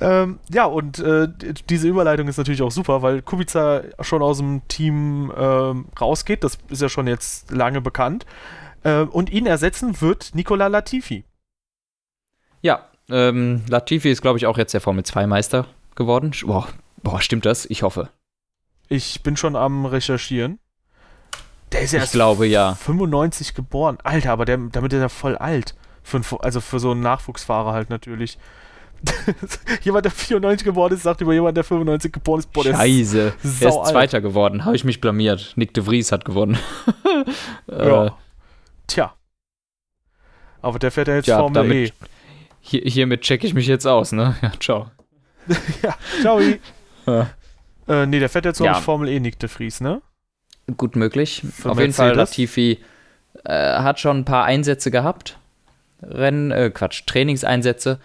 ähm, 0.00 0.38
ja, 0.52 0.64
und 0.64 0.98
äh, 1.00 1.28
diese 1.68 1.88
Überleitung 1.88 2.28
ist 2.28 2.36
natürlich 2.36 2.62
auch 2.62 2.70
super, 2.70 3.02
weil 3.02 3.22
Kubica 3.22 3.82
schon 4.00 4.22
aus 4.22 4.38
dem 4.38 4.66
Team 4.68 5.32
ähm, 5.36 5.86
rausgeht. 6.00 6.44
Das 6.44 6.58
ist 6.68 6.82
ja 6.82 6.88
schon 6.88 7.06
jetzt 7.06 7.50
lange 7.50 7.80
bekannt. 7.80 8.24
Äh, 8.84 9.02
und 9.02 9.30
ihn 9.30 9.46
ersetzen 9.46 10.00
wird 10.00 10.34
Nicola 10.34 10.68
Latifi. 10.68 11.24
Ja, 12.62 12.86
ähm, 13.10 13.62
Latifi 13.68 14.10
ist, 14.10 14.22
glaube 14.22 14.38
ich, 14.38 14.46
auch 14.46 14.58
jetzt 14.58 14.74
der 14.74 14.80
Formel-2-Meister 14.80 15.66
geworden. 15.96 16.32
Boah, 16.44 16.68
boah, 17.02 17.20
stimmt 17.20 17.46
das? 17.46 17.66
Ich 17.66 17.82
hoffe. 17.82 18.10
Ich 18.88 19.22
bin 19.22 19.36
schon 19.36 19.56
am 19.56 19.84
Recherchieren. 19.84 20.58
Der 21.72 21.82
ist 21.82 21.92
ja 21.92 21.98
Ich 21.98 22.02
erst 22.04 22.12
glaube, 22.12 22.46
ja. 22.46 22.74
95 22.74 23.54
geboren. 23.54 23.98
Alter, 24.02 24.32
aber 24.32 24.44
der, 24.44 24.58
damit 24.72 24.92
ist 24.92 25.00
er 25.00 25.08
voll 25.08 25.36
alt. 25.36 25.74
Für 26.02 26.22
also 26.40 26.60
für 26.60 26.78
so 26.78 26.92
einen 26.92 27.00
Nachwuchsfahrer 27.00 27.72
halt 27.72 27.90
natürlich. 27.90 28.38
jemand, 29.82 30.04
der 30.04 30.12
94 30.12 30.64
geboren 30.64 30.92
ist, 30.92 31.02
sagt 31.02 31.20
über 31.20 31.32
jemand, 31.32 31.56
der 31.56 31.64
95 31.64 32.12
geboren 32.12 32.40
ist, 32.40 32.52
boah, 32.52 32.64
der 32.64 32.72
ist 32.72 32.78
Scheiße. 32.78 33.32
Er 33.60 33.68
ist. 33.68 33.86
Zweiter 33.88 34.20
geworden. 34.20 34.64
Habe 34.64 34.76
ich 34.76 34.84
mich 34.84 35.00
blamiert. 35.00 35.52
Nick 35.56 35.74
de 35.74 35.84
Vries 35.84 36.10
hat 36.12 36.24
gewonnen. 36.24 36.58
äh, 37.70 37.88
Ja. 37.88 38.16
Tja. 38.86 39.14
Aber 40.62 40.78
der 40.78 40.90
fährt 40.90 41.08
ja 41.08 41.14
jetzt 41.16 41.26
Tja, 41.26 41.38
Formel 41.38 41.62
damit- 41.62 41.92
hier, 42.60 42.80
hiermit 42.84 43.20
checke 43.22 43.46
ich 43.46 43.54
mich 43.54 43.66
jetzt 43.66 43.86
aus, 43.86 44.12
ne? 44.12 44.34
Ja, 44.42 44.52
ciao. 44.58 44.90
E. 45.48 45.54
ja, 45.82 45.96
ciao. 46.20 46.40
Ja. 47.06 47.30
äh, 47.86 48.06
nee, 48.06 48.18
der 48.18 48.28
fährt 48.28 48.44
jetzt 48.44 48.58
Ja. 48.60 48.66
ja. 48.66 48.74
Formel 48.74 49.08
E, 49.08 49.20
Nick 49.20 49.38
de 49.38 49.48
Vries, 49.48 49.80
ne? 49.80 50.02
Gut 50.76 50.96
möglich. 50.96 51.42
Für 51.54 51.70
Auf 51.70 51.80
jeden 51.80 51.92
Fall? 51.94 52.14
Latifi 52.14 52.78
äh, 53.44 53.52
hat 53.78 54.00
schon 54.00 54.18
ein 54.18 54.24
paar 54.24 54.44
Einsätze 54.44 54.90
gehabt. 54.90 55.38
Rennen, 56.02 56.50
äh, 56.50 56.70
Quatsch, 56.70 57.06
Trainingseinsätze. 57.06 58.00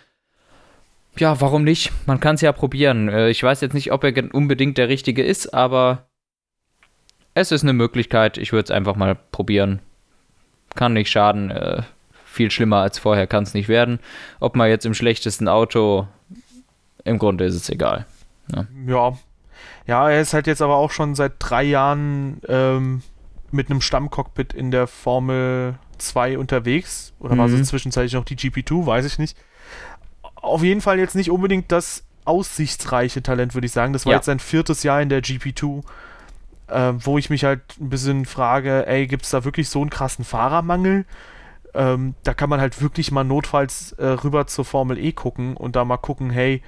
Ja, 1.17 1.39
warum 1.41 1.63
nicht? 1.63 1.91
Man 2.07 2.19
kann 2.19 2.35
es 2.35 2.41
ja 2.41 2.51
probieren. 2.51 3.07
Äh, 3.09 3.29
ich 3.29 3.43
weiß 3.43 3.61
jetzt 3.61 3.73
nicht, 3.73 3.91
ob 3.91 4.03
er 4.03 4.33
unbedingt 4.33 4.77
der 4.77 4.89
Richtige 4.89 5.23
ist, 5.23 5.53
aber 5.53 6.07
es 7.35 7.51
ist 7.51 7.63
eine 7.63 7.73
Möglichkeit. 7.73 8.37
Ich 8.37 8.51
würde 8.51 8.65
es 8.65 8.71
einfach 8.71 8.95
mal 8.95 9.15
probieren. 9.15 9.79
Kann 10.75 10.93
nicht 10.93 11.09
schaden. 11.11 11.51
Äh, 11.51 11.83
viel 12.25 12.49
schlimmer 12.49 12.77
als 12.77 12.97
vorher 12.97 13.27
kann 13.27 13.43
es 13.43 13.53
nicht 13.53 13.67
werden. 13.69 13.99
Ob 14.39 14.55
man 14.55 14.67
jetzt 14.69 14.85
im 14.87 14.95
schlechtesten 14.95 15.47
Auto, 15.47 16.07
im 17.03 17.19
Grunde 17.19 17.45
ist 17.45 17.53
es 17.55 17.69
egal. 17.69 18.07
Ja. 18.87 19.13
Ja, 19.85 20.09
er 20.09 20.19
ist 20.21 20.33
halt 20.33 20.47
jetzt 20.47 20.61
aber 20.61 20.75
auch 20.77 20.89
schon 20.91 21.13
seit 21.13 21.33
drei 21.39 21.63
Jahren 21.63 22.41
ähm, 22.47 23.03
mit 23.51 23.69
einem 23.69 23.81
Stammcockpit 23.81 24.51
in 24.53 24.71
der 24.71 24.87
Formel 24.87 25.75
2 25.99 26.37
unterwegs. 26.39 27.13
Oder 27.19 27.37
war 27.37 27.47
Mhm. 27.47 27.61
es 27.61 27.67
zwischenzeitlich 27.67 28.13
noch 28.13 28.25
die 28.25 28.35
GP2, 28.35 28.85
weiß 28.87 29.05
ich 29.05 29.19
nicht. 29.19 29.37
Auf 30.43 30.61
jeden 30.61 30.81
Fall 30.81 30.99
jetzt 30.99 31.15
nicht 31.15 31.31
unbedingt 31.31 31.71
das 31.71 32.03
aussichtsreiche 32.25 33.23
Talent, 33.23 33.53
würde 33.53 33.65
ich 33.65 33.71
sagen. 33.71 33.93
Das 33.93 34.05
war 34.05 34.11
Ja. 34.13 34.17
jetzt 34.17 34.25
sein 34.25 34.39
viertes 34.39 34.83
Jahr 34.83 35.01
in 35.01 35.09
der 35.09 35.21
GP2, 35.23 35.83
äh, 36.67 36.93
wo 36.99 37.17
ich 37.17 37.29
mich 37.29 37.43
halt 37.45 37.61
ein 37.79 37.89
bisschen 37.89 38.25
frage, 38.25 38.85
ey, 38.85 39.07
gibt 39.07 39.23
es 39.23 39.29
da 39.31 39.45
wirklich 39.45 39.69
so 39.69 39.81
einen 39.81 39.89
krassen 39.89 40.25
Fahrermangel? 40.25 41.05
Ähm, 41.73 42.13
da 42.23 42.33
kann 42.33 42.49
man 42.49 42.61
halt 42.61 42.81
wirklich 42.81 43.11
mal 43.11 43.23
notfalls 43.23 43.93
äh, 43.93 44.05
rüber 44.05 44.45
zur 44.45 44.63
Formel 44.65 44.97
E 44.97 45.11
gucken 45.11 45.57
und 45.57 45.75
da 45.75 45.85
mal 45.85 45.97
gucken, 45.97 46.29
hey, 46.29 46.61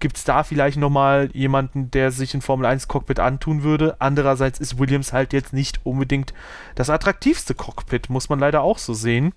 gibt 0.00 0.16
es 0.16 0.24
da 0.24 0.42
vielleicht 0.42 0.78
nochmal 0.78 1.30
jemanden, 1.32 1.90
der 1.92 2.10
sich 2.10 2.34
ein 2.34 2.42
Formel 2.42 2.66
1 2.66 2.88
Cockpit 2.88 3.20
antun 3.20 3.62
würde? 3.62 3.96
Andererseits 4.00 4.58
ist 4.58 4.78
Williams 4.78 5.12
halt 5.12 5.32
jetzt 5.32 5.52
nicht 5.52 5.80
unbedingt 5.84 6.34
das 6.74 6.90
attraktivste 6.90 7.54
Cockpit, 7.54 8.10
muss 8.10 8.28
man 8.28 8.40
leider 8.40 8.62
auch 8.62 8.78
so 8.78 8.94
sehen. 8.94 9.32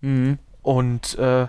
Mhm. 0.00 0.38
Und 0.62 1.16
äh, 1.18 1.46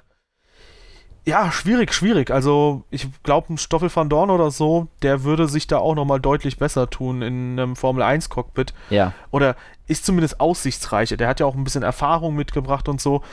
ja, 1.26 1.52
schwierig, 1.52 1.94
schwierig. 1.94 2.30
Also 2.30 2.84
ich 2.92 3.08
glaube, 3.24 3.54
ein 3.54 3.58
Stoffel 3.58 3.94
van 3.94 4.10
Dorn 4.10 4.30
oder 4.30 4.52
so, 4.52 4.88
der 5.02 5.24
würde 5.24 5.48
sich 5.48 5.66
da 5.66 5.78
auch 5.78 5.96
nochmal 5.96 6.20
deutlich 6.20 6.58
besser 6.58 6.90
tun 6.90 7.22
in 7.24 7.60
einem 7.60 7.76
Formel 7.76 8.04
1 8.04 8.30
Cockpit. 8.30 8.74
Ja. 8.92 9.14
Oder 9.32 9.56
ist 9.88 10.06
zumindest 10.06 10.40
aussichtsreicher. 10.40 11.18
Der 11.18 11.28
hat 11.28 11.40
ja 11.40 11.48
auch 11.48 11.56
ein 11.56 11.64
bisschen 11.64 11.84
Erfahrung 11.84 12.36
mitgebracht 12.36 12.88
und 12.88 13.02
so. 13.02 13.24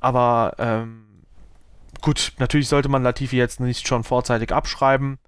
Aber 0.00 0.54
ähm, 0.58 1.04
gut, 2.00 2.32
natürlich 2.38 2.68
sollte 2.68 2.88
man 2.88 3.02
Latifi 3.02 3.36
jetzt 3.36 3.60
nicht 3.60 3.86
schon 3.86 4.04
vorzeitig 4.04 4.52
abschreiben. 4.52 5.18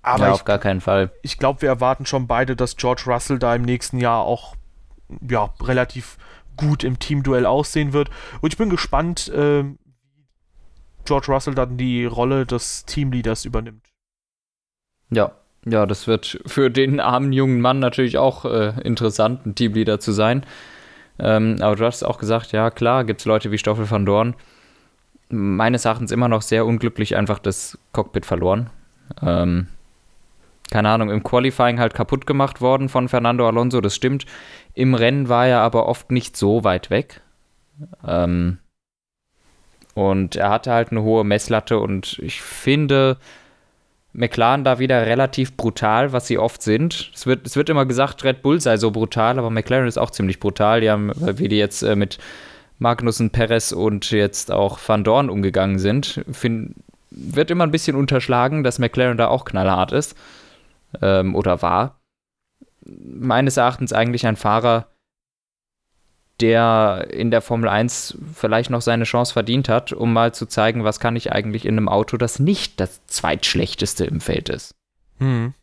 Aber 0.00 0.20
ja, 0.20 0.28
ich 0.28 0.34
auf 0.34 0.44
gar 0.44 0.58
keinen 0.58 0.80
Fall. 0.80 1.10
ich 1.22 1.36
glaube, 1.36 1.62
wir 1.62 1.68
erwarten 1.68 2.06
schon 2.06 2.26
beide, 2.26 2.56
dass 2.56 2.76
George 2.76 3.02
Russell 3.06 3.38
da 3.38 3.54
im 3.54 3.62
nächsten 3.62 3.98
Jahr 3.98 4.22
auch 4.22 4.54
ja, 5.28 5.52
relativ 5.60 6.16
gut 6.56 6.82
im 6.82 6.98
Teamduell 6.98 7.44
aussehen 7.44 7.92
wird. 7.92 8.08
Und 8.40 8.52
ich 8.52 8.56
bin 8.56 8.70
gespannt, 8.70 9.30
ähm, 9.34 9.78
wie 9.84 9.85
George 11.06 11.32
Russell 11.32 11.54
dann 11.54 11.76
die 11.76 12.04
Rolle 12.04 12.46
des 12.46 12.84
Teamleaders 12.84 13.44
übernimmt. 13.44 13.86
Ja, 15.10 15.32
ja, 15.64 15.86
das 15.86 16.06
wird 16.06 16.40
für 16.46 16.70
den 16.70 17.00
armen 17.00 17.32
jungen 17.32 17.60
Mann 17.60 17.80
natürlich 17.80 18.18
auch 18.18 18.44
äh, 18.44 18.80
interessant, 18.82 19.46
ein 19.46 19.54
Teamleader 19.54 19.98
zu 19.98 20.12
sein. 20.12 20.44
Ähm, 21.18 21.56
aber 21.60 21.76
du 21.76 21.84
hast 21.84 22.04
auch 22.04 22.18
gesagt, 22.18 22.52
ja 22.52 22.70
klar, 22.70 23.04
gibt 23.04 23.20
es 23.20 23.26
Leute 23.26 23.50
wie 23.50 23.58
Stoffel 23.58 23.90
van 23.90 24.06
Dorn. 24.06 24.34
Meines 25.28 25.84
Erachtens 25.84 26.12
immer 26.12 26.28
noch 26.28 26.42
sehr 26.42 26.66
unglücklich 26.66 27.16
einfach 27.16 27.40
das 27.40 27.78
Cockpit 27.92 28.26
verloren. 28.26 28.70
Ähm, 29.22 29.66
keine 30.70 30.88
Ahnung, 30.88 31.10
im 31.10 31.22
Qualifying 31.22 31.78
halt 31.78 31.94
kaputt 31.94 32.26
gemacht 32.26 32.60
worden 32.60 32.88
von 32.88 33.08
Fernando 33.08 33.46
Alonso, 33.46 33.80
das 33.80 33.94
stimmt. 33.94 34.26
Im 34.74 34.94
Rennen 34.94 35.28
war 35.28 35.46
er 35.46 35.60
aber 35.60 35.86
oft 35.86 36.10
nicht 36.10 36.36
so 36.36 36.64
weit 36.64 36.90
weg. 36.90 37.22
Ähm, 38.06 38.58
und 39.96 40.36
er 40.36 40.50
hatte 40.50 40.72
halt 40.72 40.90
eine 40.90 41.02
hohe 41.02 41.24
Messlatte 41.24 41.78
und 41.78 42.18
ich 42.18 42.42
finde, 42.42 43.16
McLaren 44.12 44.62
da 44.62 44.78
wieder 44.78 45.06
relativ 45.06 45.56
brutal, 45.56 46.12
was 46.12 46.26
sie 46.26 46.36
oft 46.36 46.60
sind. 46.60 47.10
Es 47.14 47.24
wird, 47.24 47.46
es 47.46 47.56
wird 47.56 47.70
immer 47.70 47.86
gesagt, 47.86 48.22
Red 48.22 48.42
Bull 48.42 48.60
sei 48.60 48.76
so 48.76 48.90
brutal, 48.90 49.38
aber 49.38 49.48
McLaren 49.48 49.88
ist 49.88 49.96
auch 49.96 50.10
ziemlich 50.10 50.38
brutal. 50.38 50.82
Die 50.82 50.90
haben, 50.90 51.12
wie 51.14 51.48
die 51.48 51.56
jetzt 51.56 51.80
äh, 51.82 51.96
mit 51.96 52.18
Magnussen, 52.78 53.30
Perez 53.30 53.72
und 53.72 54.10
jetzt 54.10 54.52
auch 54.52 54.78
Van 54.86 55.02
Dorn 55.02 55.30
umgegangen 55.30 55.78
sind, 55.78 56.22
find, 56.30 56.74
wird 57.10 57.50
immer 57.50 57.64
ein 57.64 57.70
bisschen 57.70 57.96
unterschlagen, 57.96 58.64
dass 58.64 58.78
McLaren 58.78 59.16
da 59.16 59.28
auch 59.28 59.46
knallhart 59.46 59.92
ist 59.92 60.14
ähm, 61.00 61.34
oder 61.34 61.62
war. 61.62 62.00
Meines 62.84 63.56
Erachtens 63.56 63.94
eigentlich 63.94 64.26
ein 64.26 64.36
Fahrer, 64.36 64.88
der 66.40 67.08
in 67.10 67.30
der 67.30 67.40
Formel 67.40 67.68
1 67.68 68.18
vielleicht 68.34 68.70
noch 68.70 68.82
seine 68.82 69.04
Chance 69.04 69.32
verdient 69.32 69.68
hat, 69.68 69.92
um 69.92 70.12
mal 70.12 70.34
zu 70.34 70.46
zeigen, 70.46 70.84
was 70.84 71.00
kann 71.00 71.16
ich 71.16 71.32
eigentlich 71.32 71.64
in 71.64 71.76
einem 71.76 71.88
Auto, 71.88 72.16
das 72.16 72.38
nicht 72.38 72.78
das 72.80 73.06
zweitschlechteste 73.06 74.04
im 74.04 74.20
Feld 74.20 74.48
ist. 74.48 74.74
Hm. 75.18 75.54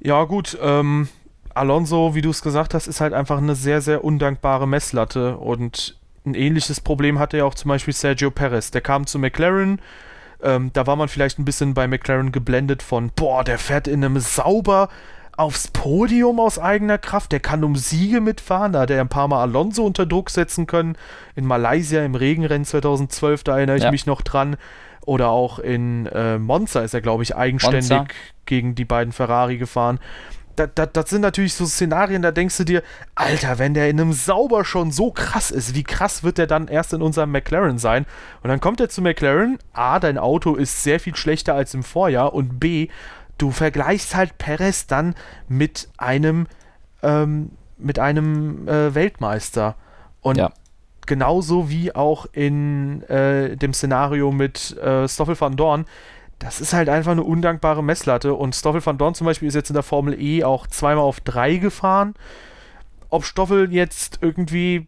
Ja, 0.00 0.24
gut, 0.24 0.58
ähm, 0.60 1.08
Alonso, 1.54 2.14
wie 2.14 2.22
du 2.22 2.30
es 2.30 2.42
gesagt 2.42 2.74
hast, 2.74 2.86
ist 2.86 3.00
halt 3.00 3.14
einfach 3.14 3.38
eine 3.38 3.54
sehr, 3.54 3.80
sehr 3.80 4.04
undankbare 4.04 4.68
Messlatte 4.68 5.36
und 5.36 5.98
ein 6.26 6.34
ähnliches 6.34 6.80
Problem 6.80 7.18
hatte 7.18 7.38
ja 7.38 7.44
auch 7.44 7.54
zum 7.54 7.68
Beispiel 7.68 7.94
Sergio 7.94 8.30
Perez. 8.30 8.72
Der 8.72 8.80
kam 8.80 9.06
zu 9.06 9.18
McLaren, 9.18 9.80
ähm, 10.42 10.70
da 10.72 10.86
war 10.86 10.96
man 10.96 11.08
vielleicht 11.08 11.38
ein 11.38 11.44
bisschen 11.44 11.72
bei 11.72 11.86
McLaren 11.86 12.32
geblendet 12.32 12.82
von, 12.82 13.10
boah, 13.14 13.44
der 13.44 13.58
fährt 13.58 13.88
in 13.88 14.04
einem 14.04 14.18
sauber 14.18 14.88
aufs 15.36 15.68
Podium 15.68 16.40
aus 16.40 16.58
eigener 16.58 16.98
Kraft. 16.98 17.32
Der 17.32 17.40
kann 17.40 17.64
um 17.64 17.76
Siege 17.76 18.20
mitfahren. 18.20 18.72
Da 18.72 18.80
hat 18.80 18.90
er 18.90 19.00
ein 19.00 19.08
paar 19.08 19.28
Mal 19.28 19.42
Alonso 19.42 19.84
unter 19.84 20.06
Druck 20.06 20.30
setzen 20.30 20.66
können. 20.66 20.96
In 21.34 21.46
Malaysia 21.46 22.04
im 22.04 22.14
Regenrennen 22.14 22.64
2012, 22.64 23.44
da 23.44 23.56
erinnere 23.56 23.76
ich 23.76 23.84
ja. 23.84 23.90
mich 23.90 24.06
noch 24.06 24.22
dran. 24.22 24.56
Oder 25.04 25.28
auch 25.28 25.58
in 25.58 26.06
äh, 26.06 26.38
Monza 26.38 26.80
ist 26.80 26.94
er, 26.94 27.00
glaube 27.00 27.22
ich, 27.22 27.36
eigenständig 27.36 27.90
Monza. 27.90 28.14
gegen 28.44 28.74
die 28.74 28.84
beiden 28.84 29.12
Ferrari 29.12 29.56
gefahren. 29.56 30.00
Das, 30.56 30.70
das, 30.74 30.88
das, 30.92 31.10
sind 31.10 31.20
natürlich 31.20 31.54
so 31.54 31.66
Szenarien, 31.66 32.22
da 32.22 32.32
denkst 32.32 32.56
du 32.56 32.64
dir, 32.64 32.82
Alter, 33.14 33.58
wenn 33.58 33.74
der 33.74 33.90
in 33.90 34.00
einem 34.00 34.14
Sauber 34.14 34.64
schon 34.64 34.90
so 34.90 35.10
krass 35.10 35.50
ist, 35.50 35.74
wie 35.74 35.82
krass 35.82 36.24
wird 36.24 36.38
der 36.38 36.46
dann 36.46 36.66
erst 36.66 36.94
in 36.94 37.02
unserem 37.02 37.30
McLaren 37.30 37.78
sein? 37.78 38.06
Und 38.42 38.48
dann 38.48 38.60
kommt 38.60 38.80
er 38.80 38.88
zu 38.88 39.02
McLaren, 39.02 39.58
A, 39.74 40.00
dein 40.00 40.16
Auto 40.16 40.54
ist 40.54 40.82
sehr 40.82 40.98
viel 40.98 41.14
schlechter 41.14 41.54
als 41.54 41.74
im 41.74 41.82
Vorjahr 41.82 42.32
und 42.32 42.58
B, 42.58 42.88
du 43.38 43.50
vergleichst 43.50 44.14
halt 44.14 44.38
Perez 44.38 44.86
dann 44.86 45.14
mit 45.48 45.88
einem, 45.96 46.46
ähm, 47.02 47.50
mit 47.78 47.98
einem 47.98 48.66
äh, 48.68 48.94
Weltmeister. 48.94 49.76
Und 50.20 50.38
ja. 50.38 50.52
genauso 51.06 51.70
wie 51.70 51.94
auch 51.94 52.26
in 52.32 53.02
äh, 53.04 53.56
dem 53.56 53.72
Szenario 53.72 54.32
mit 54.32 54.76
äh, 54.78 55.08
Stoffel 55.08 55.38
van 55.38 55.56
Dorn, 55.56 55.84
das 56.38 56.60
ist 56.60 56.72
halt 56.72 56.88
einfach 56.88 57.12
eine 57.12 57.22
undankbare 57.22 57.82
Messlatte. 57.82 58.34
Und 58.34 58.54
Stoffel 58.54 58.84
van 58.84 58.98
Dorn 58.98 59.14
zum 59.14 59.26
Beispiel 59.26 59.48
ist 59.48 59.54
jetzt 59.54 59.70
in 59.70 59.74
der 59.74 59.82
Formel 59.82 60.20
E 60.20 60.44
auch 60.44 60.66
zweimal 60.66 61.04
auf 61.04 61.20
drei 61.20 61.56
gefahren. 61.56 62.14
Ob 63.08 63.24
Stoffel 63.24 63.72
jetzt 63.72 64.18
irgendwie 64.20 64.86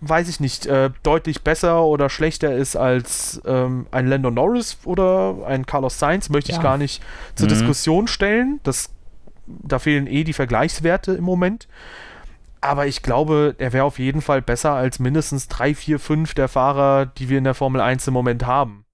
weiß 0.00 0.28
ich 0.28 0.40
nicht, 0.40 0.66
äh, 0.66 0.90
deutlich 1.02 1.42
besser 1.42 1.84
oder 1.84 2.08
schlechter 2.08 2.54
ist 2.54 2.76
als 2.76 3.40
ähm, 3.44 3.86
ein 3.90 4.06
Lando 4.06 4.30
Norris 4.30 4.78
oder 4.84 5.46
ein 5.46 5.66
Carlos 5.66 5.98
Sainz, 5.98 6.30
möchte 6.30 6.52
ja. 6.52 6.58
ich 6.58 6.62
gar 6.62 6.78
nicht 6.78 7.02
zur 7.34 7.46
mhm. 7.46 7.50
Diskussion 7.50 8.08
stellen. 8.08 8.60
Das, 8.62 8.90
da 9.46 9.78
fehlen 9.78 10.06
eh 10.06 10.24
die 10.24 10.32
Vergleichswerte 10.32 11.12
im 11.12 11.24
Moment. 11.24 11.68
Aber 12.62 12.86
ich 12.86 13.02
glaube, 13.02 13.54
er 13.58 13.72
wäre 13.72 13.84
auf 13.84 13.98
jeden 13.98 14.20
Fall 14.20 14.42
besser 14.42 14.72
als 14.72 14.98
mindestens 14.98 15.48
drei, 15.48 15.74
vier, 15.74 15.98
fünf 15.98 16.34
der 16.34 16.48
Fahrer, 16.48 17.06
die 17.06 17.28
wir 17.28 17.38
in 17.38 17.44
der 17.44 17.54
Formel 17.54 17.80
1 17.80 18.06
im 18.06 18.14
Moment 18.14 18.46
haben. 18.46 18.84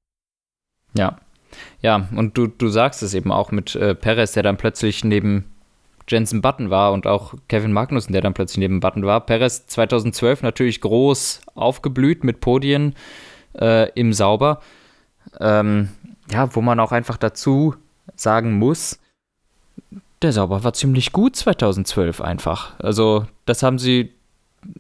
Ja. 0.95 1.17
Ja, 1.81 2.09
und 2.15 2.37
du, 2.37 2.47
du 2.49 2.69
sagst 2.69 3.03
es 3.03 3.15
eben 3.15 3.33
auch 3.33 3.51
mit 3.51 3.75
äh, 3.75 3.95
Perez, 3.95 4.33
der 4.33 4.43
dann 4.43 4.57
plötzlich 4.57 5.05
neben 5.05 5.56
Jensen 6.09 6.41
Button 6.41 6.71
war 6.71 6.93
und 6.93 7.07
auch 7.07 7.35
Kevin 7.49 7.73
Magnussen, 7.73 8.13
der 8.13 8.23
dann 8.23 8.35
plötzlich 8.35 8.59
neben 8.59 8.81
Button 8.81 9.05
war. 9.05 9.21
Perez 9.27 9.67
2012 9.67 10.43
natürlich 10.43 10.81
groß 10.81 11.41
aufgeblüht 11.55 12.23
mit 12.23 12.41
Podien 12.41 12.95
äh, 13.59 13.91
im 13.93 14.13
Sauber. 14.13 14.61
Ähm, 15.41 15.89
ja, 16.31 16.55
wo 16.55 16.61
man 16.61 16.81
auch 16.81 16.93
einfach 16.93 17.17
dazu 17.17 17.75
sagen 18.15 18.59
muss, 18.59 18.99
der 20.23 20.33
Sauber 20.33 20.65
war 20.65 20.73
ziemlich 20.73 21.13
gut 21.13 21.37
2012 21.37 22.21
einfach. 22.21 22.79
Also 22.79 23.27
das 23.45 23.63
haben 23.63 23.79
sie, 23.79 24.13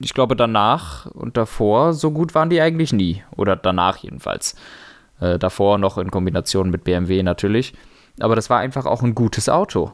ich 0.01 0.15
glaube 0.15 0.37
danach 0.37 1.07
und 1.07 1.37
davor, 1.37 1.93
so 1.93 2.11
gut 2.11 2.35
waren 2.35 2.51
die 2.51 2.61
eigentlich 2.61 2.93
nie. 2.93 3.23
Oder 3.37 3.57
danach 3.57 3.99
jedenfalls. 3.99 4.57
Äh, 5.21 5.39
davor 5.39 5.79
noch 5.79 5.99
in 5.99 6.11
Kombination 6.11 6.71
mit 6.71 6.85
BMW 6.85 7.23
natürlich. 7.23 7.75
Aber 8.21 8.35
das 8.35 8.49
war 8.49 8.59
einfach 8.59 8.87
auch 8.87 9.03
ein 9.03 9.15
gutes 9.15 9.49
Auto. 9.49 9.93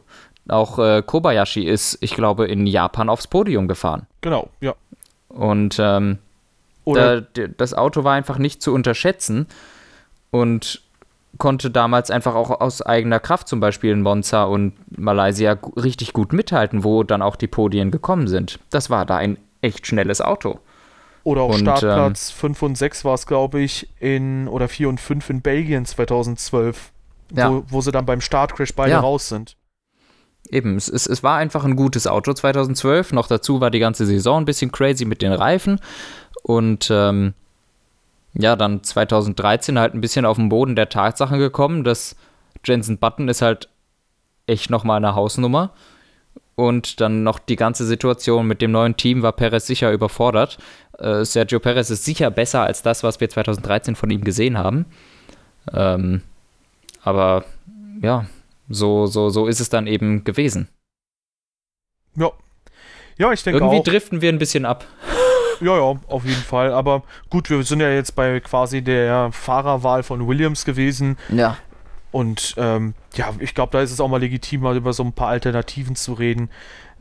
Auch 0.49 0.79
äh, 0.79 1.03
Kobayashi 1.03 1.63
ist, 1.63 1.99
ich 2.01 2.15
glaube, 2.15 2.47
in 2.47 2.67
Japan 2.67 3.09
aufs 3.09 3.27
Podium 3.27 3.69
gefahren. 3.69 4.07
Genau, 4.21 4.49
ja. 4.61 4.75
Und 5.29 5.77
ähm, 5.79 6.19
da, 6.85 7.21
das 7.21 7.75
Auto 7.75 8.05
war 8.05 8.15
einfach 8.15 8.39
nicht 8.39 8.61
zu 8.61 8.75
unterschätzen 8.75 9.47
und 10.31 10.83
konnte 11.39 11.71
damals 11.71 12.11
einfach 12.11 12.35
auch 12.35 12.61
aus 12.61 12.83
eigener 12.83 13.21
Kraft 13.21 13.49
zum 13.49 13.61
Beispiel 13.61 13.93
in 13.93 14.03
Monza 14.03 14.45
und 14.45 14.75
Malaysia 14.99 15.57
richtig 15.77 16.13
gut 16.13 16.33
mithalten, 16.33 16.85
wo 16.85 17.05
dann 17.05 17.23
auch 17.23 17.37
die 17.37 17.47
Podien 17.47 17.91
gekommen 17.91 18.29
sind. 18.29 18.59
Das 18.71 18.91
war 18.91 19.07
da 19.07 19.17
ein 19.17 19.39
echt 19.61 19.87
schnelles 19.87 20.21
Auto. 20.21 20.59
Oder 21.25 21.43
auch 21.43 21.55
und, 21.55 21.61
Startplatz 21.61 22.31
ähm, 22.31 22.37
5 22.55 22.63
und 22.63 22.79
6 22.79 23.05
war 23.05 23.15
es, 23.15 23.27
glaube 23.27 23.61
ich, 23.61 23.89
in 24.01 24.49
oder 24.49 24.69
4 24.69 24.89
und 24.89 25.01
5 25.01 25.31
in 25.31 25.41
Belgien 25.41 25.87
2012, 25.87 26.91
ja. 27.35 27.51
wo, 27.51 27.63
wo 27.69 27.81
sie 27.81 27.93
dann 27.93 28.05
beim 28.05 28.21
Startcrash 28.21 28.75
beide 28.75 28.93
ja. 28.93 29.01
raus 29.01 29.29
sind 29.29 29.57
eben, 30.51 30.77
es, 30.77 30.89
es, 30.89 31.07
es 31.07 31.23
war 31.23 31.39
einfach 31.39 31.65
ein 31.65 31.77
gutes 31.77 32.07
Auto 32.07 32.33
2012. 32.33 33.13
Noch 33.13 33.27
dazu 33.27 33.61
war 33.61 33.71
die 33.71 33.79
ganze 33.79 34.07
Saison 34.07 34.43
ein 34.43 34.45
bisschen 34.45 34.73
crazy 34.73 35.05
mit 35.05 35.23
den 35.23 35.33
Reifen. 35.33 35.81
Und 36.43 36.89
ähm, 36.91 37.35
ja, 38.35 38.57
dann 38.57 38.83
2013 38.83 39.79
halt 39.79 39.95
ein 39.95 40.01
bisschen 40.01 40.25
auf 40.25 40.37
den 40.37 40.49
Boden 40.49 40.77
der 40.77 40.89
Tatsachen 40.89 41.39
gekommen, 41.39 41.85
dass 41.85 42.17
Jensen 42.65 42.99
Button 42.99 43.29
ist 43.29 43.43
halt 43.43 43.69
echt 44.47 44.71
nochmal 44.71 44.99
eine 44.99 45.15
Hausnummer. 45.15 45.71
Und 46.55 47.01
dann 47.01 47.23
noch 47.23 47.39
die 47.39 47.57
ganze 47.57 47.87
Situation 47.87 48.47
mit 48.47 48.61
dem 48.61 48.73
neuen 48.73 48.97
Team 48.97 49.23
war 49.23 49.33
Perez 49.33 49.67
sicher 49.67 49.91
überfordert. 49.91 50.59
Äh, 50.99 51.25
Sergio 51.25 51.61
Perez 51.61 51.89
ist 51.91 52.05
sicher 52.05 52.31
besser 52.31 52.63
als 52.63 52.83
das, 52.83 53.03
was 53.03 53.21
wir 53.21 53.29
2013 53.29 53.97
von 53.97 54.11
ihm 54.11 54.23
gesehen 54.23 54.59
haben. 54.59 54.85
Ähm, 55.73 56.23
aber 57.03 57.45
ja, 58.03 58.27
so, 58.73 59.07
so, 59.07 59.29
so 59.29 59.47
ist 59.47 59.61
es 59.61 59.69
dann 59.69 59.87
eben 59.87 60.25
gewesen. 60.25 60.69
Ja. 62.17 62.31
Ja, 63.19 63.33
ich 63.33 63.43
denke 63.43 63.61
Irgendwie 63.61 63.79
auch. 63.79 63.85
driften 63.85 64.21
wir 64.21 64.31
ein 64.31 64.39
bisschen 64.39 64.65
ab. 64.65 64.87
Ja, 65.61 65.77
ja, 65.77 65.97
auf 66.09 66.25
jeden 66.25 66.43
Fall. 66.43 66.73
Aber 66.73 67.05
gut, 67.31 67.49
wir 67.49 67.63
sind 67.63 67.79
ja 67.79 67.89
jetzt 67.89 68.17
bei 68.17 68.41
quasi 68.41 68.83
der 68.83 69.31
Fahrerwahl 69.31 70.03
von 70.03 70.27
Williams 70.27 70.65
gewesen. 70.65 71.17
Ja. 71.29 71.57
Und 72.11 72.55
ähm, 72.57 72.95
ja, 73.15 73.33
ich 73.39 73.55
glaube, 73.55 73.71
da 73.71 73.81
ist 73.81 73.93
es 73.93 74.01
auch 74.01 74.09
mal 74.09 74.19
legitim, 74.19 74.63
mal 74.63 74.77
über 74.77 74.93
so 74.93 75.05
ein 75.05 75.13
paar 75.13 75.29
Alternativen 75.29 75.95
zu 75.95 76.15
reden. 76.15 76.51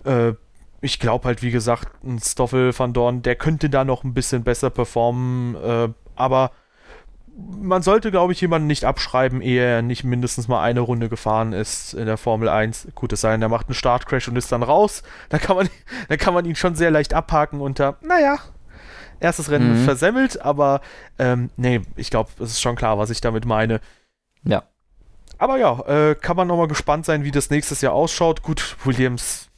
Äh, 0.05 0.34
ich 0.82 0.99
glaube 0.99 1.26
halt, 1.26 1.41
wie 1.41 1.49
gesagt, 1.49 2.03
ein 2.03 2.19
Stoffel 2.19 2.78
van 2.78 2.93
Dorn, 2.93 3.24
der 3.24 3.36
könnte 3.36 3.67
da 3.67 3.84
noch 3.84 4.03
ein 4.03 4.13
bisschen 4.13 4.43
besser 4.43 4.69
performen. 4.69 5.55
Äh, 5.55 5.89
aber 6.15 6.51
man 7.36 7.82
sollte, 7.82 8.12
glaube 8.12 8.34
ich, 8.34 8.42
jemanden 8.42 8.68
nicht 8.68 8.86
abschreiben, 8.86 9.42
ehe 9.42 9.64
er 9.64 9.82
nicht 9.82 10.04
mindestens 10.04 10.48
mal 10.48 10.62
eine 10.62 10.82
Runde 10.82 11.10
gefahren 11.10 11.54
ist 11.54 11.94
in 11.94 12.06
der 12.06 12.18
Formel 12.18 12.50
1. 12.50 12.90
Gut, 12.96 13.14
es 13.14 13.22
sei 13.22 13.32
denn, 13.32 13.42
er 13.42 13.50
macht 13.50 13.68
einen 13.68 13.76
Startcrash 13.76 14.28
und 14.28 14.36
ist 14.36 14.52
dann 14.52 14.64
raus. 14.64 15.04
Da 15.30 15.38
kann 15.38 15.56
man, 15.56 15.70
kann 16.18 16.34
man 16.34 16.46
ihn 16.46 16.56
schon 16.56 16.76
sehr 16.76 16.92
leicht 16.92 17.14
abhaken 17.14 17.62
unter, 17.62 17.98
naja, 18.02 18.38
erstes 19.20 19.50
Rennen 19.52 19.82
mhm. 19.82 19.86
versemmelt, 19.86 20.42
aber 20.42 20.82
ähm, 21.20 21.50
nee, 21.56 21.82
ich 21.96 22.10
glaube, 22.10 22.32
es 22.40 22.52
ist 22.52 22.62
schon 22.62 22.76
klar, 22.76 22.98
was 22.98 23.10
ich 23.10 23.22
damit 23.22 23.46
meine. 23.46 23.80
Ja. 24.44 24.64
Aber 25.38 25.58
ja, 25.58 25.80
äh, 25.88 26.16
kann 26.16 26.36
man 26.36 26.48
nochmal 26.48 26.68
gespannt 26.68 27.06
sein, 27.06 27.24
wie 27.24 27.32
das 27.32 27.50
nächstes 27.50 27.82
Jahr 27.82 27.94
ausschaut. 27.94 28.44
Gut, 28.44 28.78
Williams, 28.84 29.50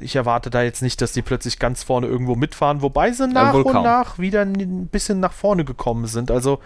ich 0.00 0.16
erwarte 0.16 0.50
da 0.50 0.62
jetzt 0.62 0.82
nicht, 0.82 1.00
dass 1.00 1.12
die 1.12 1.22
plötzlich 1.22 1.58
ganz 1.58 1.82
vorne 1.82 2.06
irgendwo 2.06 2.34
mitfahren, 2.34 2.82
wobei 2.82 3.12
sie 3.12 3.26
nach 3.28 3.54
ja, 3.54 3.60
und 3.60 3.72
kaum. 3.72 3.84
nach 3.84 4.18
wieder 4.18 4.42
ein 4.42 4.88
bisschen 4.88 5.20
nach 5.20 5.32
vorne 5.32 5.64
gekommen 5.64 6.06
sind. 6.06 6.30
Also 6.30 6.60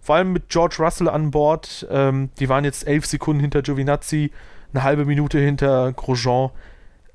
vor 0.00 0.16
allem 0.16 0.32
mit 0.32 0.50
George 0.50 0.76
Russell 0.80 1.08
an 1.08 1.30
Bord. 1.30 1.86
Ähm, 1.90 2.30
die 2.38 2.48
waren 2.48 2.64
jetzt 2.64 2.86
elf 2.86 3.06
Sekunden 3.06 3.40
hinter 3.40 3.62
Giovinazzi, 3.62 4.32
eine 4.72 4.82
halbe 4.82 5.06
Minute 5.06 5.38
hinter 5.38 5.92
Grosjean. 5.92 6.50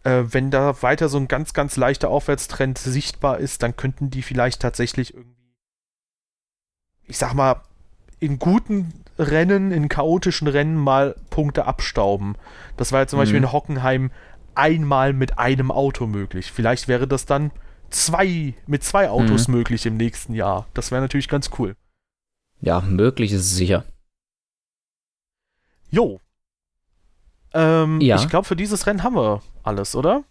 Äh, 0.04 0.24
wenn 0.32 0.50
da 0.50 0.82
weiter 0.82 1.08
so 1.08 1.18
ein 1.18 1.28
ganz, 1.28 1.54
ganz 1.54 1.76
leichter 1.76 2.10
Aufwärtstrend 2.10 2.80
sichtbar 2.80 3.38
ist, 3.38 3.62
dann 3.62 3.76
könnten 3.76 4.10
die 4.10 4.24
vielleicht 4.24 4.62
tatsächlich 4.62 5.14
irgendwie, 5.14 5.56
ich 7.06 7.18
sag 7.18 7.34
mal, 7.34 7.62
in 8.20 8.40
guten 8.40 8.94
Rennen, 9.20 9.72
in 9.72 9.90
chaotischen 9.90 10.48
Rennen 10.48 10.76
mal 10.76 11.16
Punkte 11.30 11.66
abstauben. 11.66 12.36
Das 12.78 12.92
war 12.92 13.02
ja 13.02 13.08
zum 13.08 13.18
mhm. 13.18 13.22
Beispiel 13.22 13.38
in 13.38 13.52
Hockenheim 13.52 14.12
einmal 14.56 15.14
mit 15.14 15.40
einem 15.40 15.72
Auto 15.72 16.08
möglich. 16.08 16.52
Vielleicht 16.52 16.88
wäre 16.88 17.08
das 17.08 17.26
dann 17.26 17.52
zwei, 17.90 18.54
mit 18.68 18.84
zwei 18.84 19.10
Autos 19.10 19.48
mhm. 19.48 19.56
möglich 19.56 19.86
im 19.86 19.98
nächsten 19.98 20.34
Jahr. 20.34 20.68
Das 20.74 20.92
wäre 20.92 21.02
natürlich 21.02 21.28
ganz 21.28 21.50
cool. 21.58 21.76
Ja, 22.62 22.82
möglich 22.82 23.32
ist 23.32 23.42
es 23.42 23.56
sicher. 23.56 23.86
Jo. 25.92 26.20
Ähm, 27.54 28.00
ja. 28.02 28.18
Ich 28.18 28.30
glaube, 28.30 28.46
für 28.46 28.56
dieses 28.56 28.86
Rennen 28.86 29.04
haben 29.04 29.16
wir 29.16 29.42
alles, 29.64 29.96
oder? 29.96 30.24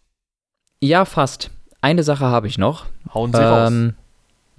Ja, 0.80 1.04
fast. 1.04 1.50
Eine 1.80 2.02
Sache 2.02 2.26
habe 2.26 2.46
ich 2.46 2.58
noch. 2.58 2.86
Hauen 3.12 3.32
Sie 3.32 3.38
ähm, 3.38 3.44
raus. 3.46 3.94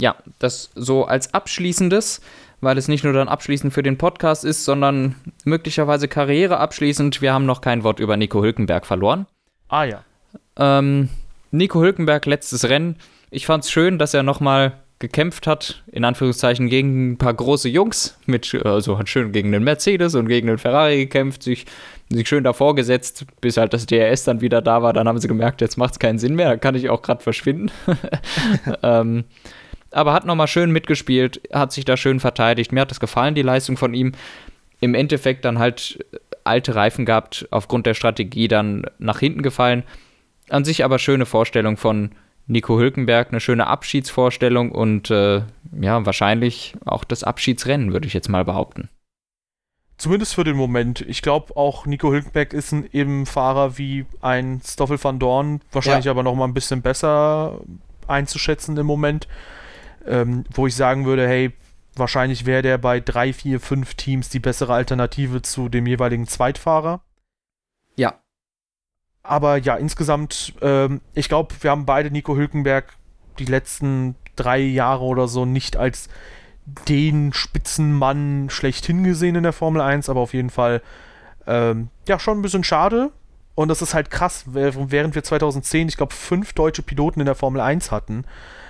Ja, 0.01 0.15
das 0.39 0.71
so 0.75 1.05
als 1.05 1.33
abschließendes, 1.33 2.21
weil 2.61 2.77
es 2.77 2.87
nicht 2.87 3.03
nur 3.03 3.13
dann 3.13 3.27
abschließend 3.27 3.73
für 3.73 3.83
den 3.83 3.97
Podcast 3.97 4.45
ist, 4.45 4.65
sondern 4.65 5.15
möglicherweise 5.43 6.07
Karriere 6.07 6.57
abschließend. 6.57 7.21
Wir 7.21 7.33
haben 7.33 7.45
noch 7.45 7.61
kein 7.61 7.83
Wort 7.83 7.99
über 7.99 8.17
Nico 8.17 8.41
Hülkenberg 8.41 8.85
verloren. 8.85 9.27
Ah 9.69 9.83
ja. 9.83 10.03
Ähm, 10.57 11.09
Nico 11.51 11.79
Hülkenberg, 11.79 12.25
letztes 12.25 12.67
Rennen. 12.67 12.97
Ich 13.31 13.45
fand 13.45 13.63
es 13.63 13.71
schön, 13.71 13.97
dass 13.99 14.13
er 14.13 14.23
nochmal 14.23 14.73
gekämpft 14.99 15.47
hat, 15.47 15.81
in 15.91 16.03
Anführungszeichen, 16.03 16.67
gegen 16.67 17.11
ein 17.11 17.17
paar 17.17 17.33
große 17.33 17.69
Jungs. 17.69 18.17
Mit, 18.25 18.53
also 18.65 18.97
hat 18.97 19.07
schön 19.07 19.31
gegen 19.31 19.51
den 19.51 19.63
Mercedes 19.63 20.13
und 20.15 20.27
gegen 20.27 20.47
den 20.47 20.57
Ferrari 20.57 20.97
gekämpft, 20.97 21.41
sich, 21.41 21.65
sich 22.09 22.27
schön 22.27 22.43
davor 22.43 22.75
gesetzt, 22.75 23.25
bis 23.39 23.55
halt 23.55 23.73
das 23.73 23.85
DRS 23.85 24.25
dann 24.25 24.41
wieder 24.41 24.61
da 24.61 24.83
war. 24.83 24.91
Dann 24.91 25.07
haben 25.07 25.19
sie 25.19 25.29
gemerkt, 25.29 25.61
jetzt 25.61 25.77
macht 25.77 25.93
es 25.93 25.99
keinen 25.99 26.19
Sinn 26.19 26.35
mehr, 26.35 26.49
da 26.49 26.57
kann 26.57 26.75
ich 26.75 26.89
auch 26.89 27.01
gerade 27.01 27.23
verschwinden. 27.23 27.71
ähm, 28.83 29.23
aber 29.91 30.13
hat 30.13 30.25
nochmal 30.25 30.47
schön 30.47 30.71
mitgespielt, 30.71 31.41
hat 31.53 31.71
sich 31.71 31.85
da 31.85 31.95
schön 31.95 32.19
verteidigt. 32.19 32.71
Mir 32.71 32.81
hat 32.81 32.91
das 32.91 32.99
gefallen, 32.99 33.35
die 33.35 33.41
Leistung 33.41 33.77
von 33.77 33.93
ihm. 33.93 34.11
Im 34.81 34.95
Endeffekt 34.95 35.45
dann 35.45 35.59
halt 35.59 36.05
alte 36.43 36.75
Reifen 36.75 37.05
gehabt, 37.05 37.47
aufgrund 37.51 37.85
der 37.85 37.93
Strategie 37.93 38.47
dann 38.47 38.85
nach 38.97 39.19
hinten 39.19 39.41
gefallen. 39.41 39.83
An 40.49 40.65
sich 40.65 40.83
aber 40.83 40.99
schöne 40.99 41.25
Vorstellung 41.25 41.77
von 41.77 42.11
Nico 42.47 42.79
Hülkenberg, 42.79 43.29
eine 43.29 43.39
schöne 43.39 43.67
Abschiedsvorstellung 43.67 44.71
und 44.71 45.11
äh, 45.11 45.43
ja, 45.79 46.05
wahrscheinlich 46.05 46.73
auch 46.83 47.03
das 47.03 47.23
Abschiedsrennen, 47.23 47.93
würde 47.93 48.07
ich 48.07 48.13
jetzt 48.13 48.29
mal 48.29 48.43
behaupten. 48.43 48.89
Zumindest 49.97 50.33
für 50.33 50.45
den 50.45 50.55
Moment. 50.55 51.01
Ich 51.01 51.21
glaube 51.21 51.55
auch 51.55 51.85
Nico 51.85 52.11
Hülkenberg 52.11 52.53
ist 52.53 52.71
ein 52.71 52.89
eben 52.91 53.25
Fahrer 53.25 53.77
wie 53.77 54.05
ein 54.21 54.61
Stoffel 54.65 55.01
van 55.01 55.19
Dorn, 55.19 55.61
wahrscheinlich 55.71 56.05
ja. 56.05 56.11
aber 56.11 56.23
noch 56.23 56.35
mal 56.35 56.45
ein 56.45 56.53
bisschen 56.53 56.81
besser 56.81 57.59
einzuschätzen 58.07 58.75
im 58.77 58.87
Moment, 58.87 59.27
ähm, 60.07 60.45
wo 60.51 60.65
ich 60.65 60.75
sagen 60.75 61.05
würde, 61.05 61.27
hey, 61.27 61.51
wahrscheinlich 61.95 62.45
wäre 62.45 62.61
der 62.61 62.77
bei 62.77 62.99
drei, 62.99 63.33
vier, 63.33 63.59
fünf 63.59 63.95
Teams 63.95 64.29
die 64.29 64.39
bessere 64.39 64.73
Alternative 64.73 65.41
zu 65.41 65.69
dem 65.69 65.85
jeweiligen 65.85 66.27
Zweitfahrer. 66.27 67.01
Ja, 67.95 68.19
aber 69.29 69.57
ja, 69.57 69.75
insgesamt, 69.75 70.53
ähm, 70.61 71.01
ich 71.13 71.29
glaube, 71.29 71.53
wir 71.61 71.71
haben 71.71 71.85
beide 71.85 72.09
Nico 72.09 72.35
Hülkenberg 72.35 72.93
die 73.37 73.45
letzten 73.45 74.15
drei 74.35 74.59
Jahre 74.59 75.03
oder 75.03 75.27
so 75.27 75.45
nicht 75.45 75.77
als 75.77 76.09
den 76.87 77.31
Spitzenmann 77.33 78.49
schlechthin 78.49 79.03
gesehen 79.03 79.35
in 79.35 79.43
der 79.43 79.53
Formel 79.53 79.81
1, 79.81 80.09
aber 80.09 80.21
auf 80.21 80.33
jeden 80.33 80.49
Fall 80.49 80.81
ähm, 81.45 81.89
ja 82.07 82.19
schon 82.19 82.39
ein 82.39 82.41
bisschen 82.41 82.63
schade. 82.63 83.11
Und 83.55 83.67
das 83.67 83.81
ist 83.81 83.93
halt 83.93 84.09
krass, 84.09 84.45
während 84.47 85.15
wir 85.15 85.23
2010, 85.23 85.89
ich 85.89 85.97
glaube, 85.97 86.15
fünf 86.15 86.53
deutsche 86.53 86.81
Piloten 86.81 87.19
in 87.19 87.25
der 87.25 87.35
Formel 87.35 87.61
1 87.61 87.91
hatten, 87.91 88.25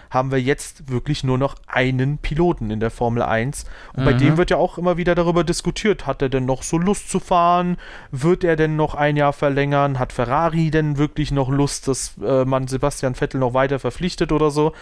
haben 0.10 0.32
wir 0.32 0.42
jetzt 0.42 0.90
wirklich 0.90 1.24
nur 1.24 1.38
noch 1.38 1.56
einen 1.68 2.18
Piloten 2.18 2.72
in 2.72 2.80
der 2.80 2.92
Formel 2.92 3.22
1. 3.24 3.66
Und 3.94 4.02
mhm. 4.02 4.06
bei 4.06 4.14
dem 4.14 4.38
wird 4.38 4.50
ja 4.50 4.58
auch 4.58 4.78
immer 4.78 4.98
wieder 4.98 5.16
darüber 5.16 5.44
diskutiert, 5.44 6.08
hat 6.08 6.22
er 6.22 6.30
denn 6.30 6.46
noch 6.46 6.64
so 6.64 6.78
Lust 6.78 7.10
zu 7.10 7.20
fahren? 7.20 7.78
Wird 8.12 8.44
er 8.44 8.56
denn 8.56 8.76
noch 8.76 8.96
ein 8.96 9.18
Jahr 9.18 9.34
verlängern? 9.34 10.00
Hat 10.00 10.14
Ferrari 10.14 10.72
denn 10.72 10.98
wirklich 10.98 11.32
noch 11.32 11.50
Lust, 11.50 11.88
dass 11.88 12.16
äh, 12.24 12.46
man 12.46 12.68
Sebastian 12.68 13.16
Vettel 13.16 13.40
noch 13.40 13.54
weiter 13.54 13.80
verpflichtet 13.80 14.32
oder 14.32 14.52
so? 14.52 14.74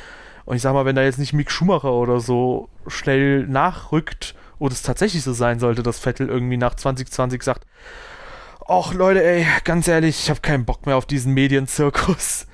Und 0.46 0.56
ich 0.56 0.62
sag 0.62 0.74
mal, 0.74 0.86
wenn 0.86 0.96
da 0.96 1.04
jetzt 1.04 1.20
nicht 1.20 1.34
Mick 1.34 1.52
Schumacher 1.52 1.92
oder 1.92 2.22
so 2.22 2.70
schnell 2.88 3.46
nachrückt 3.48 4.34
oder 4.60 4.72
es 4.72 4.82
tatsächlich 4.82 5.24
so 5.24 5.34
sein 5.34 5.60
sollte, 5.60 5.84
dass 5.84 6.00
Vettel 6.00 6.30
irgendwie 6.30 6.56
nach 6.56 6.76
2020 6.76 7.44
sagt, 7.44 7.68
ach 8.68 8.94
Leute, 8.94 9.24
ey, 9.24 9.46
ganz 9.64 9.88
ehrlich, 9.88 10.24
ich 10.24 10.30
habe 10.30 10.42
keinen 10.42 10.66
Bock 10.66 10.86
mehr 10.86 10.98
auf 10.98 11.06
diesen 11.06 11.34
Medienzirkus 11.34 12.48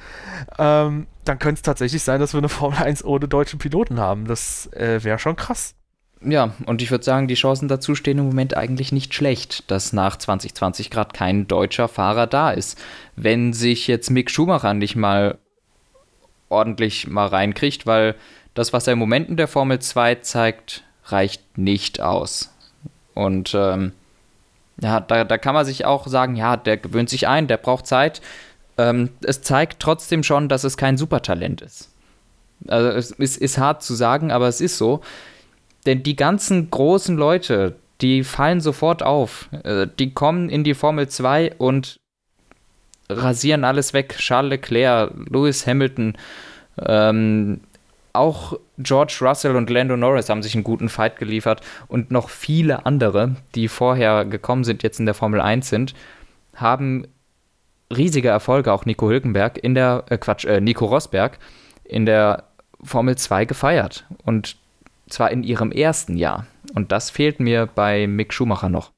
ähm, 0.57 1.07
dann 1.25 1.39
könnte 1.39 1.59
es 1.59 1.61
tatsächlich 1.61 2.03
sein, 2.03 2.19
dass 2.19 2.33
wir 2.33 2.39
eine 2.39 2.49
Formel 2.49 2.79
1 2.79 3.03
ohne 3.03 3.27
deutschen 3.27 3.59
Piloten 3.59 3.99
haben. 3.99 4.25
Das 4.25 4.71
äh, 4.73 5.03
wäre 5.03 5.19
schon 5.19 5.35
krass. 5.35 5.75
Ja, 6.21 6.53
und 6.65 6.81
ich 6.81 6.89
würde 6.89 7.03
sagen, 7.03 7.27
die 7.27 7.33
Chancen 7.33 7.67
dazu 7.67 7.95
stehen 7.95 8.17
im 8.17 8.25
Moment 8.25 8.55
eigentlich 8.55 8.93
nicht 8.93 9.13
schlecht, 9.13 9.69
dass 9.69 9.91
nach 9.91 10.15
2020 10.15 10.89
gerade 10.89 11.11
kein 11.13 11.47
deutscher 11.47 11.89
Fahrer 11.89 12.27
da 12.27 12.51
ist. 12.51 12.81
Wenn 13.17 13.51
sich 13.51 13.87
jetzt 13.87 14.09
Mick 14.09 14.31
Schumacher 14.31 14.73
nicht 14.73 14.95
mal 14.95 15.37
ordentlich 16.47 17.07
mal 17.07 17.27
reinkriegt, 17.27 17.85
weil 17.85 18.15
das, 18.53 18.71
was 18.71 18.87
er 18.87 18.93
im 18.93 18.99
Moment 18.99 19.29
in 19.29 19.37
der 19.37 19.47
Formel 19.47 19.79
2 19.79 20.15
zeigt, 20.15 20.83
reicht 21.05 21.57
nicht 21.57 21.99
aus. 21.99 22.53
Und 23.13 23.53
ähm, 23.53 23.91
ja, 24.83 24.99
da, 24.99 25.23
da 25.23 25.37
kann 25.37 25.55
man 25.55 25.65
sich 25.65 25.85
auch 25.85 26.07
sagen, 26.07 26.35
ja, 26.35 26.57
der 26.57 26.77
gewöhnt 26.77 27.09
sich 27.09 27.27
ein, 27.27 27.47
der 27.47 27.57
braucht 27.57 27.87
Zeit 27.87 28.21
ähm, 28.77 29.09
es 29.23 29.41
zeigt 29.41 29.79
trotzdem 29.79 30.23
schon, 30.23 30.49
dass 30.49 30.63
es 30.63 30.77
kein 30.77 30.97
Supertalent 30.97 31.61
ist. 31.61 31.89
Also 32.67 32.89
es 32.89 33.11
ist, 33.11 33.37
ist 33.37 33.57
hart 33.57 33.83
zu 33.83 33.93
sagen, 33.93 34.31
aber 34.31 34.47
es 34.47 34.61
ist 34.61 34.77
so. 34.77 35.01
Denn 35.85 36.01
die 36.03 36.15
ganzen 36.15 36.71
großen 36.71 37.15
Leute, 37.15 37.75
die 38.01 38.23
fallen 38.23 38.61
sofort 38.61 39.03
auf. 39.03 39.49
Äh, 39.63 39.87
die 39.99 40.13
kommen 40.13 40.49
in 40.49 40.63
die 40.63 40.73
Formel 40.73 41.07
2 41.07 41.55
und 41.57 41.97
rasieren 43.09 43.63
alles 43.63 43.93
weg. 43.93 44.15
Charles 44.17 44.49
Leclerc, 44.49 45.11
Lewis 45.29 45.67
Hamilton, 45.67 46.17
ähm, 46.79 47.61
auch 48.13 48.59
George 48.77 49.17
Russell 49.21 49.55
und 49.55 49.69
Lando 49.69 49.97
Norris 49.97 50.29
haben 50.29 50.43
sich 50.43 50.53
einen 50.53 50.63
guten 50.63 50.87
Fight 50.87 51.17
geliefert 51.17 51.61
und 51.87 52.11
noch 52.11 52.29
viele 52.29 52.85
andere, 52.85 53.35
die 53.55 53.67
vorher 53.67 54.23
gekommen 54.25 54.63
sind, 54.63 54.83
jetzt 54.83 54.99
in 54.99 55.05
der 55.05 55.15
Formel 55.15 55.41
1 55.41 55.67
sind, 55.67 55.95
haben 56.55 57.07
riesige 57.95 58.29
Erfolge, 58.29 58.71
auch 58.71 58.85
Nico 58.85 59.09
Hülkenberg 59.09 59.57
in 59.57 59.73
der, 59.73 60.05
äh 60.09 60.17
Quatsch, 60.17 60.45
äh, 60.45 60.61
Nico 60.61 60.85
Rosberg 60.85 61.39
in 61.83 62.05
der 62.05 62.43
Formel 62.83 63.17
2 63.17 63.45
gefeiert. 63.45 64.05
Und 64.23 64.57
zwar 65.09 65.31
in 65.31 65.43
ihrem 65.43 65.71
ersten 65.71 66.15
Jahr. 66.15 66.45
Und 66.75 66.91
das 66.91 67.09
fehlt 67.09 67.39
mir 67.39 67.67
bei 67.67 68.07
Mick 68.07 68.33
Schumacher 68.33 68.69
noch. 68.69 68.91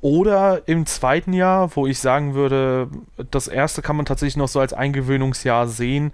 Oder 0.00 0.62
im 0.66 0.84
zweiten 0.84 1.32
Jahr, 1.32 1.74
wo 1.76 1.86
ich 1.86 1.98
sagen 1.98 2.34
würde, 2.34 2.88
das 3.30 3.48
erste 3.48 3.80
kann 3.82 3.96
man 3.96 4.04
tatsächlich 4.04 4.36
noch 4.36 4.48
so 4.48 4.60
als 4.60 4.74
Eingewöhnungsjahr 4.74 5.66
sehen. 5.66 6.12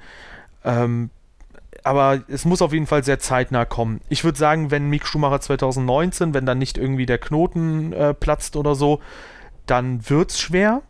Ähm, 0.64 1.10
aber 1.84 2.22
es 2.28 2.44
muss 2.44 2.62
auf 2.62 2.72
jeden 2.72 2.86
Fall 2.86 3.04
sehr 3.04 3.18
zeitnah 3.18 3.64
kommen. 3.64 4.00
Ich 4.08 4.24
würde 4.24 4.38
sagen, 4.38 4.70
wenn 4.70 4.88
Mick 4.88 5.06
Schumacher 5.06 5.40
2019, 5.40 6.34
wenn 6.34 6.46
dann 6.46 6.58
nicht 6.58 6.78
irgendwie 6.78 7.06
der 7.06 7.18
Knoten 7.18 7.92
äh, 7.92 8.14
platzt 8.14 8.56
oder 8.56 8.74
so, 8.74 9.00
dann 9.66 10.08
wird 10.08 10.30
es 10.30 10.40
schwer 10.40 10.82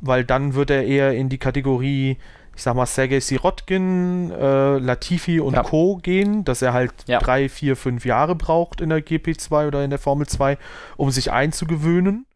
weil 0.00 0.24
dann 0.24 0.54
wird 0.54 0.70
er 0.70 0.84
eher 0.84 1.14
in 1.14 1.28
die 1.28 1.38
Kategorie, 1.38 2.16
ich 2.56 2.62
sag 2.62 2.74
mal, 2.74 2.86
Sergei 2.86 3.20
Sirotkin, 3.20 4.30
äh, 4.30 4.78
Latifi 4.78 5.40
und 5.40 5.54
ja. 5.54 5.62
Co. 5.62 5.96
gehen, 5.96 6.44
dass 6.44 6.62
er 6.62 6.72
halt 6.72 6.92
ja. 7.06 7.18
drei, 7.18 7.48
vier, 7.48 7.76
fünf 7.76 8.04
Jahre 8.04 8.34
braucht 8.34 8.80
in 8.80 8.88
der 8.88 9.04
GP2 9.04 9.68
oder 9.68 9.84
in 9.84 9.90
der 9.90 9.98
Formel 9.98 10.26
2, 10.26 10.58
um 10.96 11.10
sich 11.10 11.30
einzugewöhnen. 11.30 12.26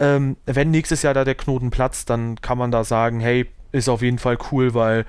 Ähm, 0.00 0.36
wenn 0.46 0.70
nächstes 0.70 1.02
Jahr 1.02 1.14
da 1.14 1.24
der 1.24 1.34
Knoten 1.34 1.70
platzt, 1.70 2.10
dann 2.10 2.40
kann 2.40 2.58
man 2.58 2.70
da 2.70 2.84
sagen, 2.84 3.18
hey, 3.20 3.46
ist 3.72 3.88
auf 3.88 4.02
jeden 4.02 4.18
Fall 4.18 4.38
cool, 4.52 4.74
weil 4.74 5.04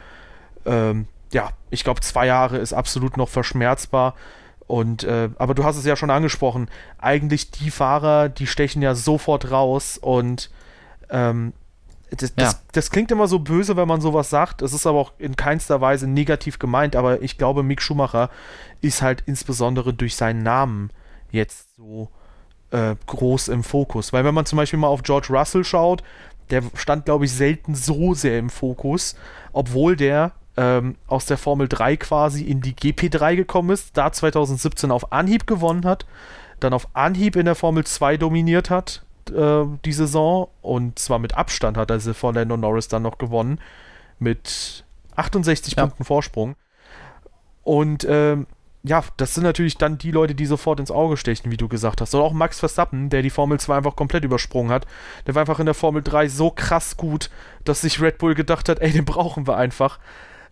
ähm, 0.65 1.07
ja, 1.31 1.51
ich 1.69 1.83
glaube, 1.83 2.01
zwei 2.01 2.25
Jahre 2.27 2.57
ist 2.57 2.73
absolut 2.73 3.17
noch 3.17 3.29
verschmerzbar. 3.29 4.15
Und 4.67 5.03
äh, 5.03 5.29
aber 5.37 5.55
du 5.55 5.63
hast 5.63 5.77
es 5.77 5.85
ja 5.85 5.95
schon 5.95 6.11
angesprochen, 6.11 6.69
eigentlich 6.99 7.49
die 7.49 7.71
Fahrer, 7.71 8.29
die 8.29 8.45
stechen 8.45 8.83
ja 8.83 8.93
sofort 8.93 9.49
raus 9.49 9.97
und 9.97 10.51
ähm, 11.09 11.53
das, 12.11 12.29
ja. 12.29 12.45
das, 12.45 12.61
das, 12.71 12.91
klingt 12.91 13.11
immer 13.11 13.27
so 13.27 13.39
böse, 13.39 13.77
wenn 13.77 13.87
man 13.87 14.01
sowas 14.01 14.29
sagt. 14.29 14.61
Es 14.61 14.73
ist 14.73 14.87
aber 14.87 14.99
auch 14.99 15.13
in 15.19 15.35
keinster 15.35 15.79
Weise 15.81 16.07
negativ 16.07 16.57
gemeint. 16.59 16.95
Aber 16.95 17.21
ich 17.21 17.37
glaube, 17.37 17.61
Mick 17.61 17.81
Schumacher 17.81 18.29
ist 18.81 19.01
halt 19.01 19.23
insbesondere 19.25 19.93
durch 19.93 20.15
seinen 20.15 20.41
Namen 20.41 20.89
jetzt 21.31 21.75
so 21.75 22.09
äh, 22.71 22.95
groß 23.05 23.49
im 23.49 23.63
Fokus. 23.63 24.11
Weil 24.11 24.23
wenn 24.23 24.33
man 24.33 24.45
zum 24.45 24.57
Beispiel 24.57 24.79
mal 24.79 24.87
auf 24.87 25.03
George 25.03 25.27
Russell 25.29 25.63
schaut, 25.63 26.03
der 26.49 26.63
stand, 26.73 27.05
glaube 27.05 27.25
ich, 27.25 27.31
selten 27.31 27.75
so 27.75 28.15
sehr 28.15 28.39
im 28.39 28.49
Fokus, 28.49 29.15
obwohl 29.53 29.95
der 29.95 30.31
ähm, 30.57 30.95
aus 31.07 31.25
der 31.25 31.37
Formel 31.37 31.67
3 31.67 31.97
quasi 31.97 32.43
in 32.43 32.61
die 32.61 32.73
GP3 32.73 33.35
gekommen 33.35 33.69
ist, 33.71 33.97
da 33.97 34.11
2017 34.11 34.91
auf 34.91 35.11
Anhieb 35.11 35.47
gewonnen 35.47 35.85
hat, 35.85 36.05
dann 36.59 36.73
auf 36.73 36.87
Anhieb 36.93 37.35
in 37.35 37.45
der 37.45 37.55
Formel 37.55 37.85
2 37.85 38.17
dominiert 38.17 38.69
hat, 38.69 39.03
äh, 39.29 39.63
die 39.85 39.93
Saison 39.93 40.49
und 40.61 40.99
zwar 40.99 41.19
mit 41.19 41.35
Abstand 41.35 41.77
hat 41.77 41.91
er 41.91 41.99
sie 41.99 42.13
vor 42.13 42.33
Lando 42.33 42.57
Norris 42.57 42.87
dann 42.87 43.03
noch 43.03 43.17
gewonnen 43.17 43.59
mit 44.19 44.83
68 45.15 45.75
ja. 45.75 45.83
Punkten 45.83 46.03
Vorsprung. 46.03 46.55
Und 47.63 48.05
ähm, 48.09 48.47
ja, 48.83 49.03
das 49.17 49.35
sind 49.35 49.43
natürlich 49.43 49.77
dann 49.77 49.97
die 49.97 50.11
Leute, 50.11 50.35
die 50.35 50.45
sofort 50.45 50.79
ins 50.79 50.91
Auge 50.91 51.17
stechen, 51.17 51.51
wie 51.51 51.57
du 51.57 51.67
gesagt 51.67 51.99
hast. 51.99 52.13
Und 52.15 52.21
auch 52.21 52.31
Max 52.31 52.59
Verstappen, 52.59 53.09
der 53.09 53.21
die 53.21 53.29
Formel 53.29 53.59
2 53.59 53.77
einfach 53.77 53.95
komplett 53.95 54.23
übersprungen 54.23 54.71
hat. 54.71 54.87
Der 55.27 55.35
war 55.35 55.41
einfach 55.41 55.59
in 55.59 55.65
der 55.65 55.75
Formel 55.75 56.01
3 56.01 56.29
so 56.29 56.49
krass 56.49 56.95
gut, 56.95 57.29
dass 57.65 57.81
sich 57.81 58.01
Red 58.01 58.17
Bull 58.17 58.35
gedacht 58.35 58.69
hat, 58.69 58.79
ey, 58.79 58.91
den 58.91 59.05
brauchen 59.05 59.47
wir 59.47 59.57
einfach. 59.57 59.99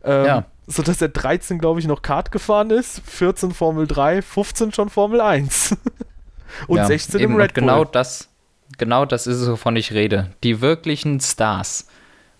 Ähm, 0.07 0.25
ja. 0.25 0.45
Sodass 0.65 1.01
er 1.01 1.09
13, 1.09 1.59
glaube 1.59 1.79
ich, 1.79 1.87
noch 1.87 2.01
Kart 2.01 2.31
gefahren 2.31 2.71
ist, 2.71 3.01
14 3.05 3.51
Formel 3.51 3.87
3, 3.87 4.21
15 4.21 4.73
schon 4.73 4.89
Formel 4.89 5.21
1. 5.21 5.77
und 6.67 6.77
ja, 6.77 6.85
16 6.85 7.19
im 7.19 7.35
Red 7.35 7.53
Bull. 7.53 7.61
Genau 7.61 7.83
das, 7.85 8.29
genau 8.77 9.05
das 9.05 9.27
ist 9.27 9.37
es, 9.37 9.49
wovon 9.49 9.75
ich 9.75 9.93
rede. 9.93 10.31
Die 10.43 10.61
wirklichen 10.61 11.19
Stars 11.19 11.87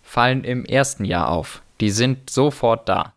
fallen 0.02 0.44
im 0.44 0.66
ersten 0.66 1.06
Jahr 1.06 1.30
auf. 1.30 1.62
Die 1.80 1.90
sind 1.90 2.30
sofort 2.30 2.90
da. 2.90 3.14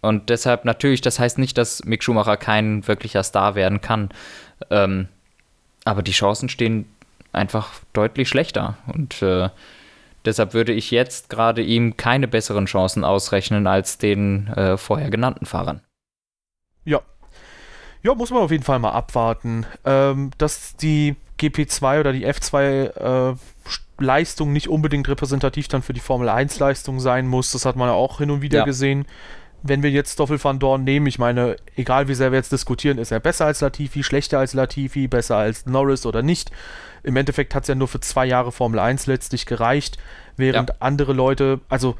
Und 0.00 0.30
deshalb 0.30 0.64
natürlich, 0.64 1.02
das 1.02 1.18
heißt 1.18 1.38
nicht, 1.38 1.58
dass 1.58 1.84
Mick 1.84 2.02
Schumacher 2.02 2.36
kein 2.36 2.86
wirklicher 2.88 3.22
Star 3.22 3.54
werden 3.54 3.80
kann. 3.80 4.10
Ähm, 4.70 5.08
aber 5.84 6.02
die 6.02 6.12
Chancen 6.12 6.48
stehen 6.48 6.86
einfach 7.32 7.72
deutlich 7.92 8.28
schlechter. 8.28 8.76
Und 8.86 9.20
äh, 9.22 9.50
deshalb 10.24 10.54
würde 10.54 10.72
ich 10.72 10.90
jetzt 10.90 11.30
gerade 11.30 11.62
ihm 11.62 11.96
keine 11.96 12.28
besseren 12.28 12.66
Chancen 12.66 13.04
ausrechnen 13.04 13.66
als 13.66 13.98
den 13.98 14.48
äh, 14.48 14.76
vorher 14.76 15.10
genannten 15.10 15.46
Fahrern. 15.46 15.82
Ja. 16.84 17.00
Ja, 18.02 18.14
muss 18.14 18.30
man 18.30 18.42
auf 18.42 18.50
jeden 18.50 18.64
Fall 18.64 18.78
mal 18.78 18.92
abwarten. 18.92 19.66
Ähm, 19.84 20.30
dass 20.38 20.76
die 20.76 21.16
GP2 21.38 22.00
oder 22.00 22.12
die 22.12 22.26
F2 22.26 23.32
äh, 23.32 23.36
Leistung 23.98 24.52
nicht 24.52 24.68
unbedingt 24.68 25.08
repräsentativ 25.08 25.68
dann 25.68 25.82
für 25.82 25.92
die 25.92 26.00
Formel 26.00 26.28
1 26.28 26.58
Leistung 26.58 27.00
sein 27.00 27.26
muss, 27.26 27.52
das 27.52 27.66
hat 27.66 27.76
man 27.76 27.88
ja 27.88 27.94
auch 27.94 28.18
hin 28.18 28.30
und 28.30 28.40
wieder 28.40 28.60
ja. 28.60 28.64
gesehen 28.64 29.06
wenn 29.62 29.82
wir 29.82 29.90
jetzt 29.90 30.12
Stoffel 30.12 30.42
van 30.42 30.58
Dorn 30.58 30.84
nehmen, 30.84 31.06
ich 31.06 31.18
meine, 31.18 31.56
egal 31.76 32.08
wie 32.08 32.14
sehr 32.14 32.32
wir 32.32 32.38
jetzt 32.38 32.52
diskutieren, 32.52 32.98
ist 32.98 33.10
er 33.10 33.20
besser 33.20 33.46
als 33.46 33.60
Latifi, 33.60 34.02
schlechter 34.02 34.38
als 34.38 34.54
Latifi, 34.54 35.08
besser 35.08 35.36
als 35.36 35.66
Norris 35.66 36.06
oder 36.06 36.22
nicht. 36.22 36.50
Im 37.02 37.16
Endeffekt 37.16 37.54
hat 37.54 37.64
es 37.64 37.68
ja 37.68 37.74
nur 37.74 37.88
für 37.88 38.00
zwei 38.00 38.26
Jahre 38.26 38.52
Formel 38.52 38.78
1 38.78 39.06
letztlich 39.06 39.46
gereicht, 39.46 39.98
während 40.36 40.70
ja. 40.70 40.76
andere 40.80 41.12
Leute, 41.12 41.60
also 41.68 41.96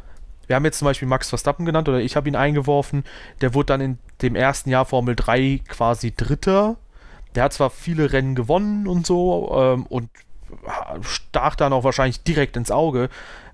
wir 0.46 0.56
haben 0.56 0.64
jetzt 0.64 0.78
zum 0.78 0.86
Beispiel 0.86 1.06
Max 1.06 1.28
Verstappen 1.28 1.64
genannt 1.64 1.88
oder 1.88 2.00
ich 2.00 2.16
habe 2.16 2.28
ihn 2.28 2.34
eingeworfen, 2.34 3.04
der 3.40 3.54
wurde 3.54 3.66
dann 3.66 3.80
in 3.80 3.98
dem 4.20 4.34
ersten 4.34 4.70
Jahr 4.70 4.84
Formel 4.84 5.14
3 5.14 5.60
quasi 5.68 6.12
Dritter. 6.12 6.76
Der 7.36 7.44
hat 7.44 7.52
zwar 7.52 7.70
viele 7.70 8.12
Rennen 8.12 8.34
gewonnen 8.34 8.88
und 8.88 9.06
so 9.06 9.52
ähm, 9.54 9.86
und 9.86 10.10
stach 11.02 11.54
dann 11.54 11.72
auch 11.72 11.84
wahrscheinlich 11.84 12.24
direkt 12.24 12.56
ins 12.56 12.72
Auge. 12.72 13.08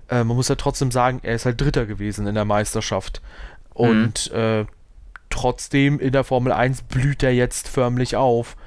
Äh, 0.09 0.23
man 0.23 0.35
muss 0.35 0.47
ja 0.47 0.55
trotzdem 0.55 0.89
sagen, 0.89 1.19
er 1.21 1.35
ist 1.35 1.45
halt 1.45 1.61
Dritter 1.61 1.85
gewesen 1.85 2.25
in 2.25 2.35
der 2.35 2.45
Meisterschaft. 2.45 3.21
Und 3.73 4.31
mhm. 4.31 4.39
äh, 4.39 4.65
trotzdem 5.29 5.99
in 5.99 6.11
der 6.11 6.23
Formel 6.23 6.51
1 6.51 6.83
blüht 6.83 7.21
er 7.21 7.33
jetzt 7.33 7.67
förmlich 7.67 8.15
auf. 8.15 8.57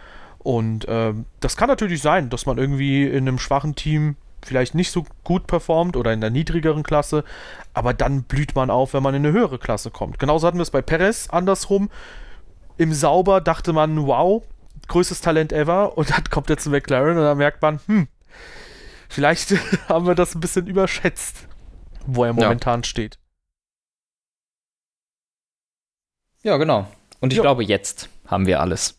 Und 0.43 0.88
äh, 0.88 1.12
das 1.41 1.57
kann 1.57 1.68
natürlich 1.68 2.01
sein, 2.01 2.30
dass 2.30 2.47
man 2.47 2.57
irgendwie 2.59 3.05
in 3.05 3.28
einem 3.28 3.38
schwachen 3.38 3.74
Team 3.74 4.16
vielleicht 4.43 4.74
nicht 4.74 4.91
so 4.91 5.05
gut 5.22 5.47
performt 5.47 5.97
oder 5.97 6.12
in 6.12 6.20
der 6.20 6.30
niedrigeren 6.30 6.82
Klasse, 6.82 7.24
aber 7.74 7.93
dann 7.93 8.22
blüht 8.22 8.55
man 8.55 8.70
auf, 8.70 8.95
wenn 8.95 9.03
man 9.03 9.14
in 9.14 9.24
eine 9.24 9.36
höhere 9.36 9.59
Klasse 9.59 9.91
kommt. 9.91 10.18
Genauso 10.18 10.47
hatten 10.47 10.59
wir 10.59 10.62
es 10.62 10.70
bei 10.70 10.82
Perez 10.82 11.28
andersrum. 11.28 11.91
Im 12.78 12.95
Sauber 12.95 13.43
dachte 13.43 13.74
man, 13.74 14.07
wow, 14.07 14.43
größtes 14.88 15.20
Talent 15.20 15.53
ever 15.53 15.97
und 15.99 16.11
dann 16.11 16.24
kommt 16.24 16.49
er 16.49 16.57
zu 16.57 16.70
McLaren 16.70 17.18
und 17.18 17.24
dann 17.24 17.38
merkt 17.38 17.61
man, 17.61 17.80
hm, 17.86 18.09
vielleicht 19.09 19.55
haben 19.88 20.07
wir 20.07 20.14
das 20.14 20.34
ein 20.34 20.41
bisschen 20.41 20.66
überschätzt, 20.66 21.47
wo 22.07 22.24
er 22.24 22.32
momentan 22.32 22.80
ja. 22.80 22.84
steht. 22.84 23.18
Ja, 26.43 26.57
genau. 26.57 26.86
Und 27.20 27.34
ich 27.34 27.36
jo. 27.36 27.43
glaube, 27.43 27.62
jetzt 27.62 28.09
haben 28.26 28.47
wir 28.47 28.61
alles. 28.61 28.99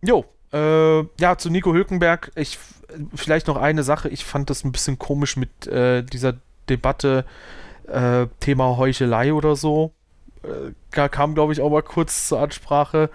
Jo, 0.00 0.24
äh, 0.52 1.00
ja, 1.20 1.36
zu 1.36 1.50
Nico 1.50 1.72
Hülkenberg, 1.72 2.32
ich, 2.34 2.58
vielleicht 3.14 3.46
noch 3.46 3.56
eine 3.56 3.82
Sache, 3.82 4.08
ich 4.08 4.24
fand 4.24 4.50
das 4.50 4.64
ein 4.64 4.72
bisschen 4.72 4.98
komisch 4.98 5.36
mit 5.36 5.66
äh, 5.66 6.02
dieser 6.02 6.34
Debatte, 6.68 7.24
äh, 7.86 8.26
Thema 8.40 8.76
Heuchelei 8.76 9.32
oder 9.32 9.56
so. 9.56 9.92
Äh, 10.42 11.08
kam, 11.08 11.34
glaube 11.34 11.52
ich, 11.52 11.60
auch 11.60 11.70
mal 11.70 11.82
kurz 11.82 12.28
zur 12.28 12.40
Ansprache. 12.40 13.10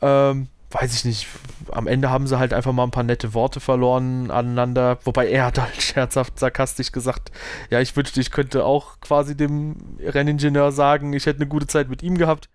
Ähm, 0.00 0.48
weiß 0.70 0.94
ich 0.94 1.04
nicht, 1.04 1.28
am 1.70 1.86
Ende 1.86 2.10
haben 2.10 2.26
sie 2.26 2.38
halt 2.38 2.52
einfach 2.52 2.72
mal 2.72 2.82
ein 2.82 2.90
paar 2.90 3.04
nette 3.04 3.32
Worte 3.32 3.60
verloren 3.60 4.30
aneinander. 4.30 4.98
Wobei 5.04 5.28
er 5.28 5.46
hat 5.46 5.58
halt 5.58 5.80
scherzhaft, 5.82 6.38
sarkastisch 6.38 6.92
gesagt, 6.92 7.30
ja, 7.70 7.80
ich 7.80 7.96
wünschte, 7.96 8.20
ich 8.20 8.30
könnte 8.30 8.64
auch 8.64 9.00
quasi 9.00 9.36
dem 9.36 9.76
Renningenieur 10.00 10.72
sagen, 10.72 11.12
ich 11.12 11.26
hätte 11.26 11.38
eine 11.38 11.48
gute 11.48 11.68
Zeit 11.68 11.88
mit 11.88 12.02
ihm 12.02 12.18
gehabt. 12.18 12.48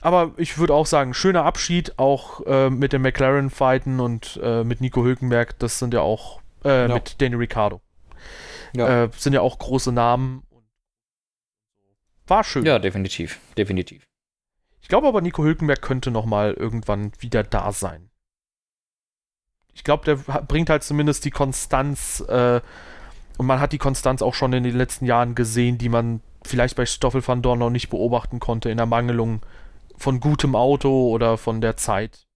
Aber 0.00 0.32
ich 0.36 0.58
würde 0.58 0.74
auch 0.74 0.86
sagen, 0.86 1.12
schöner 1.12 1.44
Abschied, 1.44 1.98
auch 1.98 2.46
äh, 2.46 2.70
mit 2.70 2.92
dem 2.92 3.02
McLaren 3.02 3.50
fighten 3.50 4.00
und 4.00 4.38
äh, 4.42 4.62
mit 4.62 4.80
Nico 4.80 5.02
Hülkenberg, 5.02 5.58
das 5.58 5.78
sind 5.78 5.92
ja 5.92 6.00
auch, 6.00 6.40
äh, 6.64 6.88
ja. 6.88 6.94
mit 6.94 7.20
Danny 7.20 7.34
Ricciardo. 7.34 7.80
Ja. 8.76 9.04
Äh, 9.04 9.10
sind 9.16 9.32
ja 9.32 9.40
auch 9.40 9.58
große 9.58 9.92
Namen. 9.92 10.42
War 12.26 12.44
schön. 12.44 12.64
Ja, 12.64 12.78
definitiv, 12.78 13.40
definitiv. 13.56 14.04
Ich 14.80 14.88
glaube 14.88 15.08
aber, 15.08 15.20
Nico 15.20 15.42
Hülkenberg 15.42 15.82
könnte 15.82 16.10
noch 16.10 16.26
mal 16.26 16.52
irgendwann 16.52 17.12
wieder 17.18 17.42
da 17.42 17.72
sein. 17.72 18.10
Ich 19.74 19.84
glaube, 19.84 20.04
der 20.04 20.16
bringt 20.42 20.70
halt 20.70 20.82
zumindest 20.82 21.24
die 21.24 21.30
Konstanz 21.30 22.20
äh, 22.28 22.60
und 23.36 23.46
man 23.46 23.60
hat 23.60 23.72
die 23.72 23.78
Konstanz 23.78 24.22
auch 24.22 24.34
schon 24.34 24.52
in 24.52 24.64
den 24.64 24.76
letzten 24.76 25.06
Jahren 25.06 25.34
gesehen, 25.34 25.78
die 25.78 25.88
man 25.88 26.20
vielleicht 26.44 26.76
bei 26.76 26.86
Stoffel 26.86 27.26
van 27.26 27.42
Dorn 27.42 27.60
noch 27.60 27.70
nicht 27.70 27.88
beobachten 27.88 28.40
konnte 28.40 28.70
in 28.70 28.76
der 28.76 28.86
Mangelung 28.86 29.40
von 29.98 30.20
gutem 30.20 30.54
Auto 30.54 31.10
oder 31.10 31.36
von 31.36 31.60
der 31.60 31.76
Zeit. 31.76 32.26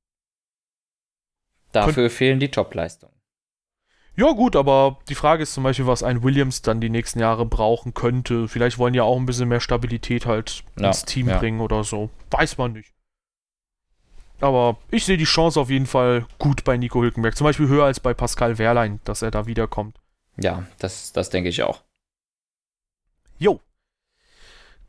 Dafür 1.73 1.95
Kön 1.95 2.11
fehlen 2.11 2.41
die 2.41 2.51
Topleistungen. 2.51 3.13
Ja, 4.15 4.33
gut, 4.33 4.57
aber 4.57 4.99
die 5.09 5.15
Frage 5.15 5.43
ist 5.43 5.55
zum 5.55 5.65
Beispiel, 5.65 5.87
was 5.87 6.03
ein 6.03 6.23
Williams 6.23 6.61
dann 6.61 6.83
die 6.83 6.91
nächsten 6.91 7.19
Jahre 7.19 7.47
brauchen 7.47 7.95
könnte. 7.95 8.47
Vielleicht 8.47 8.77
wollen 8.77 8.93
ja 8.93 9.05
auch 9.05 9.17
ein 9.17 9.25
bisschen 9.25 9.49
mehr 9.49 9.61
Stabilität 9.61 10.27
halt 10.27 10.65
ja, 10.79 10.89
ins 10.89 11.07
Team 11.07 11.29
ja. 11.29 11.39
bringen 11.39 11.61
oder 11.61 11.83
so. 11.83 12.11
Weiß 12.31 12.59
man 12.59 12.75
nicht. 12.75 12.93
Aber 14.41 14.77
ich 14.91 15.05
sehe 15.07 15.17
die 15.17 15.25
Chance 15.25 15.59
auf 15.59 15.71
jeden 15.71 15.87
Fall 15.87 16.27
gut 16.39 16.65
bei 16.65 16.77
Nico 16.77 17.01
Hülkenberg. 17.01 17.37
Zum 17.37 17.45
Beispiel 17.47 17.69
höher 17.69 17.87
als 17.87 18.01
bei 18.01 18.13
Pascal 18.13 18.59
Wehrlein, 18.59 19.01
dass 19.05 19.23
er 19.23 19.31
da 19.31 19.47
wiederkommt. 19.47 19.97
Ja, 20.37 20.67
das, 20.79 21.13
das 21.13 21.31
denke 21.31 21.49
ich 21.49 21.63
auch. 21.63 21.83
Jo. 23.39 23.61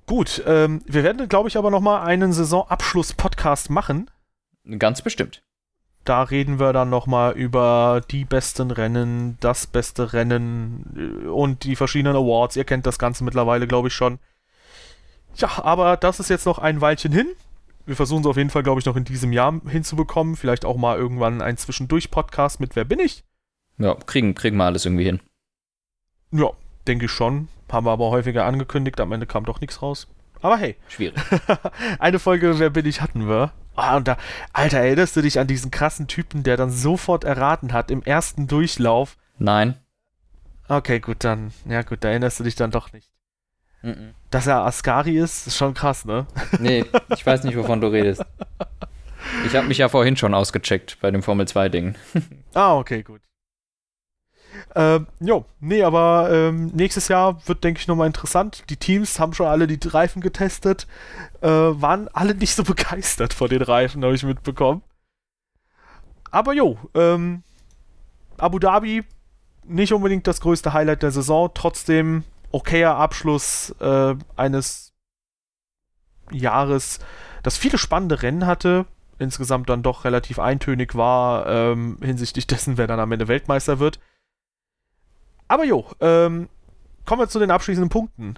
Gut, 0.06 0.44
ähm, 0.46 0.82
wir 0.86 1.04
werden, 1.04 1.28
glaube 1.30 1.50
ich, 1.50 1.58
aber 1.58 1.72
nochmal 1.72 2.06
einen 2.06 2.34
Saisonabschluss-Podcast 2.34 3.70
machen. 3.70 4.10
Ganz 4.80 5.02
bestimmt 5.02 5.44
da 6.04 6.24
reden 6.24 6.60
wir 6.60 6.74
dann 6.74 6.90
nochmal 6.90 7.34
über 7.34 8.02
die 8.12 8.26
besten 8.26 8.72
Rennen, 8.72 9.38
das 9.40 9.68
beste 9.68 10.14
Rennen 10.14 11.24
äh, 11.26 11.28
und 11.28 11.64
die 11.64 11.76
verschiedenen 11.76 12.16
Awards. 12.16 12.56
Ihr 12.56 12.66
kennt 12.66 12.86
das 12.86 13.00
Ganze 13.00 13.24
mittlerweile, 13.24 13.68
glaube 13.68 13.88
ich, 13.88 13.94
schon. 13.94 14.20
Ja, 15.36 15.64
aber 15.64 15.98
das 15.98 16.20
ist 16.20 16.30
jetzt 16.30 16.46
noch 16.46 16.60
ein 16.60 16.82
Weilchen 16.82 17.12
hin. 17.12 17.28
Wir 17.86 17.96
versuchen 17.96 18.22
es 18.22 18.28
auf 18.28 18.38
jeden 18.38 18.50
Fall, 18.50 18.64
glaube 18.64 18.80
ich, 18.80 18.86
noch 18.86 18.96
in 18.96 19.04
diesem 19.04 19.34
Jahr 19.34 19.60
hinzubekommen. 19.68 20.36
Vielleicht 20.36 20.66
auch 20.66 20.78
mal 20.78 20.98
irgendwann 20.98 21.42
ein 21.42 21.58
Zwischendurch-Podcast 21.58 22.60
mit 22.60 22.76
Wer 22.76 22.86
bin 22.86 23.00
ich? 23.00 23.24
Ja, 23.78 23.96
kriegen, 23.96 24.36
kriegen 24.36 24.58
wir 24.58 24.66
alles 24.66 24.86
irgendwie 24.86 25.06
hin. 25.06 25.20
Ja, 26.32 26.52
denke 26.88 27.06
ich 27.06 27.12
schon. 27.12 27.48
Haben 27.72 27.88
wir 27.88 27.92
aber 27.92 28.12
häufiger 28.12 28.46
angekündigt. 28.46 29.00
Am 29.00 29.12
Ende 29.12 29.26
kam 29.26 29.46
doch 29.46 29.60
nichts 29.60 29.82
raus. 29.82 30.08
Aber 30.42 30.58
hey. 30.58 30.76
Schwierig. 30.88 31.20
eine 32.00 32.20
Folge 32.20 32.60
Wer 32.60 32.70
bin 32.70 32.86
ich 32.86 33.02
hatten 33.02 33.28
wir. 33.28 33.52
Ah, 33.76 33.98
und 33.98 34.08
da, 34.08 34.18
Alter, 34.52 34.80
erinnerst 34.80 35.16
du 35.16 35.22
dich 35.22 35.40
an 35.40 35.48
diesen 35.48 35.72
krassen 35.72 36.08
Typen, 36.08 36.44
der 36.44 36.58
dann 36.58 36.70
sofort 36.70 37.24
erraten 37.24 37.74
hat 37.74 37.90
im 37.90 38.04
ersten 38.04 38.48
Durchlauf? 38.48 39.18
Nein. 39.40 39.76
Okay, 40.68 41.00
gut, 41.00 41.24
dann, 41.24 41.52
ja 41.68 41.82
gut, 41.82 42.04
da 42.04 42.10
erinnerst 42.10 42.40
du 42.40 42.44
dich 42.44 42.56
dann 42.56 42.72
doch 42.72 42.94
nicht. 42.94 43.10
Mm 43.82 43.90
-mm. 43.90 44.14
Dass 44.30 44.48
er 44.48 44.64
Ascari 44.66 45.18
ist, 45.18 45.48
ist 45.48 45.58
schon 45.58 45.74
krass, 45.74 46.06
ne? 46.06 46.28
Nee, 46.60 46.86
ich 47.10 47.26
weiß 47.26 47.44
nicht, 47.44 47.58
wovon 47.58 47.82
du 47.82 47.88
redest. 47.88 48.24
Ich 49.46 49.56
habe 49.56 49.68
mich 49.68 49.80
ja 49.80 49.90
vorhin 49.90 50.16
schon 50.16 50.34
ausgecheckt 50.34 50.98
bei 51.02 51.10
dem 51.10 51.24
Formel 51.24 51.46
2-Ding. 51.46 51.96
ah, 52.54 52.78
okay, 52.78 53.04
gut. 53.04 53.22
Ähm, 54.76 55.08
jo, 55.20 55.46
nee, 55.60 55.84
aber 55.84 56.30
ähm, 56.32 56.68
nächstes 56.68 57.08
Jahr 57.08 57.46
wird, 57.48 57.64
denke 57.64 57.80
ich, 57.80 57.88
nochmal 57.88 58.08
interessant. 58.08 58.64
Die 58.70 58.78
Teams 58.78 59.20
haben 59.20 59.34
schon 59.34 59.48
alle 59.48 59.68
die 59.68 59.80
Reifen 59.88 60.22
getestet, 60.22 60.88
äh, 61.42 61.48
waren 61.48 62.08
alle 62.10 62.36
nicht 62.36 62.56
so 62.56 62.64
begeistert 62.64 63.34
von 63.34 63.50
den 63.50 63.62
Reifen, 63.62 64.04
habe 64.04 64.16
ich 64.16 64.24
mitbekommen. 64.24 64.82
Aber 66.32 66.54
jo, 66.54 66.78
ähm, 66.96 67.44
Abu 68.38 68.60
Dhabi, 68.60 69.04
nicht 69.66 69.94
unbedingt 69.94 70.28
das 70.28 70.42
größte 70.42 70.74
Highlight 70.74 71.04
der 71.04 71.12
Saison, 71.12 71.52
trotzdem 71.54 72.24
okayer 72.52 72.96
Abschluss 72.96 73.76
äh, 73.80 74.16
eines 74.36 74.94
Jahres, 76.32 77.00
das 77.44 77.58
viele 77.58 77.78
spannende 77.78 78.22
Rennen 78.22 78.46
hatte, 78.46 78.86
insgesamt 79.20 79.70
dann 79.70 79.84
doch 79.84 80.06
relativ 80.06 80.40
eintönig 80.40 80.96
war 80.96 81.48
ähm, 81.48 81.98
hinsichtlich 82.02 82.48
dessen, 82.48 82.78
wer 82.78 82.88
dann 82.88 83.00
am 83.00 83.12
Ende 83.12 83.28
Weltmeister 83.28 83.80
wird. 83.80 84.00
Aber 85.54 85.66
jo, 85.66 85.86
ähm, 86.02 86.50
kommen 87.06 87.22
wir 87.22 87.28
zu 87.28 87.38
den 87.38 87.52
abschließenden 87.52 87.92
Punkten. 87.92 88.34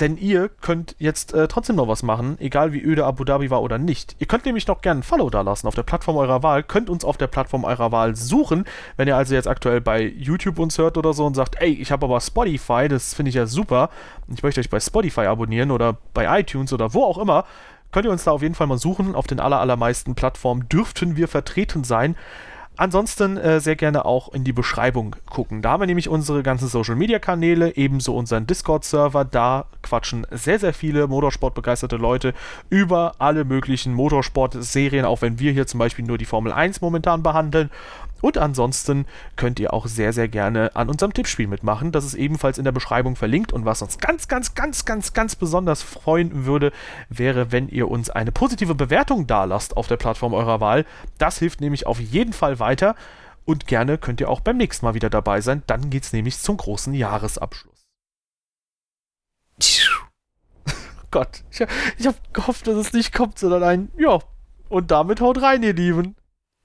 Denn 0.00 0.16
ihr 0.16 0.48
könnt 0.48 0.96
jetzt 0.98 1.34
äh, 1.34 1.46
trotzdem 1.48 1.76
noch 1.76 1.86
was 1.86 2.02
machen, 2.02 2.38
egal 2.40 2.72
wie 2.72 2.82
öde 2.82 3.04
Abu 3.04 3.24
Dhabi 3.24 3.50
war 3.50 3.60
oder 3.60 3.76
nicht. 3.76 4.16
Ihr 4.20 4.26
könnt 4.26 4.46
nämlich 4.46 4.66
noch 4.66 4.80
gerne 4.80 5.00
ein 5.00 5.02
Follow 5.02 5.28
da 5.28 5.42
lassen 5.42 5.66
auf 5.66 5.74
der 5.74 5.82
Plattform 5.82 6.16
eurer 6.16 6.42
Wahl, 6.42 6.62
könnt 6.62 6.88
uns 6.88 7.04
auf 7.04 7.18
der 7.18 7.26
Plattform 7.26 7.64
eurer 7.64 7.92
Wahl 7.92 8.16
suchen. 8.16 8.64
Wenn 8.96 9.06
ihr 9.06 9.18
also 9.18 9.34
jetzt 9.34 9.48
aktuell 9.48 9.82
bei 9.82 10.00
YouTube 10.00 10.58
uns 10.58 10.78
hört 10.78 10.96
oder 10.96 11.12
so 11.12 11.26
und 11.26 11.34
sagt, 11.34 11.60
ey, 11.60 11.74
ich 11.74 11.92
habe 11.92 12.06
aber 12.06 12.18
Spotify, 12.22 12.88
das 12.88 13.12
finde 13.12 13.28
ich 13.28 13.34
ja 13.34 13.44
super, 13.44 13.90
ich 14.34 14.42
möchte 14.42 14.62
euch 14.62 14.70
bei 14.70 14.80
Spotify 14.80 15.26
abonnieren 15.26 15.70
oder 15.70 15.98
bei 16.14 16.40
iTunes 16.40 16.72
oder 16.72 16.94
wo 16.94 17.04
auch 17.04 17.18
immer, 17.18 17.44
könnt 17.92 18.06
ihr 18.06 18.12
uns 18.12 18.24
da 18.24 18.30
auf 18.30 18.40
jeden 18.40 18.54
Fall 18.54 18.66
mal 18.66 18.78
suchen. 18.78 19.14
Auf 19.14 19.26
den 19.26 19.40
allermeisten 19.40 20.14
Plattformen 20.14 20.66
dürften 20.70 21.16
wir 21.16 21.28
vertreten 21.28 21.84
sein. 21.84 22.16
Ansonsten 22.80 23.36
äh, 23.36 23.60
sehr 23.60 23.76
gerne 23.76 24.06
auch 24.06 24.32
in 24.32 24.42
die 24.42 24.54
Beschreibung 24.54 25.14
gucken. 25.28 25.60
Da 25.60 25.72
haben 25.72 25.82
wir 25.82 25.86
nämlich 25.86 26.08
unsere 26.08 26.42
ganzen 26.42 26.66
Social 26.66 26.96
Media 26.96 27.18
Kanäle, 27.18 27.76
ebenso 27.76 28.16
unseren 28.16 28.46
Discord-Server. 28.46 29.26
Da 29.26 29.66
quatschen 29.82 30.26
sehr, 30.30 30.58
sehr 30.58 30.72
viele 30.72 31.06
Motorsport-begeisterte 31.06 31.96
Leute 31.96 32.32
über 32.70 33.16
alle 33.18 33.44
möglichen 33.44 33.92
Motorsport-Serien, 33.92 35.04
auch 35.04 35.20
wenn 35.20 35.38
wir 35.38 35.52
hier 35.52 35.66
zum 35.66 35.76
Beispiel 35.76 36.06
nur 36.06 36.16
die 36.16 36.24
Formel 36.24 36.54
1 36.54 36.80
momentan 36.80 37.22
behandeln. 37.22 37.68
Und 38.20 38.38
ansonsten 38.38 39.06
könnt 39.36 39.60
ihr 39.60 39.72
auch 39.72 39.86
sehr, 39.86 40.12
sehr 40.12 40.28
gerne 40.28 40.74
an 40.74 40.88
unserem 40.88 41.12
Tippspiel 41.12 41.46
mitmachen. 41.46 41.92
Das 41.92 42.04
ist 42.04 42.14
ebenfalls 42.14 42.58
in 42.58 42.64
der 42.64 42.72
Beschreibung 42.72 43.16
verlinkt. 43.16 43.52
Und 43.52 43.64
was 43.64 43.82
uns 43.82 43.98
ganz, 43.98 44.28
ganz, 44.28 44.54
ganz, 44.54 44.84
ganz, 44.84 45.12
ganz 45.12 45.36
besonders 45.36 45.82
freuen 45.82 46.44
würde, 46.44 46.72
wäre, 47.08 47.52
wenn 47.52 47.68
ihr 47.68 47.90
uns 47.90 48.10
eine 48.10 48.32
positive 48.32 48.74
Bewertung 48.74 49.26
dalasst 49.26 49.76
auf 49.76 49.86
der 49.86 49.96
Plattform 49.96 50.34
eurer 50.34 50.60
Wahl. 50.60 50.84
Das 51.18 51.38
hilft 51.38 51.60
nämlich 51.60 51.86
auf 51.86 52.00
jeden 52.00 52.32
Fall 52.32 52.58
weiter. 52.58 52.94
Und 53.44 53.66
gerne 53.66 53.98
könnt 53.98 54.20
ihr 54.20 54.28
auch 54.28 54.40
beim 54.40 54.56
nächsten 54.56 54.86
Mal 54.86 54.94
wieder 54.94 55.10
dabei 55.10 55.40
sein. 55.40 55.62
Dann 55.66 55.90
geht 55.90 56.04
es 56.04 56.12
nämlich 56.12 56.38
zum 56.38 56.56
großen 56.56 56.94
Jahresabschluss. 56.94 57.88
Gott, 61.10 61.42
ich, 61.50 61.60
ich 61.98 62.06
habe 62.06 62.16
gehofft, 62.32 62.66
dass 62.66 62.76
es 62.76 62.92
nicht 62.92 63.12
kommt, 63.12 63.38
sondern 63.38 63.62
ein 63.62 63.90
Ja. 63.96 64.20
Und 64.68 64.92
damit 64.92 65.20
haut 65.20 65.42
rein, 65.42 65.64
ihr 65.64 65.72
Lieben. 65.72 66.14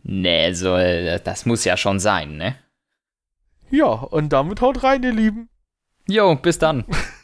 Nee, 0.08 0.54
so, 0.54 0.76
äh, 0.76 1.20
das 1.20 1.48
muss 1.48 1.66
ja 1.66 1.78
schon 1.78 2.00
sein, 2.00 2.38
ne? 2.38 2.56
Ja, 3.72 3.88
und 3.88 4.30
damit 4.30 4.62
haut 4.62 4.84
rein, 4.84 5.02
ihr 5.02 5.12
Lieben. 5.12 5.50
Jo, 6.08 6.36
bis 6.36 6.60
dann. 6.60 6.86